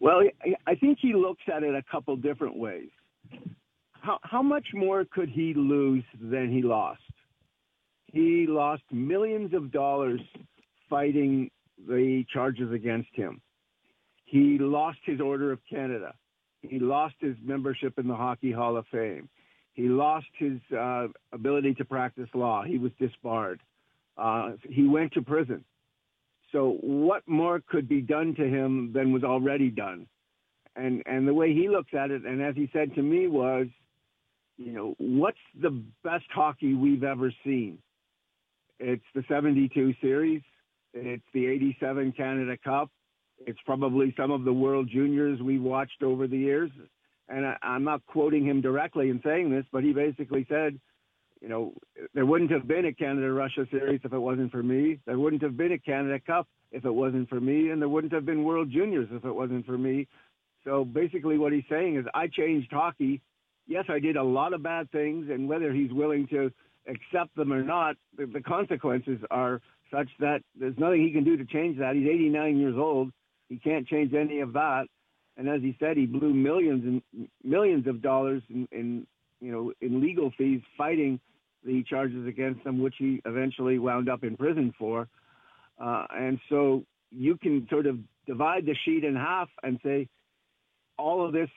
Well, 0.00 0.22
I 0.66 0.74
think 0.76 0.98
he 1.00 1.14
looks 1.14 1.42
at 1.52 1.62
it 1.62 1.74
a 1.74 1.82
couple 1.90 2.14
different 2.16 2.56
ways. 2.56 2.90
How, 3.92 4.18
how 4.22 4.42
much 4.42 4.68
more 4.74 5.04
could 5.04 5.28
he 5.28 5.54
lose 5.54 6.04
than 6.20 6.50
he 6.50 6.62
lost? 6.62 7.00
He 8.12 8.46
lost 8.48 8.82
millions 8.92 9.52
of 9.54 9.72
dollars 9.72 10.20
fighting 10.88 11.50
the 11.86 12.24
charges 12.32 12.72
against 12.72 13.10
him. 13.14 13.40
He 14.24 14.58
lost 14.58 14.98
his 15.04 15.20
Order 15.20 15.52
of 15.52 15.60
Canada. 15.70 16.14
He 16.62 16.78
lost 16.78 17.14
his 17.20 17.36
membership 17.42 17.98
in 17.98 18.08
the 18.08 18.16
Hockey 18.16 18.52
Hall 18.52 18.76
of 18.76 18.86
Fame. 18.90 19.28
He 19.72 19.84
lost 19.88 20.26
his 20.38 20.58
uh, 20.76 21.06
ability 21.32 21.74
to 21.74 21.84
practice 21.84 22.28
law. 22.34 22.64
He 22.64 22.78
was 22.78 22.90
disbarred. 22.98 23.60
Uh, 24.16 24.52
he 24.68 24.86
went 24.86 25.12
to 25.12 25.22
prison. 25.22 25.64
So 26.52 26.78
what 26.80 27.22
more 27.28 27.62
could 27.66 27.88
be 27.88 28.00
done 28.00 28.34
to 28.34 28.44
him 28.44 28.92
than 28.92 29.12
was 29.12 29.22
already 29.22 29.70
done? 29.70 30.06
And 30.74 31.02
and 31.06 31.26
the 31.26 31.34
way 31.34 31.52
he 31.52 31.68
looks 31.68 31.92
at 31.92 32.10
it, 32.10 32.24
and 32.24 32.42
as 32.42 32.54
he 32.54 32.68
said 32.72 32.94
to 32.94 33.02
me, 33.02 33.26
was, 33.26 33.66
you 34.56 34.72
know, 34.72 34.94
what's 34.98 35.38
the 35.60 35.82
best 36.02 36.26
hockey 36.30 36.74
we've 36.74 37.04
ever 37.04 37.32
seen? 37.44 37.78
It's 38.78 39.04
the 39.14 39.24
'72 39.28 39.94
series. 40.00 40.42
It's 40.94 41.24
the 41.32 41.46
87 41.46 42.12
Canada 42.12 42.56
Cup. 42.62 42.90
It's 43.46 43.58
probably 43.64 44.14
some 44.16 44.30
of 44.30 44.44
the 44.44 44.52
World 44.52 44.88
Juniors 44.92 45.40
we've 45.40 45.62
watched 45.62 46.02
over 46.02 46.26
the 46.26 46.38
years. 46.38 46.70
And 47.28 47.46
I, 47.46 47.56
I'm 47.62 47.84
not 47.84 48.04
quoting 48.06 48.44
him 48.44 48.60
directly 48.60 49.10
in 49.10 49.20
saying 49.24 49.50
this, 49.50 49.64
but 49.70 49.84
he 49.84 49.92
basically 49.92 50.46
said, 50.48 50.78
you 51.40 51.48
know, 51.48 51.72
there 52.14 52.26
wouldn't 52.26 52.50
have 52.50 52.66
been 52.66 52.86
a 52.86 52.92
Canada 52.92 53.30
Russia 53.30 53.66
series 53.70 54.00
if 54.02 54.12
it 54.12 54.18
wasn't 54.18 54.50
for 54.50 54.62
me. 54.62 54.98
There 55.06 55.18
wouldn't 55.18 55.42
have 55.42 55.56
been 55.56 55.72
a 55.72 55.78
Canada 55.78 56.18
Cup 56.18 56.48
if 56.72 56.84
it 56.84 56.90
wasn't 56.90 57.28
for 57.28 57.40
me. 57.40 57.70
And 57.70 57.80
there 57.80 57.88
wouldn't 57.88 58.12
have 58.12 58.26
been 58.26 58.44
World 58.44 58.70
Juniors 58.72 59.08
if 59.12 59.24
it 59.24 59.32
wasn't 59.32 59.66
for 59.66 59.78
me. 59.78 60.08
So 60.64 60.84
basically, 60.84 61.38
what 61.38 61.52
he's 61.52 61.64
saying 61.70 61.96
is, 61.96 62.06
I 62.14 62.26
changed 62.26 62.72
hockey. 62.72 63.20
Yes, 63.66 63.84
I 63.88 64.00
did 64.00 64.16
a 64.16 64.22
lot 64.22 64.52
of 64.52 64.62
bad 64.62 64.90
things, 64.90 65.28
and 65.30 65.48
whether 65.48 65.72
he's 65.72 65.92
willing 65.92 66.26
to 66.28 66.50
accept 66.88 67.36
them 67.36 67.52
or 67.52 67.62
not, 67.62 67.96
the, 68.16 68.26
the 68.26 68.40
consequences 68.40 69.18
are 69.30 69.60
such 69.90 70.08
that 70.20 70.40
there's 70.58 70.78
nothing 70.78 71.02
he 71.02 71.12
can 71.12 71.24
do 71.24 71.36
to 71.36 71.44
change 71.44 71.78
that. 71.78 71.94
He's 71.94 72.08
89 72.08 72.58
years 72.58 72.74
old. 72.76 73.10
He 73.48 73.56
can't 73.56 73.86
change 73.86 74.12
any 74.14 74.40
of 74.40 74.52
that. 74.52 74.86
And 75.36 75.48
as 75.48 75.62
he 75.62 75.76
said, 75.78 75.96
he 75.96 76.06
blew 76.06 76.34
millions 76.34 76.84
and 76.84 77.28
millions 77.44 77.86
of 77.86 78.02
dollars 78.02 78.42
in, 78.50 78.68
in 78.72 79.06
you 79.40 79.52
know 79.52 79.72
in 79.80 80.00
legal 80.00 80.32
fees 80.36 80.60
fighting 80.76 81.20
the 81.64 81.84
charges 81.84 82.26
against 82.26 82.66
him, 82.66 82.82
which 82.82 82.94
he 82.98 83.20
eventually 83.24 83.78
wound 83.78 84.08
up 84.08 84.24
in 84.24 84.36
prison 84.36 84.74
for. 84.78 85.08
Uh, 85.80 86.06
and 86.10 86.40
so 86.48 86.82
you 87.10 87.36
can 87.36 87.66
sort 87.70 87.86
of 87.86 87.98
divide 88.26 88.66
the 88.66 88.74
sheet 88.84 89.04
in 89.04 89.14
half 89.14 89.48
and 89.62 89.78
say 89.84 90.08
all 90.98 91.24
of 91.24 91.32
this 91.32 91.48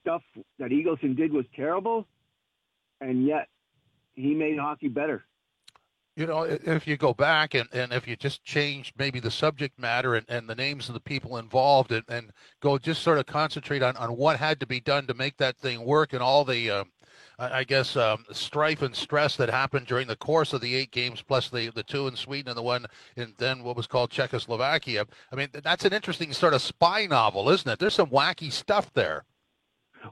stuff 0.00 0.22
that 0.58 0.70
Eagleson 0.70 1.16
did 1.16 1.32
was 1.32 1.44
terrible, 1.54 2.06
and 3.00 3.24
yet 3.24 3.46
he 4.14 4.34
made 4.34 4.58
hockey 4.58 4.88
better 4.88 5.24
you 6.16 6.26
know, 6.26 6.44
if 6.44 6.86
you 6.86 6.96
go 6.96 7.12
back 7.12 7.54
and, 7.54 7.68
and 7.72 7.92
if 7.92 8.08
you 8.08 8.16
just 8.16 8.42
change 8.42 8.94
maybe 8.98 9.20
the 9.20 9.30
subject 9.30 9.78
matter 9.78 10.14
and, 10.14 10.24
and 10.30 10.48
the 10.48 10.54
names 10.54 10.88
of 10.88 10.94
the 10.94 11.00
people 11.00 11.36
involved 11.36 11.92
and, 11.92 12.04
and 12.08 12.32
go 12.60 12.78
just 12.78 13.02
sort 13.02 13.18
of 13.18 13.26
concentrate 13.26 13.82
on, 13.82 13.96
on 13.98 14.16
what 14.16 14.38
had 14.38 14.58
to 14.60 14.66
be 14.66 14.80
done 14.80 15.06
to 15.06 15.14
make 15.14 15.36
that 15.36 15.58
thing 15.58 15.84
work 15.84 16.14
and 16.14 16.22
all 16.22 16.42
the, 16.42 16.70
uh, 16.70 16.84
I 17.38 17.64
guess, 17.64 17.96
um, 17.96 18.24
strife 18.32 18.80
and 18.80 18.96
stress 18.96 19.36
that 19.36 19.50
happened 19.50 19.86
during 19.86 20.06
the 20.06 20.16
course 20.16 20.54
of 20.54 20.62
the 20.62 20.74
eight 20.74 20.90
games, 20.90 21.20
plus 21.20 21.50
the, 21.50 21.70
the 21.74 21.82
two 21.82 22.08
in 22.08 22.16
Sweden 22.16 22.48
and 22.48 22.56
the 22.56 22.62
one 22.62 22.86
in 23.16 23.34
then 23.36 23.62
what 23.62 23.76
was 23.76 23.86
called 23.86 24.10
Czechoslovakia. 24.10 25.04
I 25.30 25.36
mean, 25.36 25.48
that's 25.52 25.84
an 25.84 25.92
interesting 25.92 26.32
sort 26.32 26.54
of 26.54 26.62
spy 26.62 27.04
novel, 27.04 27.50
isn't 27.50 27.70
it? 27.70 27.78
There's 27.78 27.94
some 27.94 28.08
wacky 28.08 28.50
stuff 28.50 28.90
there. 28.94 29.24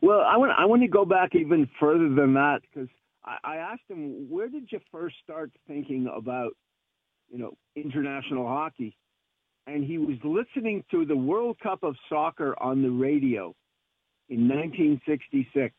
Well, 0.03 0.21
I 0.21 0.37
want 0.37 0.53
I 0.59 0.67
want 0.67 0.83
to 0.83 0.89
go 0.89 1.05
back 1.05 1.35
even 1.35 1.69
further 1.79 2.09
than 2.09 2.35
that 2.35 2.61
because 2.63 2.89
I, 3.25 3.57
asked 3.57 3.89
him, 3.89 4.27
where 4.29 4.49
did 4.49 4.69
you 4.71 4.81
first 4.93 5.17
start 5.23 5.51
thinking 5.67 6.09
about, 6.15 6.53
you 7.31 7.39
know, 7.39 7.55
international 7.75 8.47
hockey? 8.47 8.97
And 9.67 9.85
he 9.85 9.97
was 9.97 10.17
listening 10.23 10.85
to 10.91 11.07
the 11.07 11.17
World 11.17 11.59
Cup 11.63 11.83
of 11.83 11.97
Soccer 12.09 12.55
on 12.61 12.83
the 12.83 12.91
radio 12.91 13.55
in 14.29 14.47
1966. 14.49 15.75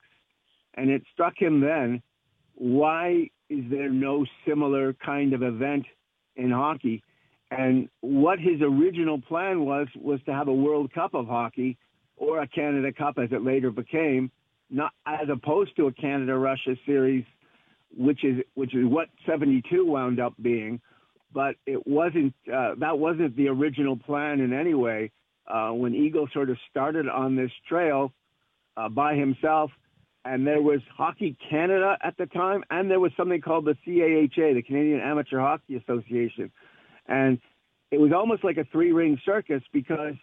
And 0.76 0.90
it 0.90 1.04
struck 1.14 1.34
him 1.38 1.62
then, 1.62 2.02
why 2.56 3.30
is 3.50 3.64
there 3.70 3.90
no 3.90 4.26
similar 4.48 4.94
kind 4.94 5.34
of 5.34 5.44
event 5.44 5.86
in 6.36 6.50
hockey? 6.50 7.04
And 7.52 7.90
what 8.02 8.40
his 8.40 8.62
original 8.62 9.22
plan 9.22 9.66
was, 9.66 9.88
was 9.96 10.20
to 10.26 10.34
have 10.34 10.48
a 10.48 10.54
World 10.54 10.92
Cup 10.94 11.14
of 11.14 11.28
hockey 11.28 11.78
or 12.18 12.42
a 12.42 12.48
Canada 12.48 12.92
Cup 12.92 13.20
as 13.20 13.30
it 13.32 13.44
later 13.44 13.70
became, 13.70 14.32
not 14.72 14.92
as 15.06 15.28
opposed 15.32 15.76
to 15.76 15.88
a 15.88 15.94
Canada 15.94 16.36
Russia 16.36 16.76
series 16.88 17.24
which 17.96 18.24
is 18.24 18.44
which 18.56 18.76
is 18.76 18.86
what 18.86 19.10
72 19.26 19.86
wound 19.86 20.20
up 20.20 20.34
being, 20.42 20.82
but 21.34 21.56
it 21.66 21.86
wasn't 21.88 22.34
uh, 22.54 22.76
that 22.80 22.98
wasn't 22.98 23.36
the 23.36 23.48
original 23.48 23.98
plan 23.98 24.40
in 24.40 24.54
any 24.54 24.74
way. 24.74 25.12
uh, 25.48 25.70
when 25.70 25.94
Eagle 25.94 26.28
sort 26.34 26.50
of 26.50 26.58
started 26.70 27.08
on 27.08 27.36
this 27.36 27.52
trail 27.68 28.12
uh, 28.78 28.90
by 28.90 29.16
himself. 29.16 29.72
And 30.24 30.46
there 30.46 30.62
was 30.62 30.80
Hockey 30.98 31.38
Canada 31.52 31.98
at 32.04 32.18
the 32.18 32.26
time, 32.26 32.64
and 32.72 32.90
there 32.90 33.00
was 33.00 33.12
something 33.16 33.42
called 33.42 33.66
the 33.66 33.76
CAHA, 33.86 34.56
the 34.56 34.64
Canadian 34.64 35.00
Amateur 35.00 35.40
Hockey 35.40 35.76
Association. 35.76 36.52
And 37.08 37.38
it 37.92 38.00
was 38.00 38.12
almost 38.12 38.44
like 38.44 38.58
a 38.58 38.66
three 38.72 38.92
ring 38.92 39.20
circus 39.24 39.62
because 39.72 40.16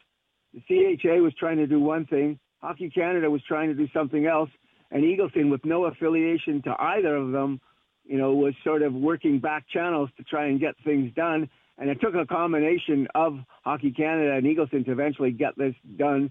the 0.53 0.61
CHA 0.67 1.23
was 1.23 1.33
trying 1.39 1.59
to 1.59 1.69
do 1.69 1.79
one 1.79 2.05
thing, 2.07 2.39
Hockey 2.61 2.91
Canada 2.91 3.31
was 3.31 3.43
trying 3.47 3.69
to 3.69 3.75
do 3.75 3.87
something 3.95 4.27
else, 4.27 4.51
and 4.93 5.03
Eagleson, 5.03 5.51
with 5.51 5.65
no 5.65 5.87
affiliation 5.87 6.63
to 6.63 6.77
either 6.79 7.17
of 7.17 7.33
them, 7.33 7.61
you 8.05 8.19
know, 8.19 8.35
was 8.35 8.55
sort 8.63 8.83
of 8.83 8.93
working 8.93 9.41
back 9.41 9.65
channels 9.73 10.11
to 10.19 10.23
try 10.25 10.47
and 10.47 10.61
get 10.61 10.75
things 10.85 11.13
done. 11.15 11.49
And 11.79 11.89
it 11.89 11.99
took 12.01 12.15
a 12.15 12.27
combination 12.27 13.09
of 13.15 13.39
Hockey 13.65 13.91
Canada 13.91 14.33
and 14.33 14.45
Eagleson 14.45 14.85
to 14.85 14.93
eventually 14.93 15.31
get 15.31 15.57
this 15.57 15.75
done 15.99 16.31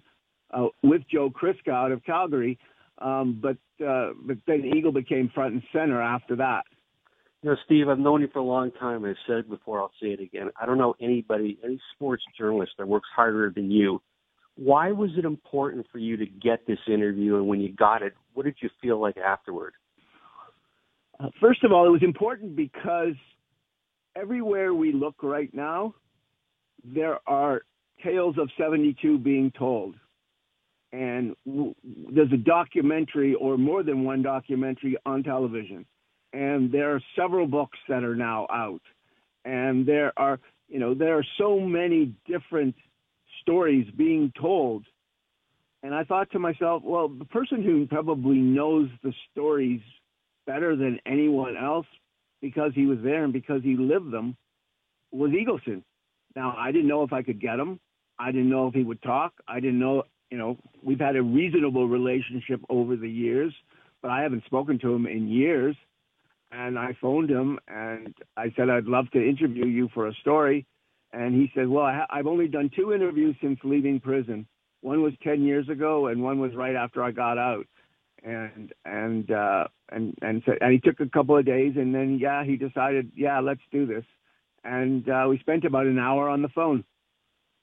uh, 0.54 0.68
with 0.84 1.02
Joe 1.12 1.32
Kryczka 1.32 1.72
out 1.72 1.92
of 1.92 2.04
Calgary. 2.06 2.60
Um, 3.00 3.42
but 3.42 3.58
uh, 3.84 4.12
but 4.24 4.38
then 4.46 4.64
Eagle 4.76 4.92
became 4.92 5.32
front 5.34 5.54
and 5.54 5.64
center 5.74 6.00
after 6.00 6.36
that. 6.36 6.62
You 7.42 7.50
know, 7.50 7.56
Steve, 7.66 7.90
I've 7.90 7.98
known 7.98 8.22
you 8.22 8.28
for 8.32 8.38
a 8.38 8.44
long 8.44 8.70
time. 8.72 9.04
I've 9.04 9.16
said 9.26 9.38
it 9.38 9.50
before. 9.50 9.82
I'll 9.82 9.92
say 10.00 10.10
it 10.10 10.20
again. 10.20 10.52
I 10.62 10.68
don't 10.68 10.78
know 10.78 10.94
anybody, 11.02 11.58
any 11.64 11.82
sports 11.96 12.22
journalist 12.38 12.74
that 12.78 12.88
works 12.88 13.10
harder 13.16 13.52
than 13.54 13.72
you. 13.72 14.00
Why 14.56 14.92
was 14.92 15.12
it 15.18 15.26
important 15.26 15.86
for 15.92 15.98
you 15.98 16.18
to 16.18 16.26
get 16.26 16.66
this 16.68 16.80
interview? 16.88 17.38
And 17.38 17.48
when 17.48 17.62
you 17.62 17.74
got 17.74 18.02
it, 18.02 18.14
what 18.34 18.46
did 18.46 18.56
you 18.62 18.70
feel 18.82 19.00
like 19.00 19.18
afterward? 19.18 19.74
Uh, 21.20 21.30
first 21.40 21.64
of 21.64 21.72
all, 21.72 21.86
it 21.86 21.90
was 21.90 22.04
important 22.04 22.56
because 22.56 23.16
everywhere 24.16 24.74
we 24.74 24.92
look 24.92 25.16
right 25.24 25.54
now, 25.54 25.94
there 26.84 27.20
are 27.28 27.62
tales 28.04 28.36
of 28.38 28.50
72 28.58 29.20
being 29.20 29.52
told. 29.58 29.96
And 30.92 31.36
w- 31.46 31.76
there's 31.84 32.32
a 32.34 32.38
documentary 32.38 33.36
or 33.36 33.58
more 33.58 33.84
than 33.84 34.04
one 34.04 34.22
documentary 34.22 34.98
on 35.06 35.24
television. 35.24 35.86
And 36.34 36.72
there 36.72 36.96
are 36.96 37.02
several 37.16 37.48
books 37.48 37.78
that 37.88 38.04
are 38.04 38.16
now 38.16 38.48
out. 38.52 38.82
And 39.46 39.86
there 39.86 40.14
are, 40.18 40.40
you 40.68 40.80
know, 40.80 40.94
there 40.94 41.18
are 41.18 41.26
so 41.38 41.60
many 41.60 42.14
different 42.28 42.76
stories 43.42 43.88
being 43.98 44.32
told. 44.40 44.86
And 45.84 45.96
I 45.96 46.04
thought 46.04 46.32
to 46.32 46.40
myself, 46.40 46.84
well, 46.84 47.08
the 47.08 47.26
person 47.26 47.64
who 47.64 47.88
probably 47.88 48.38
knows 48.38 48.90
the 49.04 49.14
stories 49.32 49.82
better 50.46 50.76
than 50.76 51.00
anyone 51.06 51.58
else 51.58 51.88
because 52.42 52.72
he 52.76 52.86
was 52.86 53.00
there 53.04 53.24
and 53.24 53.34
because 53.34 53.62
he 53.64 53.76
lived 53.76 54.12
them 54.12 54.36
was 55.12 55.32
Eagleson. 55.32 55.84
Now, 56.36 56.56
I 56.58 56.72
didn't 56.72 56.88
know 56.88 57.04
if 57.04 57.14
I 57.14 57.22
could 57.22 57.42
get 57.42 57.60
him. 57.60 57.80
I 58.20 58.32
didn't 58.32 58.50
know 58.50 58.68
if 58.68 58.74
he 58.74 58.84
would 58.84 59.02
talk. 59.02 59.34
I 59.48 59.60
didn't 59.60 59.80
know, 59.80 60.04
you 60.30 60.38
know, 60.38 60.58
we've 60.84 61.00
had 61.00 61.16
a 61.16 61.24
reasonable 61.24 61.88
relationship 61.88 62.62
over 62.70 62.96
the 62.96 63.10
years, 63.10 63.54
but 64.02 64.12
I 64.12 64.22
haven't 64.22 64.46
spoken 64.46 64.80
to 64.80 64.94
him 64.94 65.06
in 65.08 65.28
years. 65.28 65.76
And 66.52 66.78
I 66.78 66.96
phoned 67.00 67.30
him 67.30 67.60
and 67.68 68.14
I 68.36 68.54
said, 68.56 68.70
I'd 68.70 68.86
love 68.86 69.10
to 69.12 69.20
interview 69.20 69.66
you 69.66 69.90
for 69.94 70.08
a 70.08 70.14
story. 70.16 70.66
And 71.14 71.36
he 71.36 71.52
said, 71.54 71.68
well, 71.68 71.86
I 71.86 71.94
ha- 71.96 72.08
I've 72.10 72.28
only 72.28 72.48
done 72.48 72.70
two 72.76 72.94
interviews 72.94 73.36
since 73.42 73.60
leaving 73.64 74.00
prison. 74.00 74.48
One 74.82 75.02
was 75.02 75.14
10 75.24 75.44
years 75.44 75.68
ago 75.70 76.08
and 76.08 76.24
one 76.24 76.40
was 76.40 76.56
right 76.56 76.76
after 76.76 77.04
I 77.04 77.12
got 77.12 77.38
out. 77.38 77.66
And 78.24 78.72
and 78.86 79.32
uh 79.32 79.64
and 79.90 80.14
and 80.22 80.44
and 80.46 80.72
he 80.72 80.80
took 80.80 81.00
a 81.00 81.10
couple 81.10 81.36
of 81.36 81.44
days 81.44 81.74
and 81.76 81.94
then 81.94 82.20
yeah 82.22 82.44
he 82.44 82.56
decided 82.56 83.12
yeah 83.16 83.40
let's 83.40 83.62
do 83.72 83.88
this. 83.88 84.06
And 84.64 85.10
uh 85.10 85.26
we 85.28 85.40
spent 85.40 85.66
about 85.66 85.88
an 85.88 85.98
hour 85.98 86.30
on 86.30 86.44
the 86.44 86.50
phone. 86.50 86.84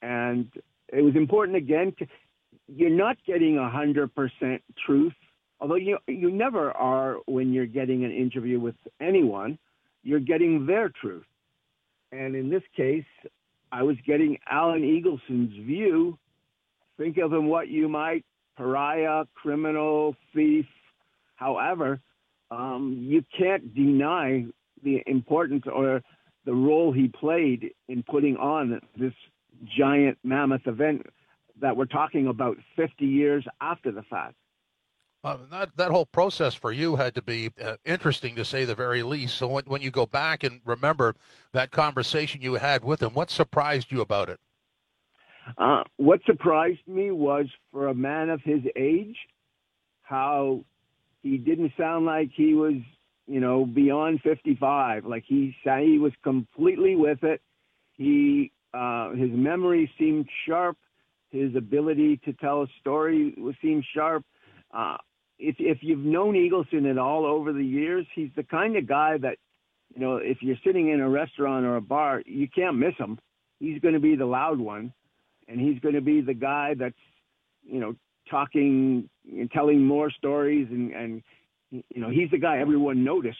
And 0.01 0.51
it 0.89 1.01
was 1.01 1.15
important 1.15 1.55
again 1.55 1.93
to 1.99 2.07
you're 2.67 2.89
not 2.89 3.15
getting 3.25 3.57
a 3.57 3.69
hundred 3.69 4.13
percent 4.13 4.61
truth 4.85 5.13
although 5.61 5.75
you 5.75 5.97
you 6.07 6.29
never 6.29 6.71
are 6.71 7.17
when 7.25 7.53
you're 7.53 7.65
getting 7.65 8.03
an 8.03 8.11
interview 8.11 8.59
with 8.59 8.75
anyone. 8.99 9.57
You're 10.03 10.19
getting 10.19 10.65
their 10.65 10.89
truth. 10.89 11.25
And 12.11 12.35
in 12.35 12.49
this 12.49 12.63
case 12.75 13.05
i 13.71 13.83
was 13.83 13.95
getting 14.05 14.37
alan 14.49 14.83
eagleson's 14.83 15.53
view 15.65 16.17
think 16.97 17.17
of 17.17 17.31
him 17.31 17.47
what 17.47 17.67
you 17.67 17.87
might 17.87 18.25
pariah, 18.59 19.23
criminal, 19.33 20.15
thief. 20.35 20.65
However, 21.35 22.01
um, 22.51 22.97
you 22.99 23.23
can't 23.37 23.73
deny 23.73 24.45
the 24.83 25.01
importance 25.07 25.63
or 25.73 26.01
the 26.45 26.53
role 26.53 26.91
he 26.91 27.07
played 27.07 27.71
in 27.87 28.03
putting 28.03 28.35
on 28.35 28.81
this 28.97 29.13
giant 29.77 30.17
mammoth 30.23 30.67
event 30.67 31.05
that 31.61 31.75
we're 31.75 31.85
talking 31.85 32.27
about 32.27 32.57
50 32.75 33.05
years 33.05 33.45
after 33.61 33.91
the 33.91 34.03
fact. 34.03 34.35
Uh, 35.21 35.37
that 35.51 35.69
that 35.75 35.91
whole 35.91 36.05
process 36.05 36.53
for 36.53 36.71
you 36.71 36.95
had 36.95 37.13
to 37.13 37.21
be 37.21 37.51
uh, 37.61 37.75
interesting 37.83 38.35
to 38.35 38.45
say 38.45 38.63
the 38.63 38.75
very 38.75 39.03
least. 39.03 39.35
So 39.37 39.47
when 39.47 39.65
when 39.65 39.81
you 39.81 39.91
go 39.91 40.05
back 40.05 40.43
and 40.43 40.61
remember 40.65 41.15
that 41.51 41.71
conversation 41.71 42.41
you 42.41 42.53
had 42.53 42.85
with 42.85 43.01
him, 43.01 43.13
what 43.13 43.29
surprised 43.29 43.91
you 43.91 43.99
about 43.99 44.29
it? 44.29 44.39
Uh, 45.57 45.83
what 45.97 46.21
surprised 46.25 46.87
me 46.87 47.11
was 47.11 47.47
for 47.71 47.87
a 47.87 47.93
man 47.93 48.29
of 48.29 48.41
his 48.43 48.61
age, 48.77 49.17
how 50.03 50.63
he 51.21 51.37
didn't 51.37 51.73
sound 51.77 52.05
like 52.05 52.29
he 52.33 52.53
was, 52.53 52.75
you 53.27 53.39
know, 53.39 53.65
beyond 53.65 54.21
55. 54.21 55.05
Like 55.05 55.23
he 55.27 55.55
he 55.63 55.97
was 55.99 56.13
completely 56.23 56.95
with 56.95 57.23
it. 57.23 57.41
He, 57.93 58.53
uh, 58.73 59.11
his 59.11 59.31
memory 59.31 59.91
seemed 59.99 60.27
sharp. 60.47 60.77
His 61.29 61.55
ability 61.55 62.21
to 62.25 62.33
tell 62.33 62.63
a 62.63 62.67
story 62.79 63.35
seemed 63.61 63.85
sharp. 63.93 64.23
Uh, 64.73 64.97
if 65.39 65.55
if 65.59 65.79
you've 65.81 65.99
known 65.99 66.35
Eagleson 66.35 66.89
at 66.89 66.97
all 66.97 67.25
over 67.25 67.53
the 67.53 67.65
years, 67.65 68.05
he's 68.13 68.29
the 68.35 68.43
kind 68.43 68.75
of 68.75 68.87
guy 68.87 69.17
that, 69.17 69.37
you 69.93 70.01
know, 70.01 70.17
if 70.17 70.37
you're 70.41 70.57
sitting 70.65 70.89
in 70.89 70.99
a 70.99 71.09
restaurant 71.09 71.65
or 71.65 71.77
a 71.77 71.81
bar, 71.81 72.21
you 72.25 72.47
can't 72.47 72.77
miss 72.77 72.95
him. 72.97 73.17
He's 73.59 73.79
going 73.81 73.93
to 73.93 73.99
be 73.99 74.15
the 74.15 74.25
loud 74.25 74.59
one 74.59 74.93
and 75.49 75.59
he's 75.59 75.79
going 75.79 75.95
to 75.95 76.01
be 76.01 76.21
the 76.21 76.33
guy 76.33 76.75
that's 76.77 76.95
you 77.63 77.79
know 77.79 77.95
talking 78.29 79.09
and 79.29 79.51
telling 79.51 79.83
more 79.83 80.11
stories 80.11 80.67
and 80.69 80.91
and 80.91 81.23
you 81.71 82.01
know 82.01 82.09
he's 82.09 82.29
the 82.31 82.37
guy 82.37 82.59
everyone 82.59 83.03
noticed 83.03 83.37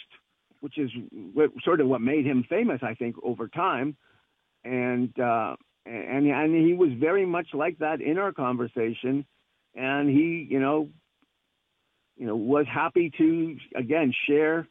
which 0.62 0.77
is 0.77 0.91
what, 1.33 1.51
sort 1.63 1.79
of 1.79 1.88
what 1.88 2.01
made 2.01 2.25
him 2.25 2.43
famous 2.49 2.79
i 2.83 2.93
think 2.95 3.15
over 3.23 3.47
time 3.47 3.95
and 4.65 5.17
uh 5.19 5.55
and 5.85 6.27
and 6.27 6.67
he 6.67 6.73
was 6.73 6.89
very 6.99 7.25
much 7.25 7.47
like 7.53 7.77
that 7.77 8.01
in 8.01 8.17
our 8.17 8.31
conversation 8.31 9.25
and 9.75 10.09
he 10.09 10.47
you 10.49 10.59
know 10.59 10.89
you 12.19 12.27
know 12.27 12.36
was 12.36 12.65
happy 12.71 13.12
to 13.17 13.58
again 13.75 14.13
share 14.27 14.67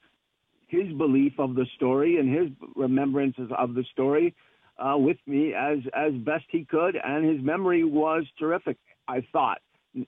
his 0.68 0.92
belief 0.92 1.32
of 1.38 1.54
the 1.54 1.66
story 1.74 2.18
and 2.18 2.32
his 2.32 2.50
remembrances 2.76 3.50
of 3.56 3.74
the 3.74 3.84
story 3.90 4.34
uh, 4.78 4.96
with 4.96 5.16
me 5.26 5.54
as 5.54 5.78
as 5.94 6.12
best 6.24 6.44
he 6.50 6.64
could, 6.64 6.96
and 7.02 7.24
his 7.28 7.44
memory 7.44 7.82
was 7.82 8.24
terrific. 8.38 8.76
I 9.08 9.26
thought, 9.32 9.58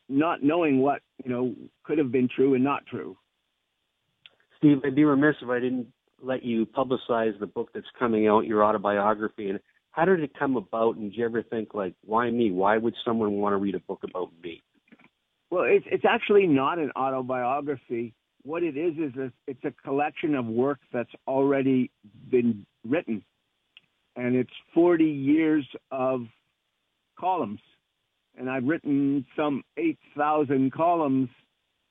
not 0.08 0.42
knowing 0.42 0.80
what 0.80 1.00
you 1.24 1.30
know 1.30 1.54
could 1.82 1.98
have 1.98 2.12
been 2.12 2.28
true 2.28 2.54
and 2.54 2.62
not 2.62 2.86
true. 2.86 3.16
Steve, 4.58 4.78
I'd 4.84 4.94
be 4.94 5.04
remiss 5.04 5.36
if 5.42 5.48
I 5.48 5.58
didn't 5.58 5.88
let 6.22 6.42
you 6.42 6.66
publicize 6.66 7.38
the 7.40 7.46
book 7.46 7.70
that's 7.72 7.86
coming 7.98 8.28
out, 8.28 8.44
your 8.44 8.62
autobiography. 8.62 9.48
And 9.48 9.58
how 9.90 10.04
did 10.04 10.20
it 10.20 10.32
come 10.38 10.56
about? 10.56 10.96
And 10.96 11.10
did 11.10 11.18
you 11.18 11.24
ever 11.24 11.42
think 11.42 11.72
like, 11.72 11.94
why 12.04 12.30
me? 12.30 12.50
Why 12.50 12.76
would 12.76 12.94
someone 13.04 13.32
want 13.32 13.54
to 13.54 13.56
read 13.56 13.74
a 13.74 13.80
book 13.80 14.00
about 14.04 14.30
me? 14.42 14.62
Well, 15.50 15.64
it's 15.64 15.86
it's 15.90 16.04
actually 16.04 16.46
not 16.46 16.78
an 16.78 16.92
autobiography. 16.96 18.14
What 18.42 18.62
it 18.62 18.76
is 18.76 18.94
is 18.96 19.16
a, 19.16 19.32
it's 19.46 19.64
a 19.64 19.72
collection 19.84 20.34
of 20.34 20.46
work 20.46 20.78
that's 20.92 21.10
already 21.26 21.90
been 22.30 22.64
written 22.88 23.22
and 24.16 24.36
it's 24.36 24.50
40 24.74 25.04
years 25.04 25.66
of 25.90 26.22
columns. 27.18 27.60
And 28.36 28.48
I've 28.48 28.64
written 28.64 29.24
some 29.36 29.62
8,000 29.76 30.72
columns 30.72 31.28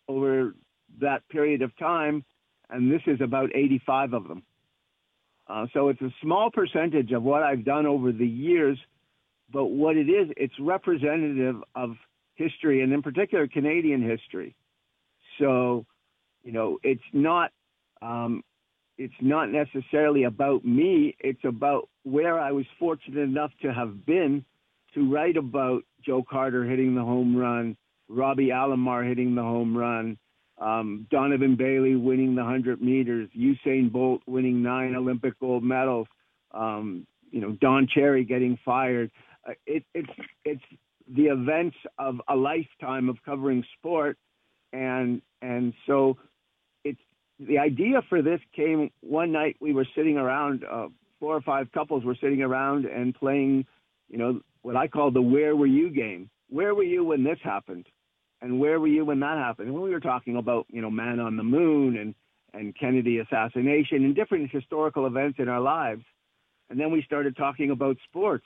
over 0.08 0.54
that 1.02 1.28
period 1.30 1.62
of 1.62 1.78
time, 1.78 2.24
and 2.69 2.91
this 2.91 3.02
is 3.08 3.22
about 3.22 3.50
85 3.56 4.13
of 4.13 4.28
them. 4.28 4.43
Uh, 5.48 5.65
so 5.74 5.89
it's 5.89 6.02
a 6.02 6.13
small 6.22 6.52
percentage 6.52 7.12
of 7.12 7.24
what 7.24 7.43
I've 7.43 7.65
done 7.65 7.86
over 7.86 8.12
the 8.12 8.28
years, 8.28 8.78
but 9.52 9.65
what 9.65 9.98
it 9.98 10.10
is, 10.10 10.30
it's 10.38 10.54
representative 10.60 11.56
of 11.76 11.91
history, 12.39 12.82
and 12.82 12.91
in 12.91 13.04
particular, 13.04 13.47
Canadian 13.47 14.02
history. 14.02 14.56
So, 15.38 15.86
you 16.43 16.52
know, 16.52 16.80
it's 16.82 17.02
not 17.13 17.52
um, 18.02 18.43
it's 18.97 19.13
not 19.21 19.49
necessarily 19.49 20.23
about 20.23 20.65
me. 20.65 21.15
It's 21.19 21.43
about 21.45 21.89
where 22.04 22.39
I 22.39 22.52
was 22.52 22.65
fortunate 22.80 23.21
enough 23.21 23.52
to 23.62 23.73
have 23.73 24.06
been 24.06 24.43
to 24.93 25.12
write 25.12 25.38
about 25.38 25.84
Joe 26.04 26.23
Carter 26.28 26.65
hitting 26.65 26.95
the 26.95 27.04
home 27.04 27.36
run, 27.36 27.78
Robbie 28.08 28.47
Alomar 28.47 29.08
hitting 29.08 29.36
the 29.36 29.41
home 29.41 29.78
run, 29.78 30.17
um, 30.60 31.08
Donovan 31.10 31.56
Bailey 31.56 31.95
winning 31.95 32.36
the 32.36 32.41
100 32.41 32.82
meters, 32.82 33.30
Usain 33.38 33.91
Bolt 33.91 34.21
winning 34.28 34.62
nine 34.62 34.95
Olympic 34.95 35.39
gold 35.39 35.63
medals, 35.63 36.08
um, 36.52 37.06
you 37.32 37.39
know, 37.39 37.52
Don 37.62 37.88
Cherry 37.88 38.25
getting 38.25 38.58
fired. 38.65 39.12
Uh, 39.47 39.54
it, 39.65 39.84
it's 39.93 40.10
it's 40.43 40.63
the 41.15 41.24
events 41.24 41.78
of 41.98 42.22
a 42.28 42.36
lifetime 42.36 43.10
of 43.10 43.17
covering 43.26 43.63
sport, 43.78 44.17
and 44.74 45.22
and 45.41 45.74
so 45.88 46.17
it's 46.84 47.00
the 47.39 47.58
idea 47.58 48.02
for 48.10 48.22
this 48.22 48.39
came 48.56 48.91
one 49.02 49.32
night. 49.32 49.56
We 49.60 49.74
were 49.74 49.88
sitting 49.95 50.17
around, 50.17 50.63
uh, 50.69 50.88
four 51.19 51.36
or 51.36 51.41
five 51.41 51.72
couples 51.72 52.04
were 52.04 52.17
sitting 52.22 52.41
around 52.41 52.86
and 52.86 53.15
playing, 53.15 53.65
you 54.10 54.17
know, 54.17 54.41
what 54.62 54.76
I 54.76 54.88
call 54.88 55.12
the 55.12 55.22
"Where 55.22 55.56
were 55.56 55.65
you?" 55.67 55.89
game. 55.89 56.30
Where 56.50 56.74
were 56.76 56.84
you 56.84 57.04
when 57.04 57.24
this 57.24 57.39
happened? 57.43 57.88
And 58.41 58.60
where 58.60 58.80
were 58.80 58.88
you 58.88 59.06
when 59.06 59.19
that 59.19 59.38
happened? 59.38 59.69
And 59.69 59.82
we 59.82 59.89
were 59.89 60.00
talking 60.00 60.38
about, 60.38 60.65
you 60.69 60.82
know, 60.82 60.89
man 60.89 61.19
on 61.19 61.38
the 61.38 61.43
moon 61.43 61.98
and 61.98 62.15
and 62.54 62.76
Kennedy 62.78 63.19
assassination 63.19 64.04
and 64.06 64.15
different 64.15 64.50
historical 64.52 65.06
events 65.06 65.38
in 65.39 65.48
our 65.48 65.62
lives. 65.62 66.04
And 66.69 66.80
then 66.80 66.91
we 66.91 67.04
started 67.04 67.36
talking 67.36 67.72
about 67.72 67.98
sports. 68.08 68.45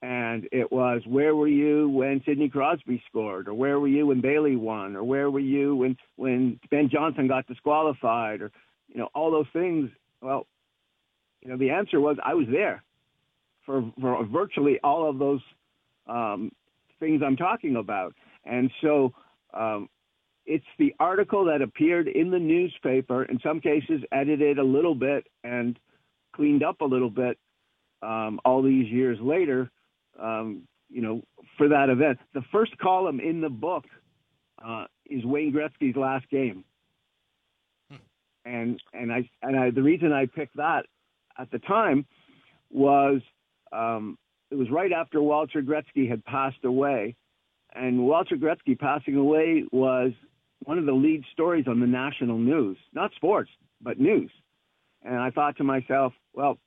And 0.00 0.48
it 0.52 0.70
was, 0.70 1.02
where 1.06 1.34
were 1.34 1.48
you 1.48 1.88
when 1.88 2.22
Sidney 2.24 2.48
Crosby 2.48 3.02
scored? 3.08 3.48
Or 3.48 3.54
where 3.54 3.80
were 3.80 3.88
you 3.88 4.06
when 4.06 4.20
Bailey 4.20 4.54
won? 4.54 4.94
Or 4.94 5.02
where 5.02 5.30
were 5.30 5.40
you 5.40 5.74
when, 5.74 5.96
when 6.16 6.60
Ben 6.70 6.88
Johnson 6.88 7.26
got 7.26 7.46
disqualified? 7.48 8.40
Or, 8.40 8.52
you 8.86 8.98
know, 8.98 9.08
all 9.14 9.32
those 9.32 9.48
things. 9.52 9.90
Well, 10.20 10.46
you 11.42 11.50
know, 11.50 11.56
the 11.56 11.70
answer 11.70 12.00
was 12.00 12.16
I 12.24 12.34
was 12.34 12.46
there 12.50 12.84
for, 13.66 13.92
for 14.00 14.24
virtually 14.26 14.78
all 14.84 15.08
of 15.08 15.18
those 15.18 15.40
um, 16.06 16.52
things 17.00 17.20
I'm 17.24 17.36
talking 17.36 17.76
about. 17.76 18.14
And 18.44 18.70
so 18.80 19.12
um, 19.52 19.88
it's 20.46 20.64
the 20.78 20.94
article 21.00 21.44
that 21.46 21.60
appeared 21.60 22.08
in 22.08 22.30
the 22.30 22.38
newspaper, 22.38 23.24
in 23.24 23.38
some 23.40 23.60
cases 23.60 24.02
edited 24.12 24.58
a 24.58 24.64
little 24.64 24.94
bit 24.94 25.26
and 25.44 25.78
cleaned 26.34 26.62
up 26.62 26.80
a 26.80 26.84
little 26.84 27.10
bit 27.10 27.36
um, 28.00 28.40
all 28.44 28.62
these 28.62 28.86
years 28.88 29.18
later, 29.20 29.70
um, 30.18 30.62
you 30.90 31.02
know, 31.02 31.22
for 31.56 31.68
that 31.68 31.90
event. 31.90 32.18
The 32.34 32.42
first 32.52 32.76
column 32.78 33.20
in 33.20 33.40
the 33.40 33.48
book 33.48 33.84
uh, 34.64 34.86
is 35.06 35.24
Wayne 35.24 35.52
Gretzky's 35.52 35.96
last 35.96 36.28
game. 36.30 36.64
Hmm. 37.90 37.96
And 38.44 38.82
and 38.92 39.12
I 39.12 39.28
and 39.42 39.56
I 39.56 39.70
the 39.70 39.82
reason 39.82 40.12
I 40.12 40.26
picked 40.26 40.56
that 40.56 40.86
at 41.38 41.50
the 41.50 41.58
time 41.60 42.06
was 42.70 43.20
um, 43.72 44.18
it 44.50 44.56
was 44.56 44.70
right 44.70 44.92
after 44.92 45.22
Walter 45.22 45.62
Gretzky 45.62 46.08
had 46.08 46.24
passed 46.24 46.64
away, 46.64 47.14
and 47.74 48.06
Walter 48.06 48.36
Gretzky 48.36 48.78
passing 48.78 49.16
away 49.16 49.64
was 49.70 50.12
one 50.64 50.78
of 50.78 50.86
the 50.86 50.92
lead 50.92 51.24
stories 51.32 51.66
on 51.68 51.80
the 51.80 51.86
national 51.86 52.38
news, 52.38 52.76
not 52.92 53.12
sports, 53.14 53.50
but 53.80 54.00
news. 54.00 54.30
And 55.02 55.16
I 55.16 55.30
thought 55.30 55.56
to 55.58 55.64
myself, 55.64 56.12
well, 56.34 56.58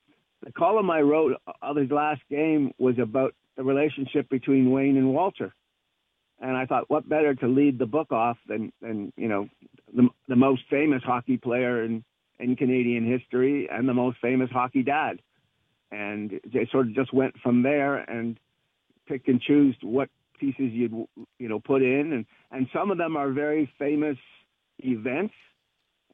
the 0.44 0.52
column 0.54 0.90
I 0.90 1.02
wrote 1.02 1.34
of 1.62 1.76
his 1.76 1.92
last 1.92 2.22
game 2.30 2.72
was 2.80 2.98
about 2.98 3.36
the 3.58 3.64
relationship 3.64 4.30
between 4.30 4.72
Wayne 4.72 4.98
and 4.98 5.14
Walter. 5.14 5.54
And 6.40 6.58
I 6.58 6.66
thought, 6.66 6.90
what 6.90 7.08
better 7.08 7.36
to 7.36 7.48
lead 7.48 7.78
the 7.78 7.86
book 7.86 8.12
off 8.12 8.38
than, 8.48 8.72
than 8.82 9.14
you 9.16 9.28
know, 9.28 9.48
the, 9.94 10.10
the 10.28 10.36
most 10.36 10.64
famous 10.70 11.04
hockey 11.04 11.38
player 11.38 11.84
in, 11.84 12.04
in 12.40 12.56
Canadian 12.56 13.06
history 13.06 13.70
and 13.72 13.88
the 13.88 13.94
most 13.94 14.18
famous 14.22 14.50
hockey 14.50 14.82
dad. 14.82 15.22
And 15.92 16.40
they 16.52 16.68
sort 16.72 16.88
of 16.88 16.96
just 16.96 17.14
went 17.14 17.36
from 17.44 17.62
there 17.62 17.98
and 17.98 18.40
picked 19.08 19.28
and 19.28 19.42
chose 19.42 19.76
what 19.82 20.10
pieces 20.42 20.72
you'd 20.74 20.92
you 21.38 21.48
know 21.48 21.60
put 21.60 21.84
in, 21.84 22.12
and 22.12 22.26
and 22.52 22.68
some 22.74 22.92
of 22.92 22.98
them 22.98 23.16
are 23.16 23.32
very 23.32 23.72
famous 23.78 24.18
events, 24.80 25.36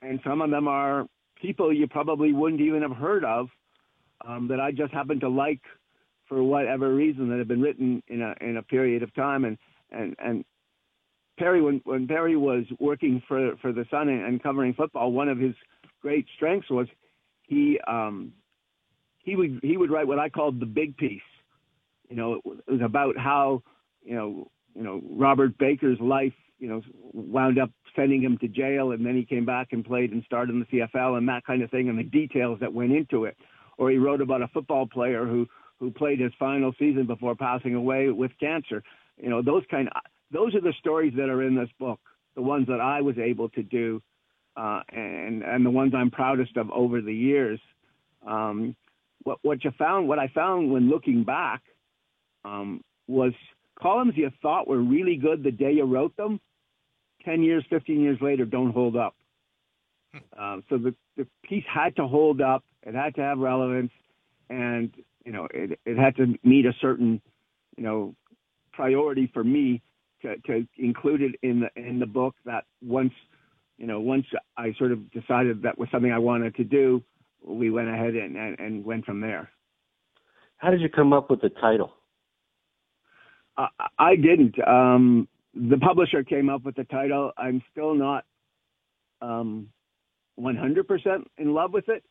and 0.01 0.19
some 0.23 0.41
of 0.41 0.51
them 0.51 0.67
are 0.67 1.07
people 1.41 1.73
you 1.73 1.87
probably 1.87 2.33
wouldn't 2.33 2.61
even 2.61 2.81
have 2.81 2.91
heard 2.91 3.23
of 3.23 3.47
um, 4.27 4.49
that 4.49 4.59
I 4.59 4.71
just 4.71 4.93
happen 4.93 5.19
to 5.21 5.29
like 5.29 5.61
for 6.27 6.43
whatever 6.43 6.93
reason 6.93 7.29
that 7.29 7.39
have 7.39 7.47
been 7.47 7.61
written 7.61 8.03
in 8.07 8.21
a 8.21 8.35
in 8.41 8.57
a 8.57 8.63
period 8.63 9.03
of 9.03 9.13
time, 9.15 9.45
and 9.45 9.57
and 9.91 10.15
and 10.19 10.45
Perry 11.37 11.61
when 11.61 11.81
when 11.85 12.07
Perry 12.07 12.35
was 12.35 12.65
working 12.79 13.21
for 13.27 13.55
for 13.61 13.71
the 13.71 13.85
Sun 13.89 14.09
and, 14.09 14.25
and 14.25 14.43
covering 14.43 14.73
football, 14.73 15.11
one 15.11 15.29
of 15.29 15.37
his 15.37 15.55
great 16.01 16.25
strengths 16.35 16.69
was 16.69 16.87
he 17.43 17.79
um, 17.87 18.33
he 19.19 19.35
would 19.35 19.59
he 19.61 19.77
would 19.77 19.91
write 19.91 20.07
what 20.07 20.19
I 20.19 20.29
called 20.29 20.59
the 20.59 20.65
big 20.65 20.97
piece. 20.97 21.21
You 22.09 22.15
know, 22.15 22.33
it 22.35 22.43
was 22.45 22.81
about 22.83 23.17
how 23.17 23.61
you 24.03 24.15
know, 24.15 24.47
you 24.73 24.83
know, 24.83 25.01
Robert 25.09 25.57
Baker's 25.57 25.99
life, 25.99 26.33
you 26.59 26.69
know, 26.69 26.81
wound 27.13 27.59
up 27.59 27.69
sending 27.95 28.21
him 28.21 28.37
to 28.39 28.47
jail, 28.47 28.91
and 28.91 29.05
then 29.05 29.15
he 29.15 29.25
came 29.25 29.45
back 29.45 29.69
and 29.71 29.83
played 29.83 30.11
and 30.11 30.23
started 30.23 30.53
in 30.53 30.59
the 30.59 30.65
CFL 30.65 31.17
and 31.17 31.27
that 31.27 31.45
kind 31.45 31.61
of 31.61 31.69
thing, 31.69 31.89
and 31.89 31.99
the 31.99 32.03
details 32.03 32.59
that 32.61 32.73
went 32.73 32.93
into 32.93 33.25
it. 33.25 33.37
Or 33.77 33.91
he 33.91 33.97
wrote 33.97 34.21
about 34.21 34.41
a 34.41 34.47
football 34.47 34.87
player 34.87 35.25
who 35.25 35.45
who 35.79 35.91
played 35.91 36.19
his 36.19 36.31
final 36.39 36.73
season 36.79 37.05
before 37.05 37.35
passing 37.35 37.75
away 37.75 38.09
with 38.09 38.31
cancer. 38.39 38.83
You 39.17 39.29
know, 39.29 39.41
those 39.41 39.63
kind 39.69 39.87
of 39.87 39.93
those 40.31 40.53
are 40.55 40.61
the 40.61 40.73
stories 40.79 41.13
that 41.17 41.29
are 41.29 41.43
in 41.43 41.55
this 41.55 41.69
book, 41.79 41.99
the 42.35 42.41
ones 42.41 42.67
that 42.67 42.81
I 42.81 43.01
was 43.01 43.17
able 43.17 43.49
to 43.49 43.63
do, 43.63 44.01
uh, 44.55 44.81
and 44.91 45.43
and 45.43 45.65
the 45.65 45.69
ones 45.69 45.93
I'm 45.95 46.11
proudest 46.11 46.57
of 46.57 46.69
over 46.71 47.01
the 47.01 47.13
years. 47.13 47.59
Um, 48.25 48.75
what 49.23 49.39
what 49.41 49.63
you 49.63 49.71
found, 49.77 50.07
what 50.07 50.19
I 50.19 50.27
found 50.29 50.71
when 50.71 50.89
looking 50.89 51.23
back, 51.23 51.61
um, 52.43 52.83
was 53.07 53.33
columns 53.79 54.13
you 54.15 54.31
thought 54.41 54.67
were 54.67 54.81
really 54.81 55.15
good 55.15 55.43
the 55.43 55.51
day 55.51 55.73
you 55.73 55.83
wrote 55.83 56.15
them, 56.17 56.39
10 57.25 57.43
years, 57.43 57.63
15 57.69 58.01
years 58.01 58.17
later, 58.21 58.45
don't 58.45 58.71
hold 58.71 58.95
up. 58.95 59.15
Um, 60.37 60.63
so 60.69 60.77
the, 60.77 60.95
the 61.15 61.27
piece 61.43 61.65
had 61.71 61.95
to 61.97 62.07
hold 62.07 62.41
up, 62.41 62.63
it 62.83 62.95
had 62.95 63.13
to 63.15 63.21
have 63.21 63.37
relevance, 63.37 63.91
and 64.49 64.91
you 65.27 65.33
know 65.33 65.45
it, 65.53 65.77
it 65.85 65.97
had 65.97 66.15
to 66.15 66.33
meet 66.43 66.65
a 66.65 66.71
certain 66.79 67.21
you 67.75 67.83
know 67.83 68.15
priority 68.71 69.29
for 69.33 69.43
me 69.43 69.81
to, 70.21 70.37
to 70.47 70.65
include 70.77 71.21
it 71.21 71.35
in 71.43 71.59
the 71.59 71.69
in 71.75 71.99
the 71.99 72.05
book. 72.05 72.33
That 72.45 72.63
once 72.81 73.11
you 73.77 73.87
know 73.87 73.99
once 73.99 74.25
I 74.55 74.73
sort 74.77 74.93
of 74.93 75.11
decided 75.11 75.61
that 75.63 75.77
was 75.77 75.89
something 75.91 76.13
I 76.13 76.17
wanted 76.17 76.55
to 76.55 76.63
do, 76.63 77.03
we 77.45 77.69
went 77.69 77.89
ahead 77.89 78.15
and, 78.15 78.37
and, 78.37 78.57
and 78.57 78.85
went 78.85 79.03
from 79.03 79.19
there. 79.19 79.49
How 80.59 80.71
did 80.71 80.79
you 80.79 80.89
come 80.89 81.11
up 81.11 81.29
with 81.29 81.41
the 81.41 81.49
title? 81.49 81.91
I, 83.57 83.67
I 83.99 84.15
didn't. 84.15 84.55
Um, 84.65 85.27
the 85.53 85.77
publisher 85.77 86.23
came 86.23 86.49
up 86.49 86.63
with 86.63 86.75
the 86.75 86.85
title. 86.85 87.31
I'm 87.37 87.61
still 87.71 87.93
not 87.93 88.23
um, 89.21 89.69
100% 90.39 91.23
in 91.37 91.53
love 91.53 91.73
with 91.73 91.89
it. 91.89 92.03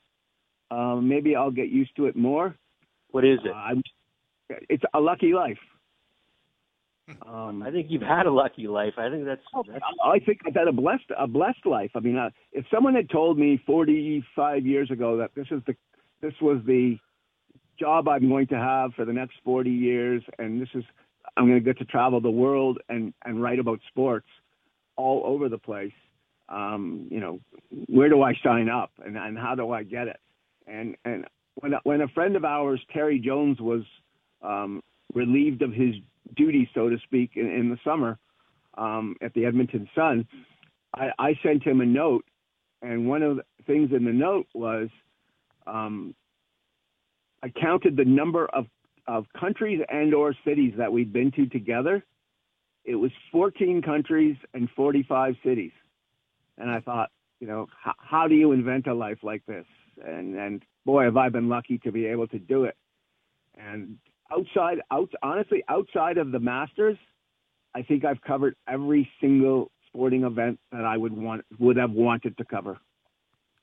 Um, 0.70 1.08
maybe 1.08 1.34
I'll 1.34 1.50
get 1.50 1.68
used 1.68 1.94
to 1.96 2.06
it 2.06 2.16
more. 2.16 2.56
What 3.10 3.24
is 3.24 3.38
it? 3.44 3.52
Uh, 3.52 4.56
it's 4.68 4.84
a 4.94 5.00
lucky 5.00 5.32
life. 5.32 5.58
Um, 7.24 7.62
I 7.62 7.70
think 7.70 7.86
you've 7.88 8.02
had 8.02 8.26
a 8.26 8.32
lucky 8.32 8.66
life. 8.66 8.94
I 8.98 9.08
think 9.08 9.24
that's. 9.24 9.40
that's... 9.68 9.84
I 10.04 10.18
think 10.18 10.40
I've 10.46 10.54
had 10.54 10.66
a 10.66 10.72
blessed 10.72 11.04
a 11.16 11.26
blessed 11.26 11.64
life. 11.64 11.92
I 11.94 12.00
mean, 12.00 12.16
uh, 12.16 12.30
if 12.52 12.64
someone 12.72 12.94
had 12.94 13.08
told 13.10 13.38
me 13.38 13.62
45 13.64 14.66
years 14.66 14.90
ago 14.90 15.16
that 15.18 15.30
this 15.36 15.46
is 15.52 15.62
the 15.66 15.76
this 16.20 16.34
was 16.40 16.60
the 16.66 16.98
job 17.78 18.08
I'm 18.08 18.28
going 18.28 18.48
to 18.48 18.56
have 18.56 18.92
for 18.94 19.04
the 19.04 19.12
next 19.12 19.36
40 19.44 19.70
years, 19.70 20.22
and 20.38 20.60
this 20.60 20.68
is 20.74 20.82
I'm 21.36 21.46
going 21.46 21.58
to 21.58 21.64
get 21.64 21.78
to 21.78 21.84
travel 21.84 22.20
the 22.20 22.30
world 22.30 22.78
and, 22.88 23.12
and 23.24 23.42
write 23.42 23.58
about 23.58 23.80
sports 23.88 24.26
all 24.96 25.22
over 25.24 25.48
the 25.48 25.58
place. 25.58 25.92
Um, 26.48 27.08
you 27.10 27.20
know, 27.20 27.40
where 27.86 28.08
do 28.08 28.22
I 28.22 28.34
sign 28.42 28.68
up 28.68 28.92
and, 29.04 29.16
and 29.16 29.36
how 29.36 29.54
do 29.54 29.72
I 29.72 29.82
get 29.82 30.08
it? 30.08 30.20
And, 30.66 30.96
and 31.04 31.26
when, 31.56 31.74
when 31.84 32.00
a 32.00 32.08
friend 32.08 32.36
of 32.36 32.44
ours, 32.44 32.80
Terry 32.92 33.18
Jones, 33.18 33.60
was 33.60 33.82
um, 34.42 34.82
relieved 35.14 35.62
of 35.62 35.72
his 35.72 35.94
duty, 36.36 36.68
so 36.74 36.88
to 36.88 36.96
speak, 37.04 37.32
in, 37.34 37.46
in 37.46 37.70
the 37.70 37.78
summer 37.84 38.18
um, 38.78 39.16
at 39.20 39.34
the 39.34 39.44
Edmonton 39.44 39.88
Sun, 39.94 40.26
I, 40.94 41.10
I 41.18 41.38
sent 41.42 41.62
him 41.62 41.80
a 41.80 41.86
note. 41.86 42.24
And 42.82 43.08
one 43.08 43.22
of 43.22 43.36
the 43.36 43.42
things 43.66 43.90
in 43.92 44.04
the 44.04 44.12
note 44.12 44.46
was 44.54 44.88
um, 45.66 46.14
I 47.42 47.48
counted 47.48 47.96
the 47.96 48.04
number 48.04 48.46
of 48.46 48.66
of 49.08 49.26
countries 49.38 49.80
and 49.88 50.14
or 50.14 50.34
cities 50.44 50.74
that 50.78 50.92
we'd 50.92 51.12
been 51.12 51.30
to 51.32 51.46
together, 51.46 52.04
it 52.84 52.96
was 52.96 53.10
14 53.32 53.82
countries 53.82 54.36
and 54.54 54.68
45 54.76 55.34
cities. 55.44 55.72
And 56.58 56.70
I 56.70 56.80
thought, 56.80 57.10
you 57.40 57.46
know, 57.46 57.66
how, 57.82 57.94
how 57.98 58.28
do 58.28 58.34
you 58.34 58.52
invent 58.52 58.86
a 58.86 58.94
life 58.94 59.18
like 59.22 59.44
this? 59.46 59.66
And 60.04 60.36
and 60.36 60.62
boy, 60.84 61.04
have 61.04 61.16
I 61.16 61.28
been 61.28 61.48
lucky 61.48 61.78
to 61.78 61.92
be 61.92 62.06
able 62.06 62.26
to 62.28 62.38
do 62.38 62.64
it. 62.64 62.76
And 63.58 63.98
outside, 64.30 64.78
out 64.90 65.10
honestly, 65.22 65.62
outside 65.68 66.18
of 66.18 66.32
the 66.32 66.38
Masters, 66.40 66.98
I 67.74 67.82
think 67.82 68.04
I've 68.04 68.20
covered 68.20 68.56
every 68.68 69.08
single 69.20 69.70
sporting 69.88 70.24
event 70.24 70.58
that 70.72 70.84
I 70.84 70.96
would 70.96 71.12
want 71.12 71.44
would 71.58 71.76
have 71.76 71.90
wanted 71.90 72.36
to 72.38 72.44
cover. 72.44 72.78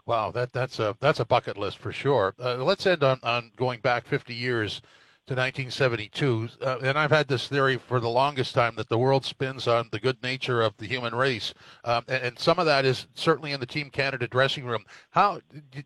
Wow, 0.06 0.32
that 0.32 0.52
that's 0.52 0.80
a 0.80 0.96
that's 1.00 1.20
a 1.20 1.26
bucket 1.26 1.58
list 1.58 1.78
for 1.78 1.92
sure. 1.92 2.34
Uh, 2.40 2.58
let's 2.64 2.86
end 2.86 3.04
on, 3.04 3.20
on 3.24 3.52
going 3.56 3.80
back 3.80 4.06
50 4.06 4.34
years 4.34 4.82
to 5.26 5.36
1972. 5.36 6.50
Uh, 6.62 6.80
and 6.84 7.00
I've 7.00 7.10
had 7.10 7.30
this 7.30 7.48
theory 7.48 7.78
for 7.78 8.02
the 8.02 8.10
longest 8.10 8.54
time 8.54 8.76
that 8.76 8.90
the 8.90 8.98
world 8.98 9.24
spins 9.24 9.70
on 9.70 9.88
the 9.92 10.00
good 10.00 10.22
nature 10.22 10.62
of 10.62 10.76
the 10.76 10.86
human 10.86 11.16
race, 11.16 11.54
um, 11.86 12.04
and, 12.10 12.24
and, 12.24 12.40
some 12.40 12.60
of 12.60 12.66
that 12.66 12.84
is 12.84 13.08
certainly 13.16 13.54
in 13.54 13.62
the 13.62 13.66
Team 13.66 13.90
Canada 13.90 14.28
dressing 14.28 14.66
room. 14.66 14.84
How 15.12 15.40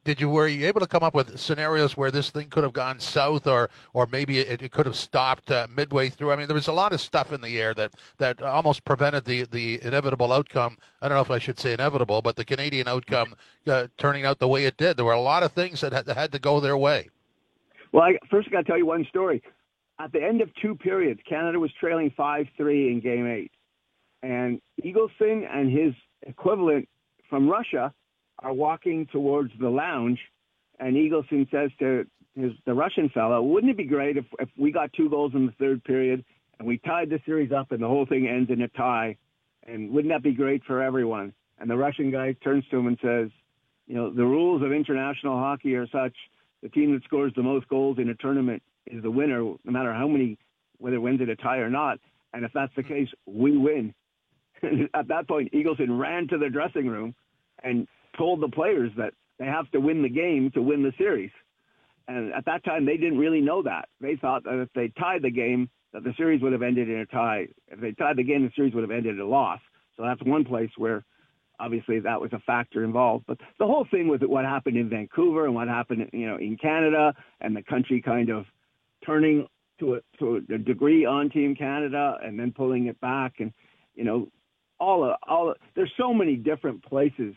did 0.04 0.20
you 0.20 0.28
were 0.28 0.48
you 0.48 0.66
able 0.66 0.80
to 0.80 0.88
come 0.88 1.04
up 1.04 1.14
with 1.14 1.38
scenarios 1.38 1.96
where 1.96 2.10
this 2.10 2.32
thing 2.32 2.50
could 2.50 2.64
have 2.64 2.74
gone 2.74 3.00
south, 3.00 3.46
or 3.46 3.70
or 3.94 4.08
maybe 4.12 4.40
it, 4.40 4.64
it 4.64 4.72
could 4.72 4.88
have 4.88 4.96
stopped 4.96 5.52
uh, 5.52 5.68
midway 5.70 6.10
through? 6.10 6.32
I 6.32 6.36
mean, 6.36 6.48
there 6.48 6.56
was 6.56 6.68
a 6.68 6.74
lot 6.74 6.92
of 6.92 7.00
stuff 7.00 7.32
in 7.32 7.42
the 7.42 7.62
air 7.62 7.76
that 7.76 7.94
that 8.18 8.42
almost 8.42 8.86
prevented 8.86 9.24
the 9.24 9.44
the 9.44 9.80
inevitable 9.84 10.34
outcome. 10.34 10.78
I 11.00 11.08
don't 11.08 11.16
know 11.16 11.22
if 11.22 11.30
I 11.30 11.38
should 11.38 11.60
say 11.60 11.74
inevitable, 11.74 12.24
but 12.24 12.36
the 12.36 12.46
Canadian 12.46 12.88
outcome 12.88 13.36
uh, 13.68 13.86
turning 14.00 14.26
out 14.26 14.40
the 14.40 14.48
way 14.48 14.66
it 14.66 14.78
did. 14.78 14.98
There 14.98 15.06
were 15.06 15.14
a 15.14 15.22
lot 15.22 15.44
of 15.44 15.52
things 15.52 15.82
that 15.82 15.94
had, 15.94 16.08
that 16.08 16.18
had 16.18 16.32
to 16.32 16.40
go 16.40 16.60
their 16.60 16.78
way. 16.78 17.10
Well, 17.98 18.06
I, 18.06 18.20
first 18.30 18.48
I 18.48 18.52
got 18.52 18.58
to 18.60 18.64
tell 18.66 18.78
you 18.78 18.86
one 18.86 19.08
story. 19.10 19.42
At 20.00 20.12
the 20.12 20.22
end 20.22 20.42
of 20.42 20.50
two 20.62 20.76
periods, 20.76 21.20
Canada 21.28 21.60
was 21.60 21.72
trailing 21.80 22.12
5-3 22.12 22.46
in 22.60 23.02
Game 23.04 23.26
8. 23.26 23.52
And 24.22 24.62
Eagleson 24.86 25.48
and 25.52 25.72
his 25.72 25.96
equivalent 26.22 26.88
from 27.28 27.50
Russia 27.50 27.92
are 28.38 28.54
walking 28.54 29.08
towards 29.12 29.52
the 29.60 29.68
lounge. 29.68 30.20
And 30.80 30.96
Eagleson 30.96 31.50
says 31.50 31.72
to 31.80 32.06
his, 32.36 32.52
the 32.68 32.74
Russian 32.76 33.10
fellow, 33.10 33.42
wouldn't 33.42 33.72
it 33.72 33.78
be 33.78 33.86
great 33.86 34.16
if, 34.16 34.26
if 34.38 34.50
we 34.60 34.72
got 34.72 34.94
two 34.94 35.10
goals 35.10 35.32
in 35.34 35.48
the 35.48 35.54
third 35.54 35.84
period 35.84 36.24
and 36.60 36.68
we 36.68 36.78
tied 36.78 37.10
the 37.10 37.20
series 37.26 37.52
up 37.52 37.72
and 37.72 37.82
the 37.82 37.88
whole 37.88 38.06
thing 38.06 38.28
ends 38.28 38.52
in 38.52 38.62
a 38.62 38.68
tie? 38.68 39.18
And 39.66 39.90
wouldn't 39.90 40.14
that 40.14 40.22
be 40.22 40.34
great 40.34 40.64
for 40.66 40.84
everyone? 40.84 41.34
And 41.58 41.68
the 41.68 41.78
Russian 41.78 42.12
guy 42.12 42.34
turns 42.44 42.64
to 42.70 42.78
him 42.78 42.86
and 42.86 43.00
says, 43.02 43.32
you 43.88 43.96
know, 43.96 44.14
the 44.14 44.24
rules 44.24 44.62
of 44.62 44.72
international 44.72 45.40
hockey 45.40 45.74
are 45.74 45.88
such– 45.88 46.14
the 46.62 46.70
team 46.70 46.94
that 46.94 47.04
scores 47.04 47.34
the 47.36 47.44
most 47.44 47.68
goals 47.68 47.98
in 48.00 48.10
a 48.10 48.16
tournament 48.16 48.62
is 48.88 49.04
the 49.04 49.12
winner, 49.12 49.42
no 49.42 49.58
matter 49.66 49.94
how 49.94 50.08
many, 50.08 50.38
whether 50.80 50.96
it 50.96 51.00
wins 51.00 51.22
in 51.22 51.30
a 51.30 51.36
tie 51.36 51.58
or 51.58 51.70
not. 51.70 52.00
And 52.34 52.44
if 52.44 52.52
that's 52.54 52.74
the 52.76 52.82
hmm. 52.82 52.88
case, 52.88 53.10
we 53.26 53.58
win. 53.58 53.94
At 54.94 55.08
that 55.10 55.28
point, 55.28 55.52
Eagleson 55.54 56.00
ran 56.00 56.28
to 56.30 56.38
the 56.38 56.50
dressing 56.50 56.88
room 56.88 57.16
and 57.64 57.88
told 58.18 58.42
the 58.42 58.50
players 58.50 58.92
that 58.98 59.14
they 59.40 59.46
have 59.46 59.70
to 59.72 59.80
win 59.80 60.02
the 60.02 60.10
game 60.10 60.52
to 60.52 60.62
win 60.62 60.84
the 60.84 60.94
series. 60.98 61.32
And 62.08 62.34
at 62.34 62.46
that 62.46 62.64
time, 62.64 62.86
they 62.86 62.96
didn't 62.96 63.18
really 63.18 63.42
know 63.42 63.62
that. 63.64 63.90
They 64.00 64.16
thought 64.16 64.46
that 64.46 64.62
if 64.62 64.70
they 64.74 64.88
tied 65.00 65.24
the 65.24 65.30
game, 65.30 65.70
that 65.94 66.04
the 66.04 66.14
series 66.18 66.42
would 66.42 66.54
have 66.54 66.62
ended 66.62 66.90
in 66.90 67.00
a 67.00 67.06
tie. 67.06 67.48
If 67.68 67.82
they 67.82 67.92
tied 67.92 68.18
the 68.18 68.24
game, 68.24 68.44
the 68.44 68.52
series 68.56 68.74
would 68.74 68.84
have 68.84 68.92
ended 68.92 69.16
in 69.16 69.22
a 69.22 69.26
loss. 69.26 69.60
So 69.98 70.04
that's 70.04 70.22
one 70.24 70.46
place 70.46 70.70
where 70.78 71.04
obviously 71.60 72.00
that 72.00 72.20
was 72.20 72.32
a 72.34 72.40
factor 72.40 72.84
involved. 72.84 73.26
But 73.28 73.38
the 73.60 73.66
whole 73.66 73.88
thing 73.90 74.08
with 74.08 74.22
what 74.24 74.46
happened 74.46 74.78
in 74.78 74.90
Vancouver 74.90 75.46
and 75.46 75.56
what 75.56 75.68
happened, 75.68 76.10
you 76.14 76.28
know, 76.28 76.38
in 76.38 76.58
Canada 76.58 77.14
and 77.42 77.56
the 77.56 77.64
country 77.64 78.02
kind 78.02 78.30
of 78.30 78.46
turning 79.06 79.48
to 79.80 79.96
a, 79.96 80.00
to 80.20 80.42
a 80.54 80.58
degree 80.58 81.06
on 81.06 81.30
Team 81.30 81.56
Canada 81.56 82.18
and 82.24 82.40
then 82.40 82.52
pulling 82.52 82.88
it 82.88 83.00
back 83.00 83.36
and, 83.40 83.54
you 83.96 84.04
know, 84.04 84.28
all 84.80 85.04
of, 85.04 85.16
all 85.28 85.52
of, 85.52 85.58
there's 85.76 85.92
so 85.98 86.14
many 86.14 86.36
different 86.36 86.84
places 86.84 87.34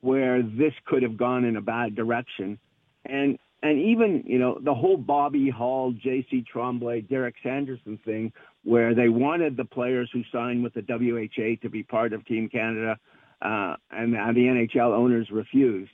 where 0.00 0.42
this 0.42 0.72
could 0.86 1.02
have 1.02 1.16
gone 1.16 1.44
in 1.44 1.56
a 1.56 1.60
bad 1.60 1.94
direction. 1.94 2.58
And, 3.06 3.38
and 3.62 3.80
even, 3.80 4.22
you 4.26 4.38
know, 4.38 4.58
the 4.62 4.74
whole 4.74 4.98
Bobby 4.98 5.48
Hull, 5.48 5.92
J.C. 5.92 6.44
Tremblay, 6.50 7.02
Derek 7.02 7.36
Sanderson 7.42 7.98
thing, 8.04 8.32
where 8.64 8.94
they 8.94 9.08
wanted 9.08 9.56
the 9.56 9.64
players 9.64 10.10
who 10.12 10.22
signed 10.32 10.62
with 10.62 10.74
the 10.74 10.82
WHA 10.86 11.62
to 11.62 11.70
be 11.70 11.82
part 11.82 12.12
of 12.12 12.24
Team 12.26 12.48
Canada 12.48 12.98
uh, 13.42 13.76
and, 13.90 14.12
the 14.12 14.18
NHL 14.18 14.92
owners 14.92 15.28
refused. 15.30 15.92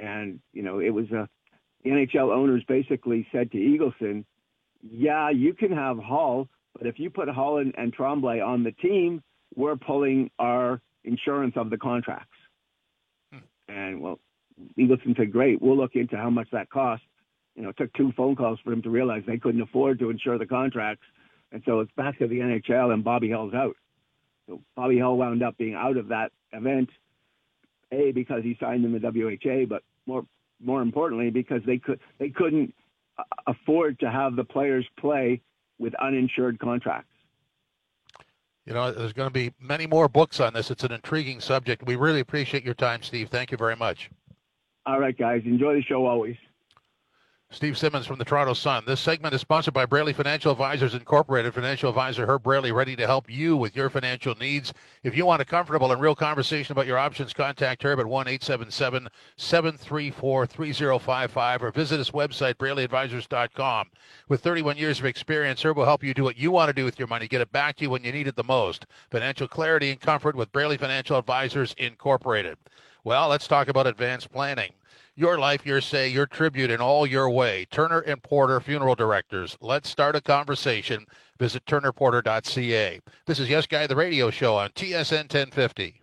And 0.00 0.40
you 0.52 0.62
know, 0.62 0.80
it 0.80 0.90
was 0.90 1.10
a 1.12 1.28
the 1.84 1.90
NHL 1.90 2.34
owners 2.34 2.64
basically 2.66 3.26
said 3.30 3.52
to 3.52 3.58
Eagleson, 3.58 4.24
"Yeah, 4.82 5.30
you 5.30 5.52
can 5.54 5.70
have 5.72 5.98
Hull, 5.98 6.48
but 6.76 6.86
if 6.86 6.98
you 6.98 7.10
put 7.10 7.28
Hull 7.28 7.58
and, 7.58 7.74
and 7.76 7.92
Tremblay 7.92 8.40
on 8.40 8.64
the 8.64 8.72
team, 8.72 9.22
we're 9.54 9.76
pulling 9.76 10.30
our 10.38 10.80
insurance 11.04 11.54
of 11.56 11.70
the 11.70 11.76
contracts." 11.76 12.36
Hmm. 13.32 13.38
And 13.68 14.00
well, 14.00 14.18
Eagleson 14.78 15.16
said, 15.16 15.30
"Great, 15.30 15.62
we'll 15.62 15.76
look 15.76 15.94
into 15.94 16.16
how 16.16 16.30
much 16.30 16.48
that 16.52 16.70
costs." 16.70 17.06
You 17.54 17.62
know, 17.62 17.68
it 17.68 17.76
took 17.76 17.92
two 17.92 18.12
phone 18.16 18.34
calls 18.34 18.58
for 18.64 18.72
him 18.72 18.82
to 18.82 18.90
realize 18.90 19.22
they 19.26 19.38
couldn't 19.38 19.60
afford 19.60 20.00
to 20.00 20.10
insure 20.10 20.38
the 20.38 20.46
contracts, 20.46 21.04
and 21.52 21.62
so 21.64 21.80
it's 21.80 21.92
back 21.92 22.18
to 22.18 22.26
the 22.26 22.40
NHL, 22.40 22.92
and 22.92 23.04
Bobby 23.04 23.30
Hull's 23.30 23.54
out. 23.54 23.76
So 24.48 24.60
Bobby 24.74 24.98
Hull 24.98 25.16
wound 25.16 25.42
up 25.42 25.56
being 25.56 25.74
out 25.74 25.96
of 25.96 26.08
that 26.08 26.32
event, 26.54 26.88
a 27.92 28.12
because 28.12 28.42
he 28.42 28.56
signed 28.60 28.84
in 28.84 28.92
the 28.92 28.98
WHA, 29.00 29.66
but 29.68 29.82
more 30.06 30.24
more 30.62 30.82
importantly 30.82 31.30
because 31.30 31.60
they 31.66 31.78
could 31.78 32.00
they 32.18 32.30
couldn't 32.30 32.74
uh, 33.18 33.22
afford 33.46 33.98
to 34.00 34.10
have 34.10 34.36
the 34.36 34.44
players 34.44 34.86
play 34.98 35.40
with 35.78 35.94
uninsured 35.96 36.58
contracts. 36.58 37.10
You 38.66 38.72
know, 38.72 38.92
there's 38.92 39.12
going 39.12 39.28
to 39.28 39.32
be 39.32 39.52
many 39.60 39.86
more 39.86 40.08
books 40.08 40.40
on 40.40 40.54
this. 40.54 40.70
It's 40.70 40.84
an 40.84 40.92
intriguing 40.92 41.40
subject. 41.40 41.84
We 41.84 41.96
really 41.96 42.20
appreciate 42.20 42.64
your 42.64 42.74
time, 42.74 43.02
Steve. 43.02 43.28
Thank 43.28 43.50
you 43.50 43.58
very 43.58 43.76
much. 43.76 44.10
All 44.86 44.98
right, 44.98 45.16
guys. 45.16 45.42
Enjoy 45.44 45.74
the 45.74 45.82
show 45.82 46.06
always. 46.06 46.36
Steve 47.54 47.78
Simmons 47.78 48.04
from 48.04 48.18
the 48.18 48.24
Toronto 48.24 48.52
Sun. 48.52 48.82
This 48.84 48.98
segment 48.98 49.32
is 49.32 49.40
sponsored 49.40 49.74
by 49.74 49.86
Braley 49.86 50.12
Financial 50.12 50.50
Advisors 50.50 50.92
Incorporated. 50.92 51.54
Financial 51.54 51.88
advisor 51.88 52.26
Herb 52.26 52.42
Braley 52.42 52.72
ready 52.72 52.96
to 52.96 53.06
help 53.06 53.30
you 53.30 53.56
with 53.56 53.76
your 53.76 53.88
financial 53.88 54.34
needs. 54.34 54.74
If 55.04 55.16
you 55.16 55.24
want 55.24 55.40
a 55.40 55.44
comfortable 55.44 55.92
and 55.92 56.00
real 56.00 56.16
conversation 56.16 56.72
about 56.72 56.88
your 56.88 56.98
options, 56.98 57.32
contact 57.32 57.84
Herb 57.84 58.00
at 58.00 58.06
1 58.06 58.26
877 58.26 59.08
734 59.36 60.46
3055 60.48 61.62
or 61.62 61.70
visit 61.70 61.98
his 61.98 62.10
website, 62.10 62.54
BraleyAdvisors.com. 62.54 63.86
With 64.28 64.40
31 64.40 64.76
years 64.76 64.98
of 64.98 65.06
experience, 65.06 65.64
Herb 65.64 65.76
will 65.76 65.84
help 65.84 66.02
you 66.02 66.12
do 66.12 66.24
what 66.24 66.36
you 66.36 66.50
want 66.50 66.70
to 66.70 66.74
do 66.74 66.84
with 66.84 66.98
your 66.98 67.06
money, 67.06 67.28
get 67.28 67.40
it 67.40 67.52
back 67.52 67.76
to 67.76 67.84
you 67.84 67.90
when 67.90 68.02
you 68.02 68.10
need 68.10 68.26
it 68.26 68.34
the 68.34 68.42
most. 68.42 68.86
Financial 69.12 69.46
clarity 69.46 69.92
and 69.92 70.00
comfort 70.00 70.34
with 70.34 70.50
Braley 70.50 70.76
Financial 70.76 71.16
Advisors 71.16 71.72
Incorporated. 71.78 72.58
Well, 73.04 73.28
let's 73.28 73.46
talk 73.46 73.68
about 73.68 73.86
advanced 73.86 74.32
planning 74.32 74.72
your 75.16 75.38
life, 75.38 75.64
your 75.64 75.80
say, 75.80 76.08
your 76.08 76.26
tribute 76.26 76.70
in 76.70 76.80
all 76.80 77.06
your 77.06 77.30
way. 77.30 77.66
Turner 77.70 78.00
and 78.00 78.22
Porter 78.22 78.60
Funeral 78.60 78.94
Directors. 78.94 79.56
Let's 79.60 79.88
start 79.88 80.16
a 80.16 80.20
conversation. 80.20 81.06
Visit 81.38 81.64
turnerporter.ca. 81.66 83.00
This 83.26 83.38
is 83.38 83.48
Yes 83.48 83.66
Guy, 83.66 83.86
the 83.86 83.96
radio 83.96 84.30
show 84.30 84.56
on 84.56 84.70
TSN 84.70 85.32
1050. 85.32 86.00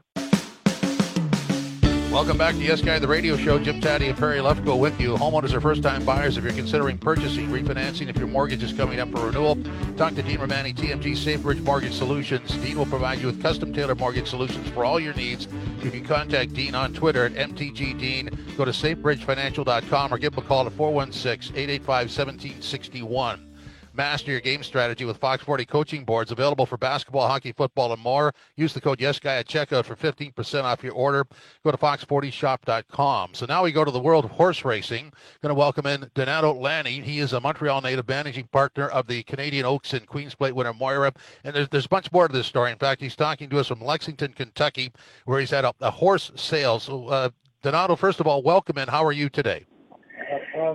Welcome 2.12 2.38
back 2.38 2.56
to 2.56 2.62
Yes 2.62 2.82
Guy, 2.82 3.00
the 3.00 3.08
radio 3.08 3.38
show. 3.38 3.58
Jim 3.58 3.80
Tatti 3.80 4.10
and 4.10 4.17
Perry 4.17 4.39
Lefko 4.39 4.78
with 4.78 5.00
you. 5.00 5.15
Homeowners 5.15 5.54
are 5.54 5.62
first-time 5.62 6.04
buyers. 6.04 6.36
If 6.36 6.43
you're 6.43 6.52
considering 6.52 6.97
purchasing, 6.97 7.47
refinancing, 7.47 8.10
if 8.10 8.17
your 8.17 8.28
mortgage 8.28 8.62
is 8.63 8.74
coming 8.74 9.00
up 9.00 9.10
for 9.12 9.28
renewal, 9.28 9.58
talk 9.95 10.15
to 10.15 10.21
Dean 10.21 10.41
Romani, 10.41 10.74
TMG 10.74 11.13
SafeBridge 11.13 11.63
Mortgage 11.63 11.93
Solutions. 11.93 12.54
Dean 12.58 12.78
will 12.78 12.86
provide 12.86 13.19
you 13.19 13.28
with 13.28 13.41
custom-tailored 13.41 13.97
mortgage 13.97 14.30
solutions 14.30 14.69
for 14.71 14.84
all 14.84 15.00
your 15.00 15.13
needs. 15.13 15.47
You 15.82 15.89
can 15.89 16.04
contact 16.04 16.54
Dean 16.54 16.76
on 16.76 16.93
Twitter 16.93 17.24
at 17.26 17.32
MTGDean. 17.34 18.58
Go 18.58 18.65
to 18.65 18.71
safebridgefinancial.com 18.71 20.13
or 20.13 20.17
give 20.17 20.34
him 20.34 20.39
a 20.39 20.41
call 20.45 20.67
at 20.67 20.74
416-885-1761. 20.74 23.51
Master 23.93 24.32
your 24.32 24.39
game 24.39 24.63
strategy 24.63 25.04
with 25.04 25.17
Fox 25.17 25.43
40 25.43 25.65
coaching 25.65 26.06
boards 26.06 26.32
available 26.32 26.65
for 26.65 26.77
basketball, 26.77 27.27
hockey, 27.27 27.51
football, 27.51 27.91
and 27.91 28.01
more. 28.01 28.34
Use 28.56 28.73
the 28.73 28.80
code 28.80 28.99
YesGuy 28.99 29.25
at 29.25 29.47
checkout 29.47 29.84
for 29.84 29.97
15% 29.97 30.63
off 30.63 30.82
your 30.82 30.93
order. 30.93 31.25
Go 31.65 31.71
to 31.71 31.77
fox40shop.com. 31.77 33.34
So 33.34 33.45
now 33.45 33.63
we 33.63 33.73
go 33.73 33.84
to 33.84 33.91
the 33.91 33.99
world 33.99 34.23
of 34.23 34.32
horse 34.32 34.63
racing. 34.63 35.12
Going 35.41 35.49
to 35.49 35.56
welcome 35.56 35.86
in 35.86 36.10
Donato 36.15 36.54
Lanni. 36.54 37.01
He 37.01 37.19
is 37.19 37.34
a 37.34 37.41
Montreal 37.41 37.82
native 37.82 38.08
managing 38.08 38.47
partner 38.47 38.88
of 38.88 39.08
the 39.08 39.23
Canadian 39.23 39.65
Oaks 39.65 39.91
and 39.93 40.08
Queens 40.08 40.36
Plate 40.36 40.56
winner 40.56 40.73
Moira. 40.73 41.12
And 41.43 41.54
there's, 41.54 41.67
there's 41.67 41.86
a 41.86 41.89
bunch 41.89 42.10
more 42.13 42.30
to 42.30 42.34
this 42.34 42.47
story. 42.47 42.71
In 42.71 42.77
fact, 42.77 43.01
he's 43.01 43.17
talking 43.17 43.49
to 43.49 43.60
us 43.60 43.67
from 43.67 43.82
Lexington, 43.82 44.32
Kentucky, 44.32 44.93
where 45.25 45.41
he's 45.41 45.51
at 45.51 45.65
a, 45.65 45.73
a 45.82 45.91
horse 45.91 46.32
sale. 46.36 46.80
So, 46.80 47.08
uh, 47.08 47.30
Donato, 47.62 47.97
first 47.97 48.21
of 48.21 48.27
all, 48.27 48.41
welcome 48.41 48.77
in. 48.77 48.88
How 48.88 49.06
are 49.06 49.12
you 49.12 49.27
today? 49.27 49.65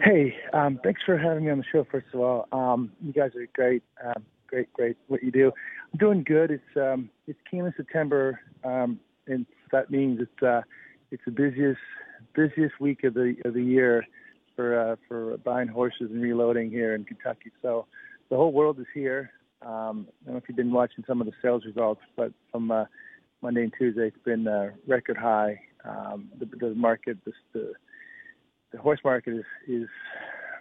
Hey, 0.02 0.36
um, 0.52 0.78
thanks 0.84 1.00
for 1.06 1.16
having 1.16 1.44
me 1.44 1.50
on 1.50 1.58
the 1.58 1.64
show. 1.72 1.86
First 1.90 2.08
of 2.12 2.20
all, 2.20 2.46
um, 2.52 2.92
you 3.02 3.12
guys 3.12 3.30
are 3.34 3.46
great, 3.54 3.82
um, 4.04 4.22
great, 4.46 4.70
great. 4.74 4.98
What 5.08 5.22
you 5.22 5.30
do, 5.30 5.50
I'm 5.92 5.98
doing 5.98 6.24
good. 6.24 6.50
It's 6.50 6.76
um, 6.76 7.08
it's 7.26 7.38
Keeneland 7.50 7.74
September, 7.76 8.40
um, 8.64 9.00
and 9.26 9.46
that 9.72 9.90
means 9.90 10.20
it's 10.20 10.42
uh, 10.42 10.60
it's 11.10 11.22
the 11.24 11.30
busiest 11.30 11.80
busiest 12.34 12.78
week 12.80 13.04
of 13.04 13.14
the 13.14 13.34
of 13.46 13.54
the 13.54 13.62
year 13.62 14.04
for 14.54 14.78
uh, 14.78 14.96
for 15.08 15.38
buying 15.38 15.68
horses 15.68 16.10
and 16.10 16.20
reloading 16.20 16.70
here 16.70 16.94
in 16.94 17.04
Kentucky. 17.04 17.50
So 17.62 17.86
the 18.28 18.36
whole 18.36 18.52
world 18.52 18.78
is 18.78 18.86
here. 18.92 19.30
Um, 19.62 20.06
I 20.22 20.26
don't 20.26 20.34
know 20.34 20.36
if 20.36 20.44
you've 20.48 20.56
been 20.56 20.72
watching 20.72 21.02
some 21.06 21.22
of 21.22 21.26
the 21.26 21.32
sales 21.40 21.64
results, 21.64 22.02
but 22.14 22.30
from 22.52 22.70
uh, 22.70 22.84
Monday 23.40 23.62
and 23.62 23.72
Tuesday, 23.78 24.08
it's 24.08 24.24
been 24.24 24.46
uh, 24.46 24.72
record 24.86 25.16
high. 25.16 25.60
Um, 25.84 26.30
the, 26.38 26.46
the 26.46 26.74
market, 26.74 27.16
the, 27.24 27.32
the 27.52 27.72
the 28.72 28.78
horse 28.78 29.00
market 29.04 29.34
is 29.34 29.44
is 29.68 29.88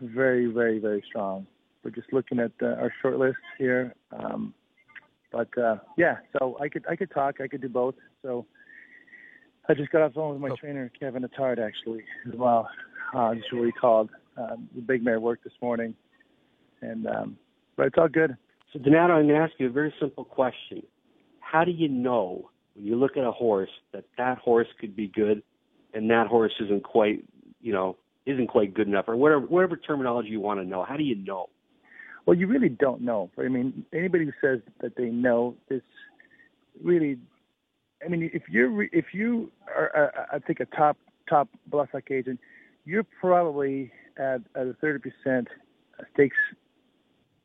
very, 0.02 0.48
very, 0.48 0.80
very 0.80 1.04
strong. 1.08 1.48
We're 1.84 1.92
just 1.92 2.12
looking 2.12 2.40
at 2.40 2.52
uh, 2.62 2.68
our 2.82 2.92
short 3.02 3.18
list 3.18 3.38
here. 3.58 3.94
Um, 4.12 4.54
but 5.32 5.56
uh, 5.58 5.78
yeah, 5.98 6.18
so 6.38 6.58
I 6.62 6.70
could 6.70 6.86
I 6.90 6.96
could 6.96 7.12
talk. 7.12 7.42
I 7.42 7.48
could 7.48 7.62
do 7.62 7.70
both. 7.70 7.96
So 8.22 8.46
I 9.68 9.74
just 9.74 9.92
got 9.92 10.02
off 10.02 10.12
the 10.12 10.16
phone 10.16 10.34
with 10.34 10.42
my 10.42 10.50
oh. 10.50 10.56
trainer 10.56 10.92
Kevin 11.00 11.24
Attard 11.24 11.60
actually 11.60 12.04
as 12.28 12.38
well. 12.38 12.70
Uh, 13.14 13.36
just 13.36 13.54
what 13.54 13.66
he 13.66 13.72
called. 13.72 14.10
Um, 14.38 14.70
the 14.76 14.82
big 14.82 15.04
mare 15.04 15.20
worked 15.20 15.44
this 15.44 15.54
morning, 15.62 15.96
and 16.82 17.08
um, 17.08 17.38
but 17.76 17.88
it's 17.88 17.96
all 17.98 18.10
good. 18.10 18.36
So 18.74 18.80
Donato, 18.80 19.14
I'm 19.14 19.28
going 19.28 19.40
to 19.40 19.42
ask 19.42 19.54
you 19.58 19.68
a 19.68 19.72
very 19.72 19.94
simple 20.00 20.26
question. 20.26 20.84
How 21.40 21.64
do 21.64 21.72
you 21.72 21.88
know 21.88 22.50
when 22.76 22.86
you 22.86 22.98
look 22.98 23.16
at 23.18 23.24
a 23.24 23.32
horse 23.32 23.70
that 23.94 24.04
that 24.18 24.38
horse 24.40 24.68
could 24.80 24.96
be 24.96 25.08
good, 25.08 25.42
and 25.94 26.10
that 26.10 26.28
horse 26.28 26.52
isn't 26.60 26.84
quite, 26.84 27.24
you 27.66 27.74
know, 27.74 27.98
isn't 28.28 28.48
quite 28.48 28.76
good 28.76 28.88
enough, 28.88 29.06
or 29.08 29.16
whatever 29.16 29.42
whatever 29.48 29.76
terminology 29.76 30.30
you 30.30 30.40
want 30.40 30.60
to 30.60 30.66
know? 30.66 30.86
How 30.88 30.98
do 30.98 31.04
you 31.04 31.16
know? 31.16 31.48
Well, 32.26 32.38
you 32.38 32.46
really 32.46 32.70
don't 32.70 33.02
know. 33.02 33.32
I 33.40 33.48
mean, 33.48 33.86
anybody 33.92 34.26
who 34.26 34.32
says 34.40 34.60
that 34.82 34.96
they 34.96 35.06
know 35.06 35.56
is 35.70 35.82
really. 36.82 37.18
I 38.06 38.08
mean, 38.08 38.30
if 38.32 38.44
you're 38.50 38.84
if 38.84 39.06
you 39.14 39.52
are, 39.76 40.12
uh, 40.16 40.36
I 40.36 40.40
think 40.40 40.60
a 40.60 40.66
top 40.66 40.98
top 41.28 41.50
bloodstock 41.72 42.12
agent, 42.12 42.40
you're 42.86 43.06
probably 43.20 43.92
at, 44.18 44.42
at 44.56 44.68
a 44.68 44.76
thirty 44.80 45.00
percent 45.00 45.48
stakes 46.14 46.38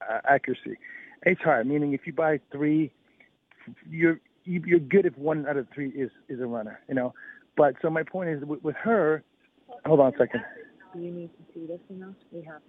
uh, 0.02 0.18
accuracy. 0.28 0.76
It's 1.24 1.40
hard, 1.40 1.66
meaning 1.66 1.94
if 1.94 2.02
you 2.04 2.12
buy 2.12 2.40
three, 2.52 2.92
you're 3.88 4.20
you're 4.44 4.80
good 4.80 5.06
if 5.06 5.16
one 5.16 5.46
out 5.46 5.56
of 5.56 5.66
three 5.74 5.88
is 5.90 6.10
is 6.28 6.40
a 6.40 6.46
runner, 6.46 6.80
you 6.88 6.94
know. 6.94 7.14
But 7.56 7.76
so 7.80 7.88
my 7.88 8.02
point 8.02 8.28
is 8.28 8.44
with, 8.44 8.62
with 8.62 8.76
her. 8.76 9.22
Hold 9.86 10.00
on 10.00 10.14
a 10.14 10.18
second. 10.18 10.42
Do 10.94 11.00
you 11.00 11.10
need 11.10 11.30
to 11.36 11.54
see 11.54 11.66
this 11.66 11.80
enough? 11.88 12.14
We 12.32 12.42
have 12.42 12.60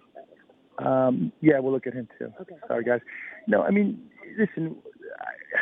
to. 0.78 0.84
Um, 0.86 1.32
yeah, 1.40 1.58
we'll 1.58 1.72
look 1.72 1.86
at 1.86 1.94
him 1.94 2.08
too. 2.18 2.32
Okay. 2.40 2.54
Sorry, 2.66 2.84
guys. 2.84 3.00
No, 3.46 3.62
I 3.62 3.70
mean, 3.70 4.02
listen. 4.38 4.76
I, 5.20 5.58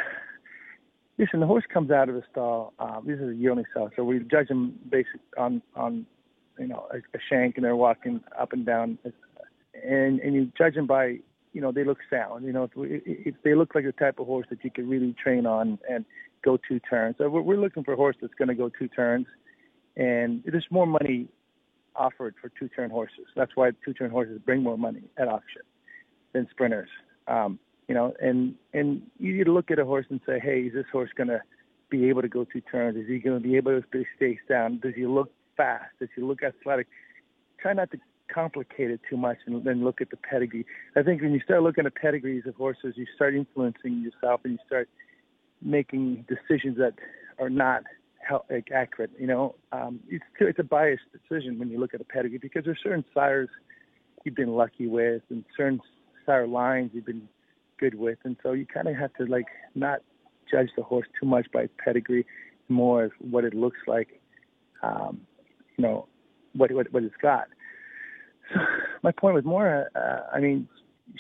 listen, 1.19 1.41
the 1.41 1.47
horse 1.47 1.65
comes 1.73 1.91
out 1.91 2.09
of 2.09 2.15
the 2.15 2.23
stall. 2.31 2.73
Um, 2.79 3.05
this 3.07 3.19
is 3.19 3.31
a 3.31 3.35
yearling 3.35 3.65
stall, 3.71 3.91
so 3.97 4.05
we 4.05 4.21
judge 4.31 4.49
him 4.49 4.75
based 4.91 5.09
on 5.39 5.63
on 5.75 6.07
you 6.59 6.67
know 6.67 6.87
a, 6.93 6.99
a 6.99 7.21
shank, 7.29 7.57
and 7.57 7.65
they're 7.65 7.77
walking 7.77 8.21
up 8.39 8.53
and 8.53 8.65
down, 8.65 8.99
and 9.85 10.21
and 10.21 10.35
you 10.35 10.51
judge 10.57 10.75
them 10.75 10.87
by 10.87 11.19
you 11.53 11.61
know 11.61 11.73
they 11.73 11.85
look 11.85 11.99
sound. 12.09 12.45
You 12.45 12.53
know, 12.53 12.65
if, 12.65 12.73
if 12.77 13.35
they 13.43 13.55
look 13.55 13.75
like 13.75 13.85
the 13.85 13.93
type 13.93 14.19
of 14.19 14.27
horse 14.27 14.47
that 14.51 14.65
you 14.65 14.71
could 14.71 14.89
really 14.89 15.15
train 15.23 15.47
on 15.47 15.79
and 15.89 16.05
go 16.43 16.59
two 16.69 16.81
turns. 16.81 17.17
So 17.19 17.29
we're, 17.29 17.43
we're 17.43 17.61
looking 17.61 17.85
for 17.85 17.93
a 17.93 17.97
horse 17.97 18.17
that's 18.21 18.35
going 18.35 18.49
to 18.49 18.55
go 18.55 18.71
two 18.79 18.89
turns, 18.89 19.27
and 19.97 20.43
there's 20.47 20.67
more 20.71 20.87
money 20.87 21.29
offered 21.97 22.35
for 22.41 22.51
two-turn 22.59 22.91
horses. 22.91 23.27
That's 23.37 23.53
why 23.55 23.71
two-turn 23.85 24.11
horses 24.11 24.41
bring 24.45 24.63
more 24.63 24.79
money 24.79 25.03
at 25.19 25.29
auction 25.29 25.63
than 26.33 26.47
sprinters. 26.51 26.89
Um, 27.27 27.59
you 27.89 27.95
know, 27.95 28.15
and 28.21 28.55
and 28.73 29.03
you 29.19 29.37
need 29.37 29.45
to 29.45 29.53
look 29.53 29.71
at 29.71 29.79
a 29.79 29.85
horse 29.85 30.07
and 30.11 30.21
say, 30.25 30.39
hey, 30.41 30.61
is 30.61 30.75
this 30.75 30.87
horse 30.93 31.11
going 31.17 31.29
to 31.29 31.41
be 31.91 32.09
able 32.09 32.23
to 32.23 32.29
go 32.29 32.45
two 32.45 32.61
turns? 32.61 32.97
Is 32.97 33.09
he 33.09 33.19
going 33.19 33.43
to 33.43 33.49
be 33.49 33.57
able 33.57 33.81
to 33.81 34.05
stay 34.17 34.39
down? 34.49 34.79
Does 34.81 34.95
he 34.95 35.07
look 35.07 35.33
fast? 35.57 35.91
Does 35.99 36.09
he 36.15 36.23
look 36.23 36.43
athletic? 36.43 36.87
Try 37.61 37.73
not 37.73 37.91
to 37.91 37.99
complicate 38.33 38.91
it 38.91 39.01
too 39.11 39.17
much 39.17 39.39
and 39.47 39.65
then 39.65 39.85
look 39.85 40.01
at 40.01 40.11
the 40.11 40.17
pedigree. 40.17 40.65
I 40.97 41.03
think 41.03 41.21
when 41.21 41.33
you 41.33 41.41
start 41.41 41.63
looking 41.63 41.85
at 41.85 41.95
pedigrees 41.97 42.45
of 42.47 42.55
horses, 42.55 42.95
you 42.97 43.07
start 43.17 43.35
influencing 43.35 44.03
yourself 44.03 44.43
and 44.45 44.53
you 44.53 44.59
start 44.67 44.89
making 45.61 46.25
decisions 46.29 46.79
that 46.79 46.95
are 47.39 47.51
not 47.51 47.83
accurate. 48.73 49.11
You 49.19 49.27
know, 49.27 49.55
um, 49.73 50.01
it's 50.09 50.25
it's 50.41 50.59
a 50.59 50.65
biased 50.65 51.03
decision 51.13 51.59
when 51.59 51.71
you 51.71 51.79
look 51.79 51.95
at 51.95 52.01
a 52.01 52.05
pedigree 52.05 52.39
because 52.39 52.65
there's 52.65 52.79
certain 52.83 53.05
sires 53.15 53.49
you've 54.25 54.35
been 54.37 54.55
lucky 54.55 54.87
with 54.87 55.23
and 55.31 55.45
certain 55.57 55.81
sire 56.27 56.47
lines 56.47 56.91
you've 56.93 57.07
been 57.07 57.29
good 57.79 57.95
with, 57.95 58.19
and 58.25 58.37
so 58.43 58.53
you 58.53 58.67
kind 58.67 58.89
of 58.89 58.97
have 58.97 59.13
to 59.15 59.25
like 59.25 59.47
not 59.75 60.01
judge 60.51 60.69
the 60.77 60.83
horse 60.83 61.07
too 61.21 61.27
much 61.27 61.47
by 61.53 61.69
pedigree, 61.83 62.27
more 62.69 63.05
as 63.05 63.11
what 63.19 63.45
it 63.45 63.55
looks 63.55 63.79
like. 63.87 64.21
Um, 64.83 65.21
you 65.77 65.85
know, 65.85 66.09
what 66.55 66.73
what 66.73 66.93
what 66.93 67.03
it's 67.03 67.15
got. 67.21 67.47
So 68.53 68.61
my 69.03 69.13
point 69.13 69.35
was 69.35 69.45
more. 69.45 69.89
Uh, 69.95 70.35
I 70.35 70.41
mean, 70.41 70.69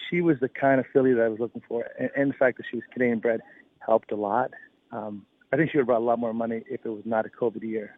she 0.09 0.20
was 0.20 0.36
the 0.40 0.48
kind 0.48 0.80
of 0.80 0.86
filly 0.92 1.14
that 1.14 1.22
I 1.22 1.28
was 1.28 1.40
looking 1.40 1.62
for, 1.66 1.86
and, 1.98 2.11
and 2.16 2.30
the 2.30 2.34
fact 2.34 2.59
that 2.59 2.64
she 2.70 2.76
was 2.76 2.84
Canadian 2.92 3.20
bred 3.20 3.40
helped 3.78 4.12
a 4.12 4.16
lot. 4.16 4.51
Um, 4.92 5.24
I 5.53 5.57
think 5.57 5.70
she 5.70 5.78
would 5.78 5.82
have 5.82 5.86
brought 5.88 6.01
a 6.01 6.05
lot 6.05 6.18
more 6.18 6.32
money 6.32 6.62
if 6.70 6.80
it 6.84 6.88
was 6.88 7.03
not 7.05 7.26
a 7.26 7.28
COVID 7.28 7.62
year, 7.62 7.96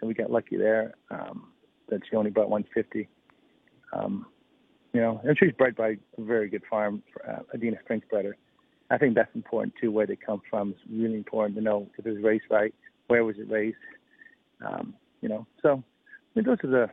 and 0.00 0.08
we 0.08 0.14
got 0.14 0.30
lucky 0.30 0.56
there. 0.56 0.94
Um, 1.10 1.48
that 1.88 2.00
she 2.08 2.16
only 2.16 2.30
brought 2.30 2.50
150. 2.50 3.08
Um, 3.92 4.26
you 4.92 5.00
know, 5.00 5.20
and 5.24 5.36
she's 5.38 5.52
bred 5.52 5.76
by 5.76 5.90
a 5.90 6.20
very 6.20 6.48
good 6.48 6.62
farm, 6.68 7.02
uh, 7.28 7.40
Adina 7.54 7.76
Springspreader. 7.88 8.32
I 8.90 8.98
think 8.98 9.14
that's 9.14 9.34
important 9.34 9.74
too. 9.80 9.90
Where 9.90 10.06
they 10.06 10.16
come 10.16 10.42
from 10.48 10.70
is 10.70 10.76
really 10.90 11.16
important 11.16 11.56
to 11.56 11.62
know 11.62 11.88
if 11.98 12.06
it 12.06 12.10
was 12.10 12.22
raised 12.22 12.44
right, 12.50 12.74
where 13.08 13.24
was 13.24 13.36
it 13.38 13.50
raised. 13.50 13.76
Um, 14.64 14.94
you 15.20 15.28
know, 15.28 15.46
so 15.62 15.82
I 15.82 16.30
mean, 16.34 16.44
those 16.44 16.58
are 16.64 16.70
the 16.70 16.90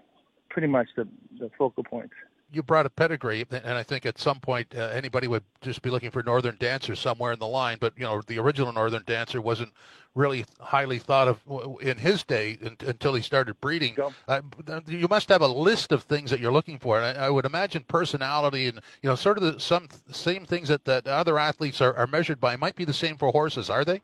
pretty 0.49 0.67
much 0.67 0.87
the, 0.95 1.07
the 1.39 1.49
focal 1.57 1.83
points 1.83 2.13
you 2.53 2.63
brought 2.63 2.85
a 2.85 2.89
pedigree, 2.89 3.45
and 3.51 3.77
I 3.77 3.83
think 3.83 4.05
at 4.05 4.19
some 4.19 4.39
point 4.39 4.67
uh, 4.75 4.89
anybody 4.93 5.27
would 5.27 5.43
just 5.61 5.81
be 5.81 5.89
looking 5.89 6.11
for 6.11 6.23
Northern 6.23 6.55
Dancer 6.59 6.95
somewhere 6.95 7.33
in 7.33 7.39
the 7.39 7.47
line. 7.47 7.77
But 7.79 7.93
you 7.97 8.03
know, 8.03 8.21
the 8.27 8.39
original 8.39 8.71
Northern 8.71 9.03
Dancer 9.05 9.41
wasn't 9.41 9.73
really 10.15 10.45
highly 10.59 10.99
thought 10.99 11.27
of 11.27 11.79
in 11.81 11.97
his 11.97 12.23
day 12.23 12.57
until 12.61 13.15
he 13.15 13.21
started 13.21 13.59
breeding. 13.59 13.97
Uh, 14.27 14.41
you 14.87 15.07
must 15.07 15.29
have 15.29 15.41
a 15.41 15.47
list 15.47 15.91
of 15.91 16.03
things 16.03 16.29
that 16.29 16.39
you're 16.39 16.51
looking 16.51 16.77
for, 16.77 16.99
and 16.99 17.17
I, 17.17 17.25
I, 17.25 17.29
would 17.29 17.45
imagine 17.45 17.83
personality 17.87 18.67
and 18.67 18.79
you 19.01 19.09
know, 19.09 19.15
sort 19.15 19.37
of 19.37 19.43
the 19.43 19.59
some 19.59 19.87
same 20.11 20.45
things 20.45 20.67
that, 20.67 20.85
that 20.85 21.07
other 21.07 21.39
athletes 21.39 21.81
are, 21.81 21.95
are 21.95 22.07
measured 22.07 22.39
by 22.39 22.55
might 22.55 22.75
be 22.75 22.85
the 22.85 22.93
same 22.93 23.17
for 23.17 23.31
horses, 23.31 23.69
are 23.69 23.83
they? 23.83 24.01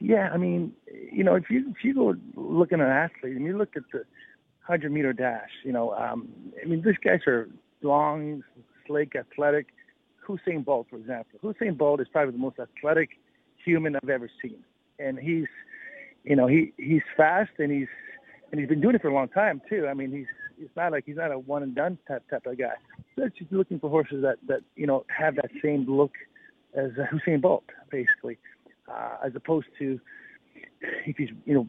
Yeah, 0.00 0.30
I 0.32 0.38
mean, 0.38 0.72
you 1.12 1.24
know, 1.24 1.34
if 1.34 1.50
you 1.50 1.70
if 1.70 1.84
you 1.84 1.94
go 1.94 2.14
looking 2.34 2.80
at 2.80 2.86
an 2.86 2.92
athlete 2.92 3.36
and 3.36 3.44
you 3.44 3.58
look 3.58 3.76
at 3.76 3.82
the 3.92 4.04
hundred 4.60 4.92
meter 4.92 5.12
dash, 5.12 5.50
you 5.64 5.72
know, 5.72 5.94
um, 5.94 6.28
I 6.62 6.66
mean, 6.66 6.82
these 6.82 6.96
guys 7.02 7.20
are 7.26 7.48
long, 7.82 8.42
slick, 8.86 9.14
athletic. 9.16 9.66
Usain 10.28 10.64
Bolt, 10.64 10.88
for 10.90 10.96
example. 10.96 11.38
Usain 11.42 11.76
Bolt 11.76 12.00
is 12.00 12.08
probably 12.10 12.32
the 12.32 12.38
most 12.38 12.56
athletic 12.58 13.10
human 13.64 13.96
I've 13.96 14.08
ever 14.08 14.28
seen, 14.42 14.58
and 14.98 15.18
he's, 15.18 15.46
you 16.24 16.34
know, 16.34 16.46
he 16.46 16.72
he's 16.78 17.02
fast 17.16 17.52
and 17.58 17.70
he's 17.70 17.88
and 18.50 18.60
he's 18.60 18.68
been 18.68 18.80
doing 18.80 18.94
it 18.94 19.02
for 19.02 19.08
a 19.08 19.14
long 19.14 19.28
time 19.28 19.60
too. 19.68 19.86
I 19.86 19.94
mean, 19.94 20.10
he's 20.10 20.26
it's 20.58 20.74
not 20.76 20.92
like 20.92 21.04
he's 21.06 21.16
not 21.16 21.30
a 21.30 21.38
one 21.38 21.62
and 21.62 21.74
done 21.74 21.98
type 22.08 22.28
type 22.28 22.46
of 22.46 22.58
guy. 22.58 22.74
So 23.16 23.28
she's 23.36 23.48
looking 23.50 23.78
for 23.78 23.88
horses 23.88 24.22
that 24.22 24.38
that 24.48 24.60
you 24.74 24.86
know 24.86 25.04
have 25.16 25.36
that 25.36 25.50
same 25.62 25.86
look 25.88 26.12
as 26.74 26.90
Usain 27.12 27.40
Bolt, 27.40 27.64
basically, 27.90 28.38
uh, 28.88 29.16
as 29.24 29.32
opposed 29.34 29.68
to 29.78 30.00
if 30.80 31.16
he's 31.16 31.30
you 31.44 31.54
know 31.54 31.68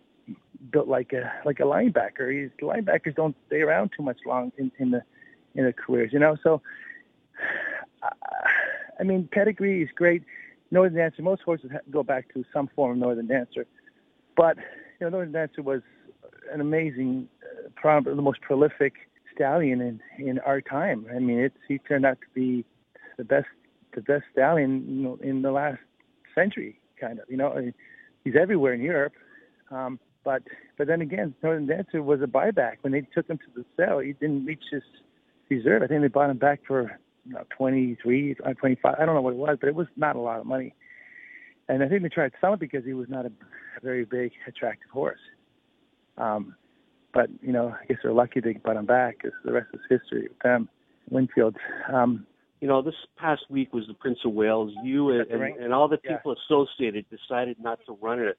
built 0.72 0.88
like 0.88 1.14
a 1.14 1.32
like 1.46 1.60
a 1.60 1.64
linebacker. 1.64 2.32
He's 2.32 2.52
linebackers 2.62 3.16
don't 3.16 3.36
stay 3.48 3.62
around 3.62 3.92
too 3.96 4.04
much 4.04 4.18
long 4.26 4.52
in, 4.58 4.72
in 4.80 4.92
the 4.92 5.02
in 5.58 5.64
their 5.64 5.74
careers, 5.74 6.14
you 6.14 6.20
know. 6.20 6.38
So, 6.42 6.62
I 9.00 9.04
mean, 9.04 9.28
pedigree 9.32 9.84
is 9.84 9.90
great. 9.94 10.24
Northern 10.72 10.98
Dancer, 10.98 11.22
most 11.22 11.42
horses 11.42 11.72
go 11.92 12.04
back 12.04 12.34
to 12.34 12.46
some 12.54 12.70
form 12.76 12.92
of 12.92 12.98
Northern 12.98 13.28
Dancer, 13.28 13.66
but 14.36 14.58
you 14.58 15.06
know, 15.06 15.10
Northern 15.10 15.34
Dancer 15.34 15.62
was 15.62 15.82
an 16.52 16.62
amazing, 16.62 17.28
uh, 17.44 17.70
probably 17.76 18.16
the 18.16 18.22
most 18.22 18.42
prolific 18.42 18.94
stallion 19.34 19.82
in 19.82 20.02
in 20.26 20.40
our 20.40 20.62
time. 20.62 21.06
I 21.14 21.20
mean, 21.20 21.40
it's 21.40 21.58
he 21.68 21.80
turned 21.80 22.06
out 22.06 22.20
to 22.22 22.28
be 22.34 22.66
the 23.18 23.24
best 23.24 23.48
the 23.94 24.02
best 24.02 24.24
stallion 24.32 24.86
you 24.88 25.04
know 25.04 25.20
in 25.22 25.42
the 25.42 25.52
last 25.52 25.80
century, 26.36 26.80
kind 27.00 27.20
of. 27.20 27.26
You 27.30 27.38
know, 27.38 27.54
I 27.54 27.62
mean, 27.62 27.74
he's 28.24 28.36
everywhere 28.40 28.74
in 28.74 28.82
Europe. 28.82 29.14
Um, 29.72 30.00
but 30.24 30.44
but 30.78 30.88
then 30.88 31.02
again, 31.02 31.34
Northern 31.42 31.68
Dancer 31.68 32.04
was 32.04 32.22
a 32.22 32.28
buyback 32.28 32.78
when 32.82 32.94
they 32.94 33.02
took 33.02 33.28
him 33.30 33.38
to 33.38 33.46
the 33.56 33.66
sale. 33.78 34.00
He 34.00 34.14
didn't 34.14 34.46
reach 34.46 34.64
his 34.72 34.84
reserve. 35.50 35.84
I 35.84 35.88
think 35.88 36.02
they 36.02 36.08
bought 36.08 36.30
him 36.30 36.38
back 36.38 36.62
for 36.68 37.00
you 37.26 37.34
know, 37.34 37.44
23, 37.58 38.38
uh, 38.46 38.54
25. 38.54 38.96
I 39.00 39.06
don't 39.06 39.16
know 39.16 39.22
what 39.22 39.34
it 39.34 39.38
was, 39.38 39.58
but 39.60 39.68
it 39.68 39.76
was 39.76 39.88
not 39.96 40.16
a 40.16 40.20
lot 40.20 40.40
of 40.40 40.46
money. 40.46 40.74
And 41.70 41.84
I 41.84 41.90
think 41.90 42.04
they 42.04 42.10
tried 42.10 42.30
to 42.30 42.38
sell 42.40 42.54
it 42.54 42.60
because 42.60 42.86
he 42.86 42.94
was 42.94 43.10
not 43.10 43.26
a, 43.26 43.30
a 43.30 43.82
very 43.84 44.06
big, 44.06 44.32
attractive 44.48 44.90
horse. 44.90 45.20
Um, 46.18 46.56
but 47.14 47.30
you 47.42 47.52
know, 47.52 47.76
I 47.82 47.86
guess 47.86 47.98
they're 48.04 48.14
lucky 48.14 48.40
they 48.40 48.54
bought 48.54 48.78
him 48.78 48.86
back 48.86 49.18
because 49.18 49.38
the 49.44 49.52
rest 49.52 49.68
is 49.74 49.82
history 49.90 50.24
with 50.30 50.40
them. 50.44 50.70
Windfield. 51.10 51.56
Um, 51.92 52.26
you 52.62 52.68
know, 52.68 52.82
this 52.82 52.96
past 53.18 53.44
week 53.50 53.74
was 53.74 53.86
the 53.88 53.94
Prince 53.94 54.20
of 54.26 54.34
Wales. 54.34 54.72
You 54.84 55.10
and, 55.12 55.30
and, 55.30 55.58
and 55.58 55.74
all 55.74 55.88
the 55.88 55.98
people 55.98 56.36
yeah. 56.36 56.56
associated 56.56 57.06
decided 57.10 57.58
not 57.62 57.80
to 57.86 57.98
run 58.02 58.20
it. 58.20 58.38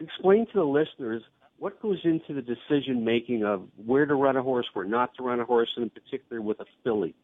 Explain 0.00 0.46
to 0.46 0.52
the 0.54 0.64
listeners 0.64 1.22
what 1.62 1.80
goes 1.80 2.00
into 2.02 2.34
the 2.34 2.42
decision 2.42 3.04
making 3.04 3.44
of 3.44 3.62
where 3.76 4.04
to 4.04 4.16
run 4.16 4.36
a 4.36 4.42
horse, 4.42 4.66
where 4.72 4.84
not 4.84 5.14
to 5.14 5.22
run 5.22 5.38
a 5.38 5.44
horse, 5.44 5.68
and 5.76 5.84
in 5.84 5.90
particular 5.90 6.42
with 6.42 6.58
a 6.58 6.64
filly? 6.82 7.14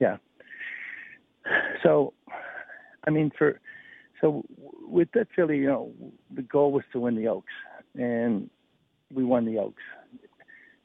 Yeah. 0.00 0.16
So, 1.84 2.12
I 3.06 3.10
mean, 3.10 3.30
for 3.38 3.60
so 4.20 4.42
with 4.82 5.08
that 5.14 5.28
filly, 5.36 5.58
you 5.58 5.68
know, 5.68 5.92
the 6.34 6.42
goal 6.42 6.72
was 6.72 6.82
to 6.92 6.98
win 6.98 7.14
the 7.14 7.28
Oaks, 7.28 7.52
and 7.94 8.50
we 9.14 9.22
won 9.22 9.44
the 9.44 9.58
Oaks. 9.58 9.82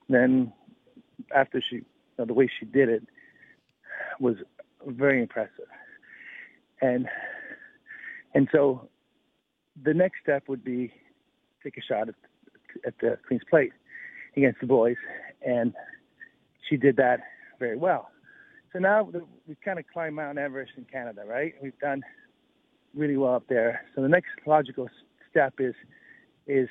Then, 0.08 0.54
after 1.36 1.64
she, 1.68 1.78
you 1.78 1.86
know, 2.20 2.26
the 2.26 2.34
way 2.36 2.48
she 2.60 2.68
did 2.68 2.90
it 2.90 3.02
was 4.20 4.36
very 4.86 5.20
impressive, 5.20 5.66
and 6.80 7.08
and 8.36 8.48
so 8.52 8.88
the 9.84 9.96
next 9.96 10.18
step 10.22 10.44
would 10.48 10.64
be 10.64 10.94
take 11.64 11.76
a 11.78 11.82
shot 11.82 12.08
at 12.08 12.16
at 12.86 12.94
the 13.00 13.18
Queen's 13.28 13.44
Plate 13.50 13.74
against 14.36 14.60
the 14.62 14.68
boys, 14.68 14.98
and 15.46 15.74
she 16.70 16.78
did 16.78 16.96
that 16.98 17.20
very 17.60 17.78
well. 17.78 18.10
so 18.72 18.80
now 18.80 19.10
we've 19.48 19.62
kind 19.64 19.80
of 19.80 19.86
climbed 19.92 20.16
Mount 20.16 20.38
Everest 20.38 20.72
in 20.78 20.86
Canada, 20.86 21.24
right? 21.26 21.54
We've 21.62 21.78
done 21.80 22.04
really 22.96 23.18
well 23.18 23.36
up 23.36 23.48
there. 23.48 23.86
So 23.96 24.02
the 24.02 24.08
next 24.08 24.30
logical 24.46 24.90
step 25.30 25.56
is 25.60 25.74
is 26.48 26.68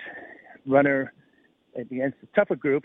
runner 0.67 1.13
against 1.75 2.19
a 2.23 2.27
tougher 2.35 2.57
group. 2.57 2.85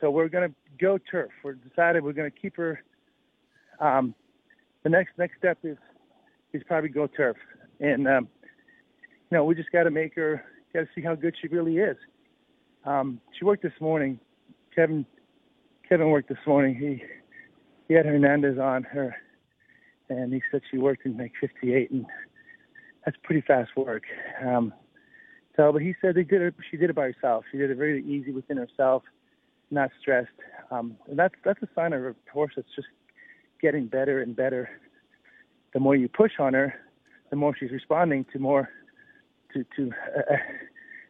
So 0.00 0.10
we're 0.10 0.28
going 0.28 0.48
to 0.48 0.54
go 0.78 0.98
turf. 0.98 1.30
We're 1.44 1.54
decided 1.54 2.02
we're 2.02 2.12
going 2.12 2.30
to 2.30 2.38
keep 2.38 2.56
her. 2.56 2.82
Um, 3.80 4.14
the 4.82 4.90
next 4.90 5.12
next 5.18 5.38
step 5.38 5.58
is 5.62 5.76
is 6.52 6.62
probably 6.66 6.90
go 6.90 7.06
turf, 7.06 7.36
and 7.80 8.06
um, 8.08 8.28
you 9.30 9.36
know 9.36 9.44
we 9.44 9.54
just 9.54 9.72
got 9.72 9.84
to 9.84 9.90
make 9.90 10.14
her 10.16 10.44
got 10.72 10.80
to 10.80 10.88
see 10.94 11.02
how 11.02 11.14
good 11.14 11.34
she 11.40 11.48
really 11.48 11.78
is. 11.78 11.96
Um, 12.84 13.20
she 13.38 13.44
worked 13.44 13.62
this 13.62 13.72
morning. 13.80 14.18
Kevin 14.74 15.06
Kevin 15.88 16.08
worked 16.10 16.28
this 16.28 16.38
morning. 16.46 16.74
He 16.74 17.02
he 17.88 17.94
had 17.94 18.06
Hernandez 18.06 18.58
on 18.58 18.82
her, 18.84 19.14
and 20.08 20.32
he 20.32 20.42
said 20.50 20.62
she 20.70 20.78
worked 20.78 21.04
in 21.04 21.16
like 21.16 21.32
58, 21.40 21.90
and 21.90 22.06
that's 23.04 23.16
pretty 23.22 23.42
fast 23.42 23.70
work. 23.76 24.04
Um, 24.44 24.72
so, 25.56 25.70
but 25.72 25.82
he 25.82 25.94
said 26.00 26.14
they 26.14 26.24
did 26.24 26.40
it. 26.40 26.54
She 26.70 26.76
did 26.76 26.90
it 26.90 26.96
by 26.96 27.12
herself. 27.12 27.44
She 27.52 27.58
did 27.58 27.70
it 27.70 27.76
very 27.76 28.02
easy 28.04 28.32
within 28.32 28.56
herself, 28.56 29.02
not 29.70 29.90
stressed. 30.00 30.30
Um, 30.70 30.96
and 31.08 31.18
that's 31.18 31.34
that's 31.44 31.62
a 31.62 31.68
sign 31.74 31.92
of 31.92 32.02
a 32.04 32.14
horse 32.32 32.52
that's 32.56 32.74
just 32.74 32.88
getting 33.60 33.86
better 33.86 34.22
and 34.22 34.34
better. 34.34 34.70
The 35.74 35.80
more 35.80 35.94
you 35.94 36.08
push 36.08 36.32
on 36.38 36.54
her, 36.54 36.74
the 37.30 37.36
more 37.36 37.54
she's 37.58 37.70
responding 37.70 38.26
to 38.32 38.38
more 38.38 38.70
to 39.54 39.64
to 39.76 39.92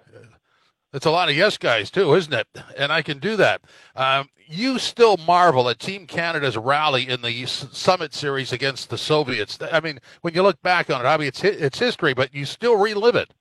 It's 0.93 1.05
a 1.05 1.11
lot 1.11 1.29
of 1.29 1.35
yes 1.35 1.57
guys 1.57 1.89
too, 1.89 2.13
isn't 2.15 2.33
it? 2.33 2.47
And 2.77 2.91
I 2.91 3.01
can 3.01 3.19
do 3.19 3.37
that. 3.37 3.61
Um, 3.95 4.29
you 4.45 4.77
still 4.77 5.15
marvel 5.17 5.69
at 5.69 5.79
Team 5.79 6.05
Canada's 6.05 6.57
rally 6.57 7.07
in 7.07 7.21
the 7.21 7.45
Summit 7.45 8.13
Series 8.13 8.51
against 8.51 8.89
the 8.89 8.97
Soviets. 8.97 9.57
I 9.71 9.79
mean, 9.79 9.99
when 10.21 10.33
you 10.33 10.43
look 10.43 10.61
back 10.61 10.89
on 10.89 11.05
it, 11.05 11.07
I 11.07 11.15
mean, 11.17 11.27
it's 11.29 11.43
it's 11.43 11.79
history, 11.79 12.13
but 12.13 12.33
you 12.33 12.45
still 12.45 12.77
relive 12.77 13.15
it. 13.15 13.33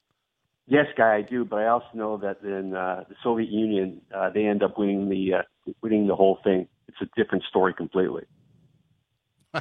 Yes, 0.68 0.86
guy, 0.96 1.16
I 1.16 1.22
do, 1.22 1.44
but 1.44 1.59
I 1.59 1.66
also 1.66 1.88
know 1.94 2.16
that 2.18 2.42
in 2.44 2.76
uh, 2.76 3.03
the 3.09 3.16
Soviet 3.24 3.51
Union, 3.51 4.01
uh, 4.14 4.30
they 4.30 4.46
end 4.46 4.62
up 4.62 4.78
winning 4.78 5.09
the 5.09 5.34
uh, 5.34 5.72
winning 5.82 6.07
the 6.07 6.14
whole 6.14 6.38
thing. 6.44 6.68
It's 6.86 6.98
a 7.01 7.20
different 7.20 7.44
story 7.44 7.74
completely. 7.74 8.24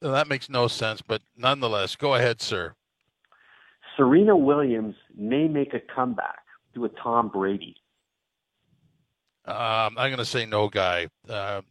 That 0.00 0.26
makes 0.26 0.48
no 0.48 0.66
sense, 0.66 1.00
but 1.00 1.22
nonetheless, 1.36 1.94
go 1.94 2.14
ahead, 2.14 2.40
sir. 2.40 2.74
Serena 3.96 4.36
Williams 4.36 4.96
may 5.16 5.46
make 5.46 5.74
a 5.74 5.80
comeback 5.94 6.37
to 6.78 6.84
a 6.84 6.88
Tom 7.02 7.28
Brady. 7.28 7.76
Um, 9.44 9.96
I'm 9.96 10.10
going 10.10 10.18
to 10.18 10.24
say 10.24 10.46
no, 10.46 10.68
guy. 10.68 11.08
Uh, 11.28 11.62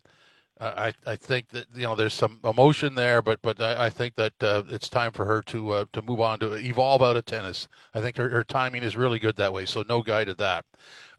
I 0.59 0.91
I 1.05 1.15
think 1.15 1.49
that 1.49 1.67
you 1.75 1.83
know 1.83 1.95
there's 1.95 2.15
some 2.15 2.39
emotion 2.43 2.95
there, 2.95 3.21
but 3.21 3.39
but 3.43 3.61
I, 3.61 3.85
I 3.85 3.89
think 3.91 4.15
that 4.15 4.33
uh, 4.41 4.63
it's 4.69 4.89
time 4.89 5.11
for 5.11 5.23
her 5.25 5.43
to 5.43 5.71
uh, 5.71 5.85
to 5.93 6.01
move 6.01 6.19
on 6.19 6.39
to 6.39 6.53
evolve 6.53 7.03
out 7.03 7.15
of 7.15 7.25
tennis. 7.25 7.67
I 7.93 8.01
think 8.01 8.17
her, 8.17 8.27
her 8.29 8.43
timing 8.43 8.81
is 8.81 8.97
really 8.97 9.19
good 9.19 9.35
that 9.35 9.53
way. 9.53 9.65
So 9.65 9.83
no 9.87 10.01
guy 10.01 10.23
to 10.23 10.33
that. 10.35 10.65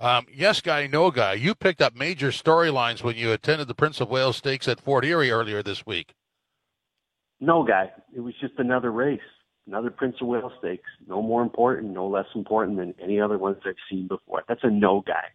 Um, 0.00 0.26
yes, 0.34 0.60
guy, 0.60 0.88
no 0.88 1.12
guy. 1.12 1.34
You 1.34 1.54
picked 1.54 1.80
up 1.80 1.94
major 1.94 2.30
storylines 2.30 3.04
when 3.04 3.16
you 3.16 3.30
attended 3.32 3.68
the 3.68 3.74
Prince 3.74 4.00
of 4.00 4.10
Wales 4.10 4.36
Stakes 4.36 4.66
at 4.66 4.80
Fort 4.80 5.04
Erie 5.04 5.30
earlier 5.30 5.62
this 5.62 5.86
week. 5.86 6.14
No, 7.40 7.62
guy, 7.62 7.92
it 8.16 8.20
was 8.20 8.34
just 8.40 8.54
another 8.58 8.90
race, 8.90 9.20
another 9.68 9.90
Prince 9.90 10.16
of 10.20 10.26
Wales 10.26 10.52
Stakes. 10.58 10.88
No 11.06 11.22
more 11.22 11.42
important, 11.42 11.92
no 11.92 12.08
less 12.08 12.26
important 12.34 12.78
than 12.78 12.94
any 13.00 13.20
other 13.20 13.38
ones 13.38 13.58
I've 13.64 13.74
seen 13.88 14.08
before. 14.08 14.42
That's 14.48 14.64
a 14.64 14.70
no 14.70 15.02
guy. 15.06 15.26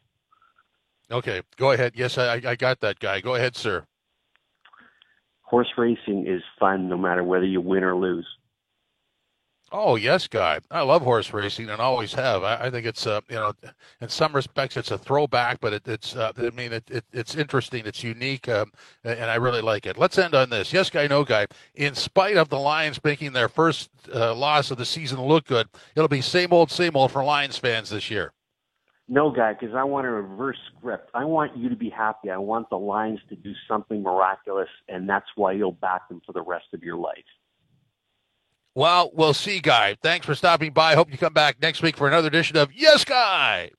Okay, 1.12 1.42
go 1.58 1.72
ahead. 1.72 1.94
Yes, 1.96 2.18
I 2.18 2.42
I 2.46 2.56
got 2.56 2.82
that 2.82 3.00
guy. 3.00 3.22
Go 3.22 3.36
ahead, 3.36 3.56
sir. 3.56 3.86
Horse 5.42 5.72
racing 5.78 6.26
is 6.28 6.42
fun 6.60 6.90
no 6.90 6.98
matter 6.98 7.24
whether 7.24 7.46
you 7.46 7.62
win 7.62 7.84
or 7.84 7.96
lose. 7.96 8.28
Oh 9.76 9.96
yes, 9.96 10.28
guy. 10.28 10.60
I 10.70 10.82
love 10.82 11.02
horse 11.02 11.34
racing 11.34 11.72
and 11.72 11.82
always 11.82 12.14
have. 12.14 12.44
I, 12.44 12.68
I 12.68 12.70
think 12.70 12.86
it's 12.86 13.08
uh, 13.08 13.22
you 13.28 13.38
know, 13.38 13.54
in 14.02 14.08
some 14.08 14.32
respects 14.32 14.78
it's 14.78 14.92
a 14.92 15.00
throwback, 15.00 15.60
but 15.62 15.74
it, 15.74 15.88
it's 15.88 16.16
uh, 16.16 16.32
I 16.38 16.52
mean 16.52 16.74
it, 16.74 16.84
it, 16.92 17.04
it's 17.12 17.34
interesting, 17.34 17.88
it's 17.88 18.04
unique, 18.04 18.48
um, 18.48 18.72
and 19.04 19.32
I 19.32 19.36
really 19.36 19.62
like 19.62 19.88
it. 19.88 19.98
Let's 19.98 20.20
end 20.20 20.36
on 20.36 20.52
this. 20.52 20.72
Yes, 20.72 20.92
guy, 20.92 21.08
no 21.08 21.24
guy. 21.24 21.48
In 21.74 21.96
spite 21.96 22.38
of 22.38 22.50
the 22.50 22.60
Lions 22.60 23.04
making 23.04 23.34
their 23.34 23.50
first 23.50 23.90
uh, 24.14 24.36
loss 24.36 24.70
of 24.70 24.78
the 24.78 24.86
season 24.86 25.20
look 25.20 25.48
good, 25.48 25.68
it'll 25.96 26.08
be 26.08 26.22
same 26.22 26.54
old, 26.54 26.70
same 26.70 26.96
old 26.96 27.12
for 27.12 27.24
Lions 27.24 27.58
fans 27.58 27.90
this 27.90 28.12
year. 28.12 28.32
No, 29.10 29.32
guy, 29.32 29.54
because 29.54 29.76
I 29.76 29.84
want 29.84 30.06
a 30.06 30.12
reverse 30.12 30.60
script. 30.78 31.10
I 31.16 31.26
want 31.26 31.58
you 31.58 31.68
to 31.70 31.76
be 31.76 31.90
happy. 31.90 32.30
I 32.30 32.38
want 32.38 32.70
the 32.70 32.78
Lions 32.78 33.22
to 33.30 33.36
do 33.36 33.54
something 33.68 34.04
miraculous, 34.04 34.70
and 34.88 35.10
that's 35.10 35.26
why 35.36 35.54
you'll 35.54 35.72
back 35.72 36.08
them 36.10 36.22
for 36.26 36.32
the 36.32 36.44
rest 36.44 36.68
of 36.74 36.84
your 36.84 36.98
life. 36.98 37.26
Well, 38.76 39.12
we'll 39.14 39.36
see, 39.36 39.60
guy. 39.60 39.96
Thanks 40.02 40.26
for 40.26 40.34
stopping 40.34 40.74
by. 40.74 40.96
Hope 40.96 41.12
you 41.12 41.18
come 41.18 41.34
back 41.34 41.62
next 41.62 41.84
week 41.84 41.96
for 41.96 42.08
another 42.08 42.28
edition 42.28 42.58
of 42.58 42.74
Yes, 42.74 43.06
Guy. 43.06 43.72